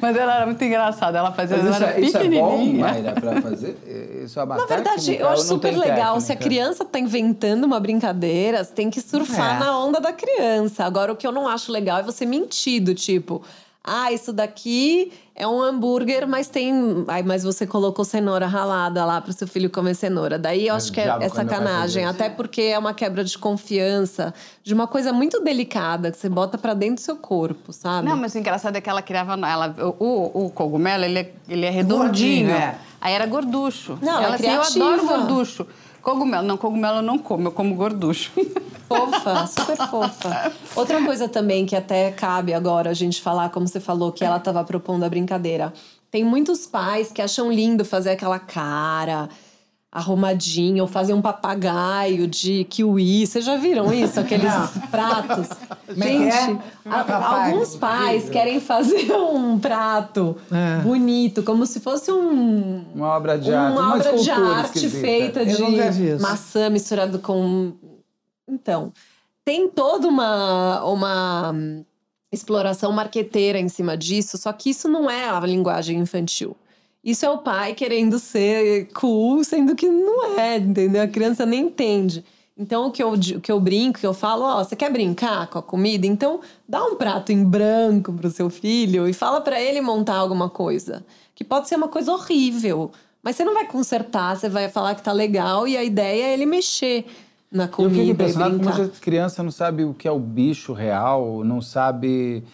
Mas 0.00 0.16
ela 0.16 0.36
era 0.36 0.46
muito 0.46 0.62
engraçada. 0.62 1.18
Ela 1.18 1.32
fazia... 1.32 1.56
Mas 1.56 1.66
ela 1.66 1.74
isso, 1.74 1.84
era 1.84 2.00
é, 2.00 2.00
isso 2.00 2.16
é 2.16 2.28
bom, 2.28 2.50
pequenininha. 2.52 2.86
Mayra, 2.86 3.12
pra 3.12 3.42
fazer? 3.42 4.22
Isso 4.24 4.38
é 4.38 4.44
uma 4.44 4.56
Na 4.56 4.66
verdade, 4.66 5.00
técnica 5.06 5.22
eu 5.24 5.28
acho 5.30 5.42
super 5.42 5.76
legal. 5.76 6.20
Se 6.20 6.30
a 6.30 6.36
técnica? 6.36 6.44
criança 6.44 6.84
tá 6.84 6.98
inventando 7.00 7.64
uma 7.64 7.80
brincadeira, 7.80 8.62
você 8.62 8.72
tem 8.72 8.88
que 8.88 9.00
surfar 9.00 9.56
É. 9.56 9.58
na 9.58 9.76
onda 9.76 10.00
da 10.00 10.12
criança. 10.12 10.84
Agora, 10.84 11.12
o 11.12 11.16
que 11.16 11.26
eu 11.26 11.32
não 11.32 11.48
acho 11.48 11.72
legal 11.72 11.98
é 11.98 12.02
você 12.04 12.24
mentir, 12.24 12.80
do 12.80 12.94
tipo. 12.94 13.42
Ah, 13.82 14.12
isso 14.12 14.32
daqui 14.32 15.10
é 15.40 15.46
um 15.48 15.62
hambúrguer, 15.62 16.28
mas 16.28 16.48
tem. 16.48 17.04
Ai, 17.08 17.22
mas 17.22 17.42
você 17.42 17.66
colocou 17.66 18.04
cenoura 18.04 18.46
ralada 18.46 19.06
lá 19.06 19.22
pro 19.22 19.32
seu 19.32 19.48
filho 19.48 19.70
comer 19.70 19.94
cenoura. 19.94 20.38
Daí 20.38 20.68
eu 20.68 20.74
acho 20.74 20.92
que 20.92 21.00
é, 21.00 21.08
é 21.18 21.28
sacanagem. 21.30 22.04
Até 22.04 22.28
porque 22.28 22.60
é 22.60 22.78
uma 22.78 22.92
quebra 22.92 23.24
de 23.24 23.38
confiança 23.38 24.34
de 24.62 24.74
uma 24.74 24.86
coisa 24.86 25.14
muito 25.14 25.40
delicada 25.42 26.10
que 26.10 26.18
você 26.18 26.28
bota 26.28 26.58
pra 26.58 26.74
dentro 26.74 26.96
do 26.96 27.00
seu 27.00 27.16
corpo, 27.16 27.72
sabe? 27.72 28.06
Não, 28.06 28.18
mas 28.18 28.34
o 28.34 28.38
engraçado 28.38 28.76
é 28.76 28.82
que 28.82 28.90
ela 28.90 29.00
criava. 29.00 29.32
Ela, 29.32 29.74
o, 29.98 30.46
o 30.46 30.50
cogumelo, 30.50 31.04
ele 31.04 31.20
é, 31.20 31.32
ele 31.48 31.64
é 31.64 31.70
redondinho. 31.70 32.48
Gordinho, 32.48 32.50
é. 32.50 32.78
Aí 33.00 33.14
era 33.14 33.24
gorducho. 33.24 33.98
Não, 34.02 34.22
ela 34.22 34.36
é 34.36 34.46
ela 34.46 34.60
assim, 34.60 34.78
eu 34.78 34.92
adoro 34.92 35.06
gorducho. 35.06 35.66
Cogumelo, 36.02 36.46
não, 36.46 36.56
cogumelo 36.56 36.98
eu 36.98 37.02
não 37.02 37.18
como, 37.18 37.48
eu 37.48 37.52
como 37.52 37.74
gorducho. 37.74 38.32
Fofa, 38.88 39.46
super 39.46 39.76
fofa. 39.88 40.52
Outra 40.74 41.00
coisa 41.04 41.28
também 41.28 41.64
que 41.64 41.76
até 41.76 42.10
cabe 42.10 42.52
agora 42.52 42.90
a 42.90 42.94
gente 42.94 43.22
falar, 43.22 43.48
como 43.50 43.68
você 43.68 43.78
falou, 43.78 44.10
que 44.10 44.24
ela 44.24 44.38
estava 44.38 44.64
propondo 44.64 45.04
a 45.04 45.08
brincadeira. 45.08 45.72
Tem 46.10 46.24
muitos 46.24 46.66
pais 46.66 47.12
que 47.12 47.22
acham 47.22 47.52
lindo 47.52 47.84
fazer 47.84 48.10
aquela 48.10 48.40
cara 48.40 49.28
arrumadinha 49.92 50.82
ou 50.82 50.88
fazer 50.88 51.12
um 51.14 51.20
papagaio 51.20 52.26
de 52.28 52.64
kiwi. 52.64 53.26
Vocês 53.26 53.44
já 53.44 53.56
viram 53.56 53.92
isso? 53.92 54.20
Aqueles 54.20 54.52
pratos? 54.90 55.48
É 55.88 55.94
que 55.94 56.00
é? 56.28 56.46
Gente, 56.46 56.62
a- 56.84 57.04
Papagaio. 57.04 57.52
alguns 57.52 57.74
pais 57.76 58.30
querem 58.30 58.60
fazer 58.60 59.10
um 59.12 59.58
prato 59.58 60.36
É. 60.52 60.80
bonito, 60.82 61.42
como 61.42 61.66
se 61.66 61.80
fosse 61.80 62.12
um 62.12 62.84
Uma 62.94 63.08
obra 63.16 63.36
de 63.36 63.52
arte, 63.52 63.72
uma, 63.76 63.82
uma, 63.88 63.94
obra 63.96 64.16
de 64.16 64.30
arte 64.30 64.76
esquisita. 64.78 65.00
feita 65.00 65.42
Eu 65.42 65.90
de 65.90 66.22
maçã 66.22 66.70
misturado 66.70 67.18
com. 67.18 67.72
Então, 68.48 68.92
tem 69.44 69.68
toda 69.68 70.06
uma, 70.06 70.84
uma 70.84 71.50
hum, 71.52 71.84
exploração 72.30 72.92
marqueteira 72.92 73.58
em 73.58 73.68
cima 73.68 73.96
disso, 73.96 74.38
só 74.38 74.52
que 74.52 74.70
isso 74.70 74.86
não 74.88 75.10
é 75.10 75.28
a 75.28 75.40
linguagem 75.40 75.98
infantil. 75.98 76.56
Isso 77.02 77.24
é 77.24 77.30
o 77.30 77.38
pai 77.38 77.74
querendo 77.74 78.18
ser 78.18 78.88
cool, 78.92 79.42
sendo 79.42 79.74
que 79.74 79.88
não 79.88 80.38
é, 80.38 80.58
entendeu? 80.58 81.02
A 81.02 81.08
criança 81.08 81.46
nem 81.46 81.66
entende. 81.66 82.24
Então, 82.56 82.88
o 82.88 82.90
que 82.90 83.02
eu, 83.02 83.12
o 83.12 83.40
que 83.40 83.50
eu 83.50 83.58
brinco, 83.58 84.00
que 84.00 84.06
eu 84.06 84.12
falo, 84.12 84.42
ó, 84.42 84.62
você 84.62 84.76
quer 84.76 84.92
brincar 84.92 85.46
com 85.46 85.58
a 85.58 85.62
comida? 85.62 86.06
Então, 86.06 86.40
dá 86.68 86.84
um 86.84 86.94
prato 86.94 87.32
em 87.32 87.42
branco 87.42 88.12
pro 88.12 88.30
seu 88.30 88.50
filho 88.50 89.08
e 89.08 89.14
fala 89.14 89.40
pra 89.40 89.58
ele 89.58 89.80
montar 89.80 90.16
alguma 90.16 90.50
coisa. 90.50 91.02
Que 91.34 91.42
pode 91.42 91.68
ser 91.68 91.76
uma 91.76 91.88
coisa 91.88 92.12
horrível, 92.12 92.90
mas 93.22 93.36
você 93.36 93.44
não 93.44 93.54
vai 93.54 93.66
consertar, 93.66 94.36
você 94.36 94.50
vai 94.50 94.68
falar 94.68 94.94
que 94.94 95.02
tá 95.02 95.10
legal 95.10 95.66
e 95.66 95.74
a 95.74 95.82
ideia 95.82 96.26
é 96.26 96.32
ele 96.34 96.44
mexer 96.44 97.06
na 97.50 97.64
Eu 97.64 97.68
comida 97.68 97.94
fico 97.94 98.06
e 98.06 98.10
impressionado 98.10 98.58
como 98.58 98.68
a 98.68 98.88
criança 99.00 99.42
não 99.42 99.50
sabe 99.50 99.84
o 99.84 99.94
que 99.94 100.06
é 100.06 100.12
o 100.12 100.18
bicho 100.18 100.74
real, 100.74 101.42
não 101.42 101.62
sabe 101.62 102.44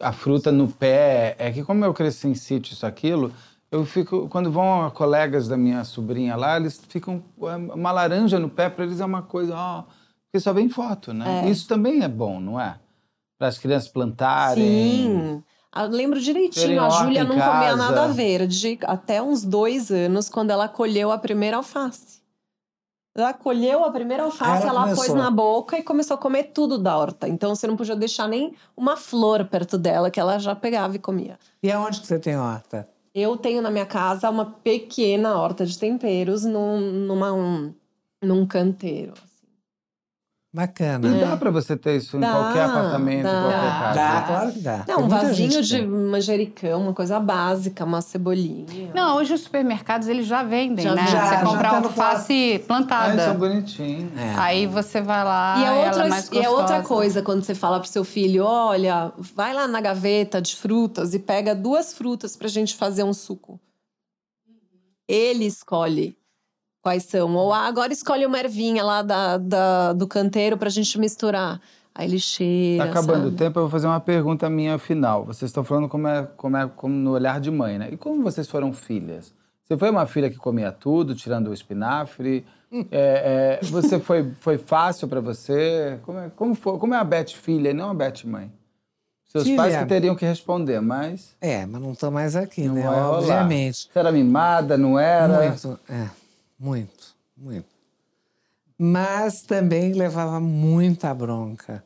a 0.00 0.12
fruta 0.12 0.50
no 0.50 0.66
pé. 0.66 1.36
É 1.38 1.52
que 1.52 1.62
como 1.62 1.84
eu 1.84 1.94
cresci 1.94 2.26
em 2.26 2.34
sítio, 2.34 2.72
isso, 2.72 2.84
aquilo, 2.84 3.32
eu 3.72 3.84
fico... 3.84 4.28
Quando 4.28 4.52
vão 4.52 4.88
colegas 4.90 5.48
da 5.48 5.56
minha 5.56 5.82
sobrinha 5.82 6.36
lá, 6.36 6.56
eles 6.56 6.80
ficam... 6.88 7.24
Uma 7.36 7.90
laranja 7.90 8.38
no 8.38 8.48
pé, 8.48 8.68
para 8.70 8.84
eles 8.84 9.00
é 9.00 9.04
uma 9.04 9.22
coisa... 9.22 9.54
Ó, 9.56 9.82
porque 10.30 10.40
só 10.40 10.52
vem 10.52 10.68
foto, 10.68 11.12
né? 11.12 11.44
É. 11.44 11.50
Isso 11.50 11.66
também 11.66 12.02
é 12.02 12.08
bom, 12.08 12.38
não 12.38 12.60
é? 12.60 12.78
Para 13.38 13.48
as 13.48 13.58
crianças 13.58 13.88
plantarem... 13.88 14.64
Sim. 14.64 15.44
Eu 15.74 15.88
lembro 15.88 16.20
Terem 16.20 16.50
direitinho, 16.50 16.84
a 16.84 16.90
Júlia 16.90 17.24
não 17.24 17.30
comia 17.30 17.40
casa. 17.40 17.76
nada 17.76 18.08
verde 18.08 18.78
até 18.82 19.22
uns 19.22 19.42
dois 19.42 19.90
anos, 19.90 20.28
quando 20.28 20.50
ela 20.50 20.68
colheu 20.68 21.10
a 21.10 21.16
primeira 21.16 21.56
alface. 21.56 22.20
Ela 23.16 23.32
colheu 23.32 23.82
a 23.82 23.90
primeira 23.90 24.24
alface, 24.24 24.66
Ela 24.66 24.86
ela, 24.86 24.94
pôs 24.94 25.14
na 25.14 25.30
boca 25.30 25.78
e 25.78 25.82
começou 25.82 26.14
a 26.14 26.18
comer 26.18 26.44
tudo 26.54 26.78
da 26.78 26.96
horta. 26.96 27.26
Então 27.26 27.54
você 27.54 27.66
não 27.66 27.76
podia 27.76 27.96
deixar 27.96 28.28
nem 28.28 28.54
uma 28.76 28.96
flor 28.98 29.46
perto 29.46 29.78
dela, 29.78 30.10
que 30.10 30.20
ela 30.20 30.38
já 30.38 30.54
pegava 30.54 30.96
e 30.96 30.98
comia. 30.98 31.38
E 31.62 31.72
aonde 31.72 32.00
que 32.02 32.06
você 32.06 32.18
tem 32.18 32.36
horta? 32.36 32.86
Eu 33.14 33.36
tenho 33.36 33.60
na 33.60 33.70
minha 33.70 33.84
casa 33.84 34.30
uma 34.30 34.46
pequena 34.46 35.36
horta 35.36 35.66
de 35.66 35.78
temperos 35.78 36.44
num, 36.44 36.80
numa, 36.80 37.32
um, 37.32 37.74
num 38.22 38.46
canteiro. 38.46 39.12
Bacana. 40.54 41.08
E 41.16 41.20
dá 41.20 41.34
para 41.34 41.50
você 41.50 41.74
ter 41.74 41.96
isso 41.96 42.18
em 42.18 42.20
Dá, 42.20 42.30
qualquer 42.30 42.64
apartamento, 42.64 43.22
dá. 43.22 43.30
em 43.30 43.42
qualquer 43.42 43.70
casa. 43.70 43.94
Dá, 43.94 44.22
claro 44.26 44.52
que 44.52 44.58
dá. 44.58 44.84
Não, 44.86 45.00
um 45.04 45.08
vasinho 45.08 45.62
de 45.62 45.78
tem. 45.78 45.86
manjericão, 45.86 46.82
uma 46.82 46.92
coisa 46.92 47.18
básica, 47.18 47.82
uma 47.86 48.02
cebolinha. 48.02 48.66
Não, 48.94 49.16
hoje 49.16 49.32
os 49.32 49.40
supermercados 49.40 50.08
eles 50.08 50.26
já 50.26 50.42
vendem, 50.42 50.84
Já 50.84 50.94
né? 50.94 51.02
vem. 51.04 51.10
você 51.10 51.16
Já, 51.16 51.40
compra 51.42 51.62
já 51.62 51.70
tá 51.70 51.76
alface 51.78 52.32
Ah, 52.32 52.36
eles 52.54 52.66
plantada. 52.66 53.24
são 53.24 53.36
bonitinhos. 53.36 54.12
É. 54.14 54.34
Aí 54.36 54.66
você 54.66 55.00
vai 55.00 55.24
lá 55.24 55.56
E 55.56 55.60
e, 55.60 55.64
é, 55.64 55.68
ela 55.68 55.86
outra, 55.86 56.04
é 56.04 56.08
mais 56.10 56.28
e 56.30 56.38
é 56.38 56.48
outra 56.50 56.82
coisa 56.82 57.22
quando 57.22 57.42
você 57.42 57.54
fala 57.54 57.80
pro 57.80 57.88
seu 57.88 58.04
filho: 58.04 58.44
olha, 58.44 59.10
vai 59.16 59.54
lá 59.54 59.66
na 59.66 59.80
gaveta 59.80 60.42
de 60.42 60.54
frutas 60.54 61.14
e 61.14 61.18
pega 61.18 61.54
duas 61.54 61.94
frutas 61.94 62.36
pra 62.36 62.46
gente 62.48 62.76
fazer 62.76 63.04
um 63.04 63.14
suco. 63.14 63.58
Ele 65.08 65.46
escolhe 65.46 66.14
quais 66.82 67.04
são. 67.04 67.34
Ou 67.34 67.52
ah, 67.52 67.66
agora 67.66 67.92
escolhe 67.92 68.26
uma 68.26 68.38
ervinha 68.38 68.82
lá 68.84 69.00
da, 69.02 69.38
da- 69.38 69.92
do 69.92 70.06
canteiro 70.06 70.56
pra 70.58 70.68
gente 70.68 70.98
misturar. 70.98 71.60
Aí 71.94 72.06
ele 72.08 72.18
cheira. 72.18 72.84
Tá 72.84 72.90
acabando 72.90 73.20
o 73.20 73.24
sabe? 73.26 73.36
tempo, 73.36 73.58
eu 73.58 73.62
vou 73.64 73.70
fazer 73.70 73.86
uma 73.86 74.00
pergunta 74.00 74.48
minha 74.50 74.78
final. 74.78 75.24
Vocês 75.24 75.50
estão 75.50 75.62
falando 75.62 75.88
como 75.88 76.08
é, 76.08 76.26
como 76.36 76.56
é 76.56 76.66
como 76.74 76.94
no 76.94 77.12
olhar 77.12 77.38
de 77.40 77.50
mãe, 77.50 77.78
né? 77.78 77.88
E 77.92 77.96
como 77.96 78.22
vocês 78.22 78.48
foram 78.48 78.72
filhas? 78.72 79.32
Você 79.64 79.76
foi 79.76 79.90
uma 79.90 80.06
filha 80.06 80.28
que 80.28 80.36
comia 80.36 80.72
tudo, 80.72 81.14
tirando 81.14 81.48
o 81.48 81.54
espinafre? 81.54 82.44
É, 82.90 83.58
é, 83.60 83.66
você 83.66 84.00
foi, 84.00 84.32
foi 84.40 84.56
fácil 84.56 85.06
para 85.06 85.20
você? 85.20 85.98
Como 86.06 86.18
é, 86.18 86.30
como, 86.34 86.54
foi, 86.54 86.78
como 86.78 86.94
é 86.94 86.96
a 86.96 87.04
Beth 87.04 87.26
filha 87.34 87.68
e 87.68 87.74
não 87.74 87.90
a 87.90 87.94
Beth 87.94 88.24
mãe? 88.24 88.50
Seus 89.26 89.44
Filha. 89.44 89.56
pais 89.58 89.76
que 89.76 89.84
teriam 89.84 90.14
que 90.16 90.24
responder, 90.24 90.80
mas 90.80 91.36
É, 91.38 91.66
mas 91.66 91.82
não 91.82 91.92
estou 91.92 92.10
mais 92.10 92.34
aqui, 92.34 92.62
não 92.66 92.74
né? 92.76 92.82
rolar. 92.86 93.10
Obviamente. 93.10 93.90
Você 93.92 93.98
era 93.98 94.10
mimada, 94.10 94.78
não 94.78 94.98
era? 94.98 95.48
Muito, 95.50 95.78
é, 95.86 96.08
muito, 96.62 97.16
muito. 97.36 97.66
Mas 98.78 99.42
também 99.42 99.92
levava 99.92 100.38
muita 100.38 101.12
bronca. 101.12 101.84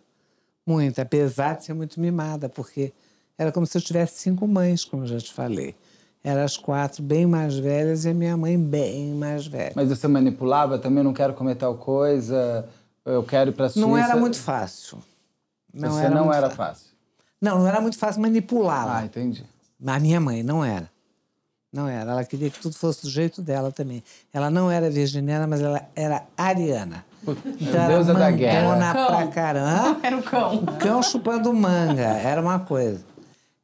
Muito, 0.66 1.00
apesar 1.00 1.56
de 1.56 1.64
ser 1.64 1.72
muito 1.72 1.98
mimada, 1.98 2.48
porque 2.48 2.92
era 3.38 3.50
como 3.50 3.64
se 3.66 3.78
eu 3.78 3.82
tivesse 3.82 4.18
cinco 4.20 4.46
mães, 4.46 4.84
como 4.84 5.04
eu 5.04 5.06
já 5.06 5.18
te 5.18 5.32
falei. 5.32 5.74
Eram 6.22 6.42
as 6.42 6.56
quatro 6.56 7.02
bem 7.02 7.24
mais 7.24 7.56
velhas 7.56 8.04
e 8.04 8.10
a 8.10 8.14
minha 8.14 8.36
mãe 8.36 8.58
bem 8.58 9.14
mais 9.14 9.46
velha. 9.46 9.72
Mas 9.74 9.88
você 9.88 10.06
manipulava 10.08 10.78
também, 10.78 11.02
não 11.02 11.12
quero 11.14 11.32
comer 11.34 11.54
tal 11.54 11.76
coisa, 11.76 12.68
eu 13.04 13.22
quero 13.22 13.50
ir 13.50 13.52
para 13.54 13.68
Suíça. 13.68 13.86
não 13.86 13.96
era 13.96 14.16
muito 14.16 14.38
fácil. 14.38 14.98
Não 15.72 15.90
você 15.90 16.04
era 16.04 16.14
não 16.14 16.32
era 16.32 16.50
fácil. 16.50 16.56
fácil. 16.56 16.86
Não, 17.40 17.58
não 17.60 17.68
era 17.68 17.80
muito 17.80 17.96
fácil 17.96 18.20
manipulá-la. 18.20 18.98
Ah, 18.98 19.04
entendi. 19.04 19.44
A 19.86 20.00
minha 20.00 20.20
mãe 20.20 20.42
não 20.42 20.64
era. 20.64 20.90
Não 21.76 21.86
era. 21.86 22.10
Ela 22.12 22.24
queria 22.24 22.48
que 22.48 22.58
tudo 22.58 22.74
fosse 22.74 23.02
do 23.02 23.10
jeito 23.10 23.42
dela 23.42 23.70
também. 23.70 24.02
Ela 24.32 24.48
não 24.50 24.70
era 24.70 24.88
virginiana, 24.88 25.46
mas 25.46 25.60
ela 25.60 25.82
era 25.94 26.22
ariana. 26.36 27.04
Então 27.60 27.74
era 27.82 27.88
deusa 27.88 28.14
da 28.14 28.30
guerra. 28.30 28.94
pra 29.06 29.26
caramba. 29.26 29.98
Era 30.02 30.16
o 30.16 30.22
cão. 30.22 30.54
O 30.56 30.66
cão 30.78 31.02
chupando 31.02 31.52
manga. 31.52 32.02
Era 32.02 32.40
uma 32.40 32.60
coisa. 32.60 33.04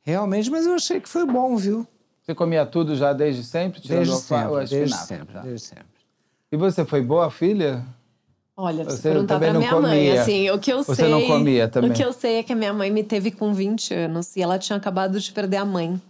Realmente, 0.02 0.50
mas 0.50 0.66
eu 0.66 0.74
achei 0.74 1.00
que 1.00 1.08
foi 1.08 1.24
bom, 1.24 1.56
viu? 1.56 1.86
Você 2.22 2.34
comia 2.34 2.66
tudo 2.66 2.94
já 2.96 3.12
desde 3.12 3.44
sempre, 3.44 3.80
tirando 3.80 3.98
Desde 4.04 4.16
sempre, 4.20 4.46
o 4.52 4.58
desde 4.66 4.96
sempre, 4.96 5.32
tá. 5.34 5.40
desde 5.40 5.66
sempre. 5.66 5.86
E 6.50 6.56
você 6.56 6.84
foi 6.84 7.00
boa 7.02 7.30
filha? 7.30 7.84
Olha, 8.56 8.84
Você 8.84 8.96
você 8.96 9.08
perguntar 9.10 9.38
pra 9.38 9.54
minha 9.54 9.80
mãe, 9.80 10.06
comia. 10.08 10.20
assim, 10.22 10.50
o 10.50 10.58
que 10.58 10.72
eu 10.72 10.82
Você 10.84 10.94
sei. 10.96 11.08
não 11.10 11.22
comia 11.26 11.68
também. 11.68 11.90
O 11.90 11.94
que 11.94 12.04
eu 12.04 12.12
sei 12.12 12.38
é 12.38 12.42
que 12.42 12.52
a 12.52 12.56
minha 12.56 12.72
mãe 12.72 12.90
me 12.90 13.02
teve 13.02 13.30
com 13.30 13.54
20 13.54 13.94
anos 13.94 14.36
e 14.36 14.42
ela 14.42 14.58
tinha 14.58 14.76
acabado 14.76 15.18
de 15.18 15.32
perder 15.32 15.56
a 15.56 15.64
mãe. 15.64 16.00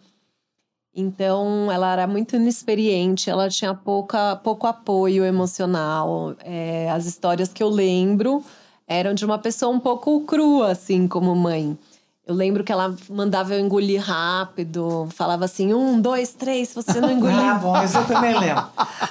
Então, 0.94 1.72
ela 1.72 1.90
era 1.92 2.06
muito 2.06 2.36
inexperiente, 2.36 3.30
ela 3.30 3.48
tinha 3.48 3.74
pouca, 3.74 4.36
pouco 4.36 4.66
apoio 4.66 5.24
emocional. 5.24 6.34
É, 6.40 6.90
as 6.90 7.06
histórias 7.06 7.50
que 7.50 7.62
eu 7.62 7.68
lembro 7.70 8.44
eram 8.86 9.14
de 9.14 9.24
uma 9.24 9.38
pessoa 9.38 9.74
um 9.74 9.80
pouco 9.80 10.20
crua, 10.26 10.72
assim, 10.72 11.08
como 11.08 11.34
mãe. 11.34 11.78
Eu 12.24 12.36
lembro 12.36 12.62
que 12.62 12.70
ela 12.70 12.94
mandava 13.10 13.52
eu 13.52 13.58
engolir 13.58 14.00
rápido, 14.00 15.08
falava 15.12 15.44
assim, 15.44 15.74
um, 15.74 16.00
dois, 16.00 16.32
três, 16.32 16.68
se 16.68 16.74
você 16.76 17.00
não 17.00 17.10
engolir. 17.10 17.36
ah, 17.36 17.54
bom, 17.54 17.82
isso 17.82 17.98
eu 17.98 18.06
também 18.06 18.38
lembro. 18.38 18.64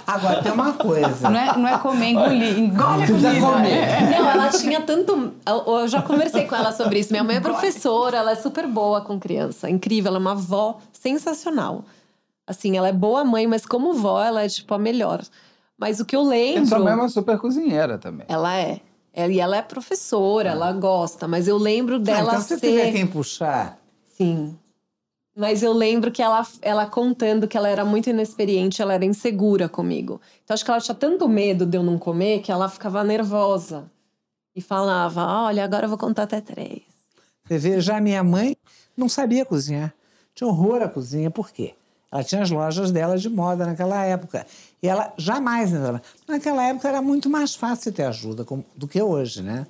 Agora, 0.07 0.41
tem 0.41 0.51
uma 0.53 0.71
coisa. 0.73 1.29
Não 1.29 1.37
é, 1.39 1.57
não 1.57 1.67
é 1.67 1.77
comer, 1.77 2.05
engolir. 2.11 2.57
Engole 2.57 3.03
a 3.03 3.05
Precisa 3.05 3.29
comida. 3.31 3.47
comer. 3.51 4.09
Não, 4.17 4.29
ela 4.29 4.47
tinha 4.49 4.79
tanto. 4.81 5.33
Eu, 5.45 5.79
eu 5.79 5.87
já 5.89 6.01
conversei 6.01 6.45
com 6.45 6.55
ela 6.55 6.71
sobre 6.71 6.99
isso. 6.99 7.11
Minha 7.11 7.23
mãe 7.23 7.35
é 7.35 7.41
professora, 7.41 8.15
ela 8.17 8.31
é 8.31 8.35
super 8.35 8.65
boa 8.65 9.01
com 9.01 9.19
criança. 9.19 9.69
Incrível, 9.69 10.07
ela 10.09 10.17
é 10.17 10.21
uma 10.21 10.31
avó 10.31 10.77
sensacional. 10.93 11.83
Assim, 12.47 12.77
ela 12.77 12.87
é 12.87 12.93
boa 12.93 13.25
mãe, 13.25 13.45
mas 13.45 13.65
como 13.65 13.93
vó, 13.93 14.23
ela 14.23 14.43
é 14.43 14.47
tipo 14.47 14.73
a 14.73 14.79
melhor. 14.79 15.21
Mas 15.77 15.99
o 15.99 16.05
que 16.05 16.15
eu 16.15 16.23
E 16.23 16.27
lembro. 16.27 16.65
sua 16.65 16.79
mãe 16.79 16.93
é 16.93 16.95
uma 16.95 17.09
super 17.09 17.37
cozinheira 17.37 17.97
também. 17.97 18.25
Ela 18.29 18.55
é. 18.55 18.79
Ela- 19.13 19.31
E 19.31 19.39
ela 19.39 19.57
é 19.57 19.61
professora, 19.61 20.49
ela 20.49 20.71
gosta, 20.71 21.27
mas 21.27 21.47
eu 21.47 21.57
lembro 21.57 21.95
Ah, 21.95 21.99
dela 21.99 22.29
então, 22.33 22.41
se 22.41 22.57
ser. 22.59 22.59
tiver 22.59 22.91
quem 22.91 23.07
puxar, 23.07 23.77
Sim. 24.17 24.57
Mas 25.35 25.63
eu 25.63 25.71
lembro 25.71 26.11
que 26.11 26.21
ela, 26.21 26.45
ela 26.61 26.85
contando 26.85 27.47
que 27.47 27.55
ela 27.57 27.69
era 27.69 27.85
muito 27.85 28.09
inexperiente, 28.09 28.81
ela 28.81 28.93
era 28.93 29.05
insegura 29.05 29.69
comigo. 29.69 30.19
Então 30.43 30.53
acho 30.53 30.63
que 30.65 30.69
ela 30.69 30.81
tinha 30.81 30.93
tanto 30.93 31.27
medo 31.27 31.65
de 31.65 31.77
eu 31.77 31.83
não 31.83 31.97
comer 31.97 32.41
que 32.41 32.51
ela 32.51 32.67
ficava 32.67 33.01
nervosa. 33.03 33.89
E 34.53 34.61
falava: 34.61 35.25
Olha, 35.45 35.63
agora 35.63 35.85
eu 35.85 35.89
vou 35.89 35.97
contar 35.97 36.23
até 36.23 36.41
três. 36.41 36.81
Você 37.45 37.57
vê, 37.57 37.79
já 37.79 37.99
minha 38.01 38.21
mãe 38.23 38.55
não 38.95 39.07
sabia 39.07 39.45
cozinhar. 39.45 39.93
Tinha 40.35 40.47
horror 40.49 40.81
à 40.81 40.89
cozinha. 40.89 41.31
Por 41.31 41.49
quê? 41.49 41.73
Ela 42.11 42.23
tinha 42.23 42.41
as 42.41 42.51
lojas 42.51 42.91
dela 42.91 43.17
de 43.17 43.29
moda 43.29 43.65
naquela 43.65 44.03
época. 44.03 44.45
E 44.83 44.87
ela 44.87 45.13
jamais 45.17 45.71
entrava. 45.71 46.01
Naquela 46.27 46.63
época 46.63 46.87
era 46.89 47.01
muito 47.01 47.29
mais 47.29 47.55
fácil 47.55 47.91
ter 47.93 48.03
ajuda 48.03 48.45
do 48.75 48.87
que 48.87 49.01
hoje, 49.01 49.41
né? 49.41 49.65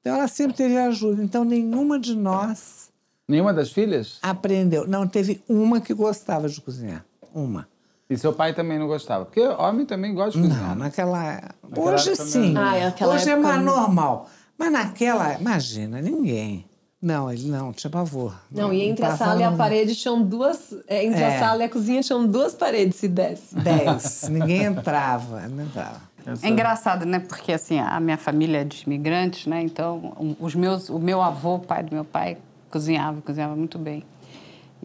Então 0.00 0.14
ela 0.16 0.26
sempre 0.28 0.56
teve 0.56 0.78
ajuda. 0.78 1.22
Então 1.22 1.44
nenhuma 1.44 1.98
de 1.98 2.14
nós 2.14 2.88
Nenhuma 3.28 3.52
das 3.52 3.70
filhas? 3.70 4.18
aprendeu. 4.22 4.86
Não, 4.88 5.06
teve 5.06 5.42
uma 5.46 5.80
que 5.82 5.92
gostava 5.92 6.48
de 6.48 6.58
cozinhar. 6.62 7.04
Uma. 7.34 7.68
E 8.08 8.16
seu 8.16 8.32
pai 8.32 8.54
também 8.54 8.78
não 8.78 8.86
gostava? 8.86 9.26
Porque 9.26 9.42
homem 9.42 9.84
também 9.84 10.14
gosta 10.14 10.40
de 10.40 10.48
cozinhar. 10.48 10.68
Não, 10.70 10.74
né? 10.76 10.84
naquela. 10.84 11.42
Naquela 11.62 11.94
Hoje 11.94 12.08
época 12.12 12.24
sim. 12.24 12.54
Ah, 12.56 12.76
é 12.76 12.86
aquela 12.86 13.14
Hoje 13.14 13.28
é 13.28 13.36
mais 13.36 13.62
não. 13.62 13.76
normal. 13.76 14.30
Mas 14.56 14.72
naquela. 14.72 15.38
Imagina, 15.38 16.00
ninguém. 16.00 16.64
Não, 17.00 17.30
ele 17.30 17.48
não, 17.48 17.72
tinha 17.72 17.90
pavor. 17.90 18.34
Não, 18.50 18.72
e 18.72 18.82
entre 18.82 19.04
a 19.04 19.16
sala 19.16 19.40
e 19.40 19.44
a 19.44 19.52
parede 19.52 19.94
tinham 19.94 20.20
duas. 20.20 20.74
é, 20.88 21.04
Entre 21.04 21.20
É. 21.20 21.36
a 21.36 21.38
sala 21.38 21.62
e 21.62 21.66
a 21.66 21.68
cozinha 21.68 22.02
tinham 22.02 22.26
duas 22.26 22.54
paredes, 22.54 22.96
se 22.96 23.06
desse. 23.06 23.54
Dez. 23.54 24.28
ninguém 24.28 24.64
entrava. 24.64 25.46
Não 25.48 25.64
entrava. 25.64 26.00
É 26.42 26.48
engraçado, 26.48 27.06
né? 27.06 27.20
Porque 27.20 27.52
assim, 27.52 27.78
a 27.78 27.98
minha 28.00 28.18
família 28.18 28.58
é 28.58 28.64
de 28.64 28.82
imigrantes, 28.84 29.46
né? 29.46 29.62
Então, 29.62 30.36
os 30.40 30.54
meus, 30.54 30.88
o 30.90 30.98
meu 30.98 31.22
avô, 31.22 31.54
o 31.54 31.58
pai 31.60 31.82
do 31.84 31.94
meu 31.94 32.04
pai, 32.04 32.36
cozinhava, 32.68 33.20
cozinhava 33.22 33.54
muito 33.54 33.78
bem. 33.78 34.02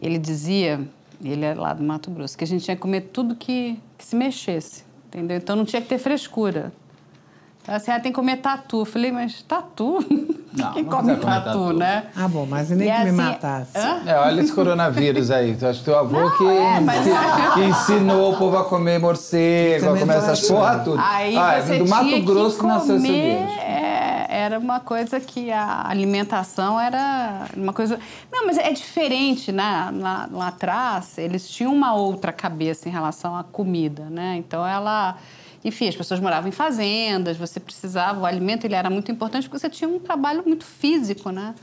Ele 0.00 0.16
dizia, 0.16 0.80
ele 1.22 1.44
é 1.44 1.52
lá 1.54 1.74
do 1.74 1.82
Mato 1.82 2.10
Grosso, 2.10 2.38
que 2.38 2.44
a 2.44 2.46
gente 2.46 2.64
tinha 2.64 2.76
que 2.76 2.80
comer 2.82 3.10
tudo 3.12 3.34
que, 3.34 3.78
que 3.98 4.04
se 4.04 4.16
mexesse, 4.16 4.84
entendeu? 5.08 5.36
Então 5.36 5.54
não 5.56 5.64
tinha 5.64 5.82
que 5.82 5.88
ter 5.88 5.98
frescura. 5.98 6.72
Então, 7.62 7.74
assim, 7.74 7.90
ah, 7.90 7.98
tem 8.00 8.12
que 8.12 8.16
comer 8.16 8.36
tatu. 8.38 8.80
Eu 8.80 8.84
falei, 8.84 9.10
mas 9.12 9.42
tatu? 9.42 9.98
Não, 10.56 10.72
Quem 10.72 10.84
não 10.84 10.90
come 10.90 11.16
comer 11.16 11.42
tatu, 11.42 11.72
né? 11.72 12.04
Ah, 12.14 12.28
bom, 12.28 12.46
mas 12.48 12.70
nem 12.70 12.88
E 12.88 12.92
que 12.92 12.98
me 12.98 13.08
assim, 13.08 13.16
matasse. 13.16 13.76
hã? 13.76 14.02
É, 14.06 14.14
olha 14.18 14.40
esse 14.40 14.52
coronavírus 14.52 15.30
aí. 15.30 15.56
Tu 15.56 15.66
acha 15.66 15.78
que 15.80 15.84
teu 15.84 15.98
avô 15.98 16.30
que, 16.32 16.46
é, 16.46 16.80
mas- 16.80 17.04
que, 17.04 17.54
que 17.54 17.64
ensinou 17.66 18.32
o 18.34 18.36
povo 18.38 18.56
a 18.58 18.64
comer 18.64 18.98
morcego, 19.00 19.86
a 19.86 19.98
comer 19.98 20.16
essas 20.16 20.46
porra 20.46 20.78
tudo. 20.78 21.00
Aí 21.00 21.36
ah, 21.36 21.60
você 21.60 21.78
do 21.78 21.88
Mato 21.88 22.04
tinha 22.04 22.20
Grosso 22.20 22.54
que 22.56 22.60
que 22.60 22.66
nasceu 22.66 22.96
esse 22.96 23.06
comer, 23.06 23.36
vírus. 23.38 23.52
é, 23.62 24.26
era 24.28 24.58
uma 24.58 24.78
coisa 24.80 25.18
que 25.18 25.50
a 25.50 25.88
alimentação 25.88 26.78
era 26.78 27.46
uma 27.56 27.72
coisa... 27.72 27.98
Não, 28.30 28.46
mas 28.46 28.56
é 28.56 28.70
diferente, 28.72 29.50
né? 29.50 29.90
Lá, 29.94 30.28
lá 30.30 30.48
atrás, 30.48 31.18
eles 31.18 31.48
tinham 31.48 31.72
uma 31.72 31.94
outra 31.94 32.32
cabeça 32.32 32.88
em 32.88 32.92
relação 32.92 33.36
à 33.36 33.42
comida, 33.42 34.04
né? 34.10 34.36
Então, 34.38 34.64
ela... 34.66 35.16
Enfim, 35.64 35.88
as 35.88 35.96
pessoas 35.96 36.20
moravam 36.20 36.48
em 36.48 36.52
fazendas, 36.52 37.36
você 37.38 37.58
precisava... 37.58 38.20
O 38.20 38.26
alimento, 38.26 38.64
ele 38.66 38.74
era 38.74 38.90
muito 38.90 39.10
importante 39.10 39.48
porque 39.48 39.58
você 39.58 39.70
tinha 39.70 39.88
um 39.88 39.98
trabalho 39.98 40.42
muito 40.46 40.64
físico, 40.64 41.30
né? 41.30 41.54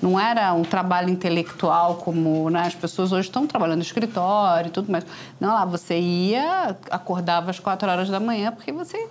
Não 0.00 0.18
era 0.18 0.54
um 0.54 0.62
trabalho 0.62 1.10
intelectual 1.10 1.96
como 1.96 2.48
né, 2.48 2.62
as 2.62 2.74
pessoas 2.74 3.12
hoje 3.12 3.28
estão 3.28 3.46
trabalhando 3.46 3.78
no 3.78 3.82
escritório 3.82 4.68
e 4.68 4.70
tudo 4.70 4.90
mais. 4.90 5.04
Não, 5.40 5.52
lá 5.52 5.64
você 5.64 5.98
ia, 5.98 6.76
acordava 6.90 7.50
às 7.50 7.58
quatro 7.58 7.90
horas 7.90 8.08
da 8.08 8.20
manhã 8.20 8.50
porque 8.52 8.72
você 8.72 9.08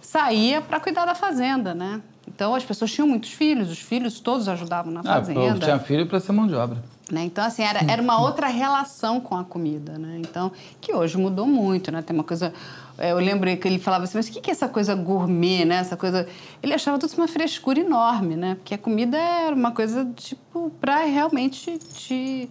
saía 0.00 0.60
para 0.60 0.78
cuidar 0.78 1.04
da 1.06 1.14
fazenda, 1.14 1.74
né? 1.74 2.00
Então 2.28 2.54
as 2.54 2.64
pessoas 2.64 2.92
tinham 2.92 3.08
muitos 3.08 3.30
filhos, 3.32 3.70
os 3.70 3.78
filhos 3.80 4.20
todos 4.20 4.46
ajudavam 4.46 4.92
na 4.92 5.00
Ah, 5.00 5.14
fazenda. 5.16 5.58
tinha 5.58 5.78
filho 5.80 6.06
pra 6.06 6.20
ser 6.20 6.30
mão 6.32 6.46
de 6.46 6.54
obra. 6.54 6.80
Né? 7.10 7.24
Então, 7.24 7.42
assim, 7.42 7.62
era, 7.62 7.80
era 7.90 8.00
uma 8.00 8.20
outra 8.20 8.46
relação 8.46 9.20
com 9.20 9.36
a 9.36 9.42
comida, 9.42 9.98
né? 9.98 10.18
Então, 10.20 10.52
que 10.80 10.94
hoje 10.94 11.18
mudou 11.18 11.44
muito, 11.44 11.90
né? 11.90 12.02
Tem 12.02 12.14
uma 12.14 12.22
coisa... 12.22 12.52
é, 13.00 13.10
Eu 13.12 13.16
lembro 13.18 13.54
que 13.56 13.66
ele 13.66 13.78
falava 13.78 14.04
assim, 14.04 14.16
mas 14.18 14.28
o 14.28 14.32
que 14.32 14.40
que 14.40 14.50
é 14.50 14.52
essa 14.52 14.68
coisa 14.68 14.94
gourmet, 14.94 15.64
né? 15.64 15.76
Essa 15.76 15.96
coisa... 15.96 16.26
Ele 16.62 16.72
achava 16.74 16.98
tudo 16.98 17.08
isso 17.10 17.20
uma 17.20 17.26
frescura 17.28 17.80
enorme, 17.80 18.36
né? 18.36 18.54
Porque 18.56 18.74
a 18.74 18.78
comida 18.78 19.16
era 19.18 19.54
uma 19.54 19.72
coisa, 19.72 20.04
tipo, 20.16 20.70
para 20.80 21.04
realmente 21.04 21.78
te, 21.78 22.48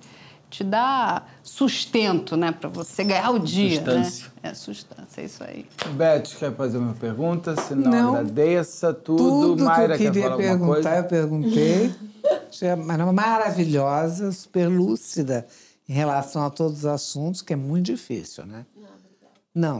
te 0.50 0.64
dar 0.64 1.30
sustento, 1.43 2.36
né? 2.36 2.52
Para 2.52 2.70
você 2.70 3.04
ganhar 3.04 3.30
o 3.32 3.39
dia, 3.39 3.76
Sustância. 3.78 4.26
né? 4.43 4.50
É, 4.52 4.54
sustância, 4.54 5.22
é 5.22 5.26
isso 5.26 5.43
aí. 5.43 5.66
Beth, 5.93 6.24
quer 6.39 6.54
fazer 6.56 6.78
uma 6.78 6.93
pergunta? 6.93 7.56
Se 7.62 7.76
não, 7.76 7.91
Não. 7.91 8.10
agradeça 8.16 8.93
tudo. 8.93 9.18
Tudo 9.58 9.66
Mayra 9.66 9.97
que 9.97 10.04
eu 10.06 10.12
quer 10.12 10.22
queria 10.22 10.36
perguntar, 10.38 10.68
coisa? 10.68 10.95
eu 10.95 11.04
perguntei. 11.04 11.93
Achei 12.50 12.74
uma 12.74 13.14
maravilhosa, 13.14 14.32
super 14.32 14.68
lúcida 14.68 15.45
em 15.88 15.93
relação 15.93 16.43
a 16.45 16.50
todos 16.50 16.80
os 16.80 16.86
assuntos, 16.86 17.41
que 17.41 17.54
é 17.54 17.56
muito 17.56 17.86
difícil, 17.88 18.45
né? 18.45 18.66
Não, 18.76 18.88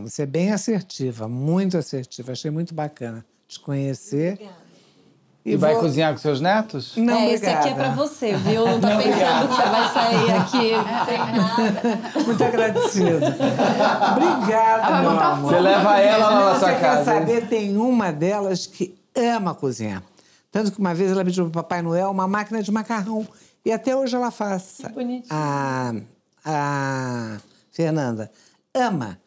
você 0.04 0.24
é 0.24 0.26
bem 0.26 0.52
assertiva, 0.52 1.28
muito 1.28 1.78
assertiva. 1.78 2.32
Achei 2.32 2.52
muito 2.52 2.74
bacana 2.74 3.26
te 3.48 3.60
conhecer. 3.60 4.40
E 5.46 5.56
vai 5.56 5.72
vou- 5.74 5.82
cozinhar 5.84 6.12
com 6.12 6.18
seus 6.20 6.42
netos? 6.42 6.96
Não, 6.98 7.14
é, 7.14 7.32
esse 7.34 7.46
aqui 7.48 7.70
é 7.70 7.74
pra 7.74 7.86
obrigada. 7.92 7.96
você, 7.96 8.36
viu? 8.36 8.66
Não 8.68 8.80
tá 8.80 8.98
pensando 8.98 9.48
que 9.48 9.56
você 9.56 9.70
vai 9.70 9.94
sair 9.94 10.32
aqui 10.32 10.72
sem 11.10 11.18
nada. 11.18 12.24
Muito 12.26 12.44
agradecido. 12.44 13.26
Obrigada, 13.26 14.84
Ah, 14.84 14.90
vai 14.92 15.02
meu 15.02 15.12
botar 15.12 15.28
amor. 15.32 15.52
Você 15.54 15.60
leva 15.60 16.00
ela 16.00 16.30
lá 16.30 16.46
na 16.46 16.54
Você 16.54 16.60
sua 16.60 16.70
quer 16.74 16.82
casa. 16.82 17.04
saber? 17.06 17.48
Tem 17.48 17.78
uma 17.78 18.12
delas 18.12 18.66
que 18.68 18.96
ama 19.16 19.56
cozinhar. 19.56 20.04
Tanto 20.52 20.72
que 20.72 20.80
uma 20.80 20.94
vez 20.94 21.12
ela 21.12 21.24
pediu 21.24 21.46
para 21.50 21.64
Papai 21.64 21.82
Noel 21.82 22.12
uma 22.12 22.28
máquina 22.28 22.62
de 22.62 22.72
macarrão. 22.72 23.26
E 23.66 23.72
até 23.72 23.96
hoje 23.96 24.16
ela 24.16 24.32
faz. 24.32 24.76
Que 24.82 24.90
bonitinho. 24.90 25.26
A, 25.30 25.94
a 26.46 27.38
Fernanda 27.72 28.30
ama. 28.74 29.18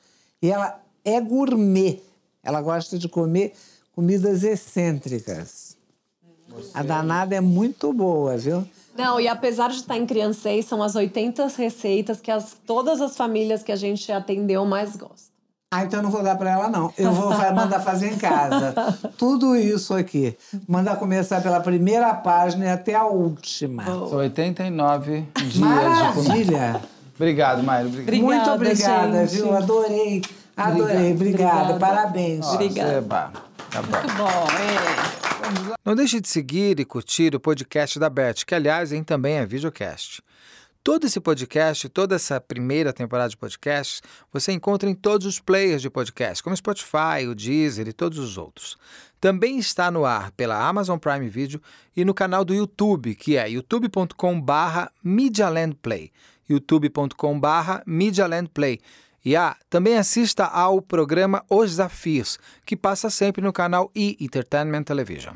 E 0.42 0.50
ela 0.50 0.80
é 1.04 1.20
gourmet. 1.20 2.00
Ela 2.42 2.60
gosta 2.60 2.98
de 2.98 3.08
comer 3.08 3.52
comidas 3.94 4.42
excêntricas. 4.42 5.76
A 6.74 6.82
danada 6.82 7.34
é 7.34 7.40
muito 7.40 7.92
boa, 7.92 8.36
viu? 8.36 8.66
Não, 8.96 9.18
e 9.18 9.26
apesar 9.26 9.70
de 9.70 9.76
estar 9.76 9.96
em 9.96 10.04
criancês, 10.04 10.66
são 10.66 10.82
as 10.82 10.94
80 10.94 11.46
receitas 11.46 12.20
que 12.20 12.30
as, 12.30 12.56
todas 12.66 13.00
as 13.00 13.16
famílias 13.16 13.62
que 13.62 13.72
a 13.72 13.76
gente 13.76 14.10
atendeu 14.12 14.66
mais 14.66 14.96
gostam. 14.96 15.32
Ah, 15.72 15.84
então 15.84 16.00
eu 16.00 16.02
não 16.02 16.10
vou 16.10 16.22
dar 16.22 16.36
para 16.36 16.50
ela, 16.50 16.68
não. 16.68 16.92
Eu 16.98 17.12
vou 17.12 17.30
mandar 17.30 17.80
fazer 17.80 18.12
em 18.12 18.18
casa. 18.18 18.74
Tudo 19.16 19.56
isso 19.56 19.94
aqui. 19.94 20.36
Mandar 20.68 20.96
começar 20.96 21.40
pela 21.40 21.60
primeira 21.60 22.12
página 22.12 22.66
e 22.66 22.68
até 22.68 22.94
a 22.94 23.06
última. 23.06 23.82
São 23.82 24.18
89 24.18 25.24
dias 25.34 25.54
de 25.54 26.12
comida. 26.14 26.82
Obrigado. 27.22 27.60
Obrigada, 27.60 28.20
Muito 28.20 28.50
obrigada, 28.50 29.26
gente. 29.26 29.36
viu? 29.36 29.56
Adorei. 29.56 30.22
Adorei. 30.56 31.12
Obrigada. 31.12 31.74
Obrigada. 31.74 31.78
Parabéns. 31.78 32.46
Obrigada. 32.46 32.90
você 32.90 32.96
é 32.96 33.00
Tá 33.70 33.80
bom. 33.80 33.98
Muito 33.98 34.14
bom, 34.16 34.46
é. 34.58 35.76
Não 35.84 35.94
deixe 35.94 36.20
de 36.20 36.28
seguir 36.28 36.80
e 36.80 36.84
curtir 36.84 37.34
o 37.34 37.40
podcast 37.40 37.98
da 37.98 38.10
Beth, 38.10 38.44
que 38.44 38.54
aliás 38.54 38.92
em 38.92 39.04
também 39.04 39.34
é 39.36 39.46
videocast. 39.46 40.20
Todo 40.84 41.06
esse 41.06 41.20
podcast, 41.20 41.88
toda 41.88 42.16
essa 42.16 42.40
primeira 42.40 42.92
temporada 42.92 43.28
de 43.28 43.36
podcasts, 43.36 44.02
você 44.32 44.50
encontra 44.50 44.90
em 44.90 44.94
todos 44.94 45.24
os 45.26 45.38
players 45.38 45.80
de 45.80 45.88
podcast, 45.88 46.42
como 46.42 46.56
Spotify, 46.56 47.24
o 47.30 47.36
Deezer 47.36 47.86
e 47.86 47.92
todos 47.92 48.18
os 48.18 48.36
outros. 48.36 48.76
Também 49.20 49.58
está 49.58 49.92
no 49.92 50.04
ar 50.04 50.32
pela 50.32 50.58
Amazon 50.66 50.98
Prime 50.98 51.28
Video 51.28 51.62
e 51.96 52.04
no 52.04 52.12
canal 52.12 52.44
do 52.44 52.52
YouTube, 52.52 53.14
que 53.14 53.36
é 53.36 53.48
youtube.com/barra 53.48 54.90
MedialandPlay, 55.04 56.10
youtube.com/barra 56.48 57.82
MedialandPlay. 57.86 58.80
E 59.24 59.36
ah, 59.36 59.56
também 59.70 59.96
assista 59.96 60.44
ao 60.46 60.82
programa 60.82 61.44
Os 61.48 61.70
Desafios, 61.70 62.38
que 62.66 62.76
passa 62.76 63.08
sempre 63.08 63.42
no 63.42 63.52
canal 63.52 63.90
e 63.94 64.16
Entertainment 64.20 64.82
Television. 64.82 65.34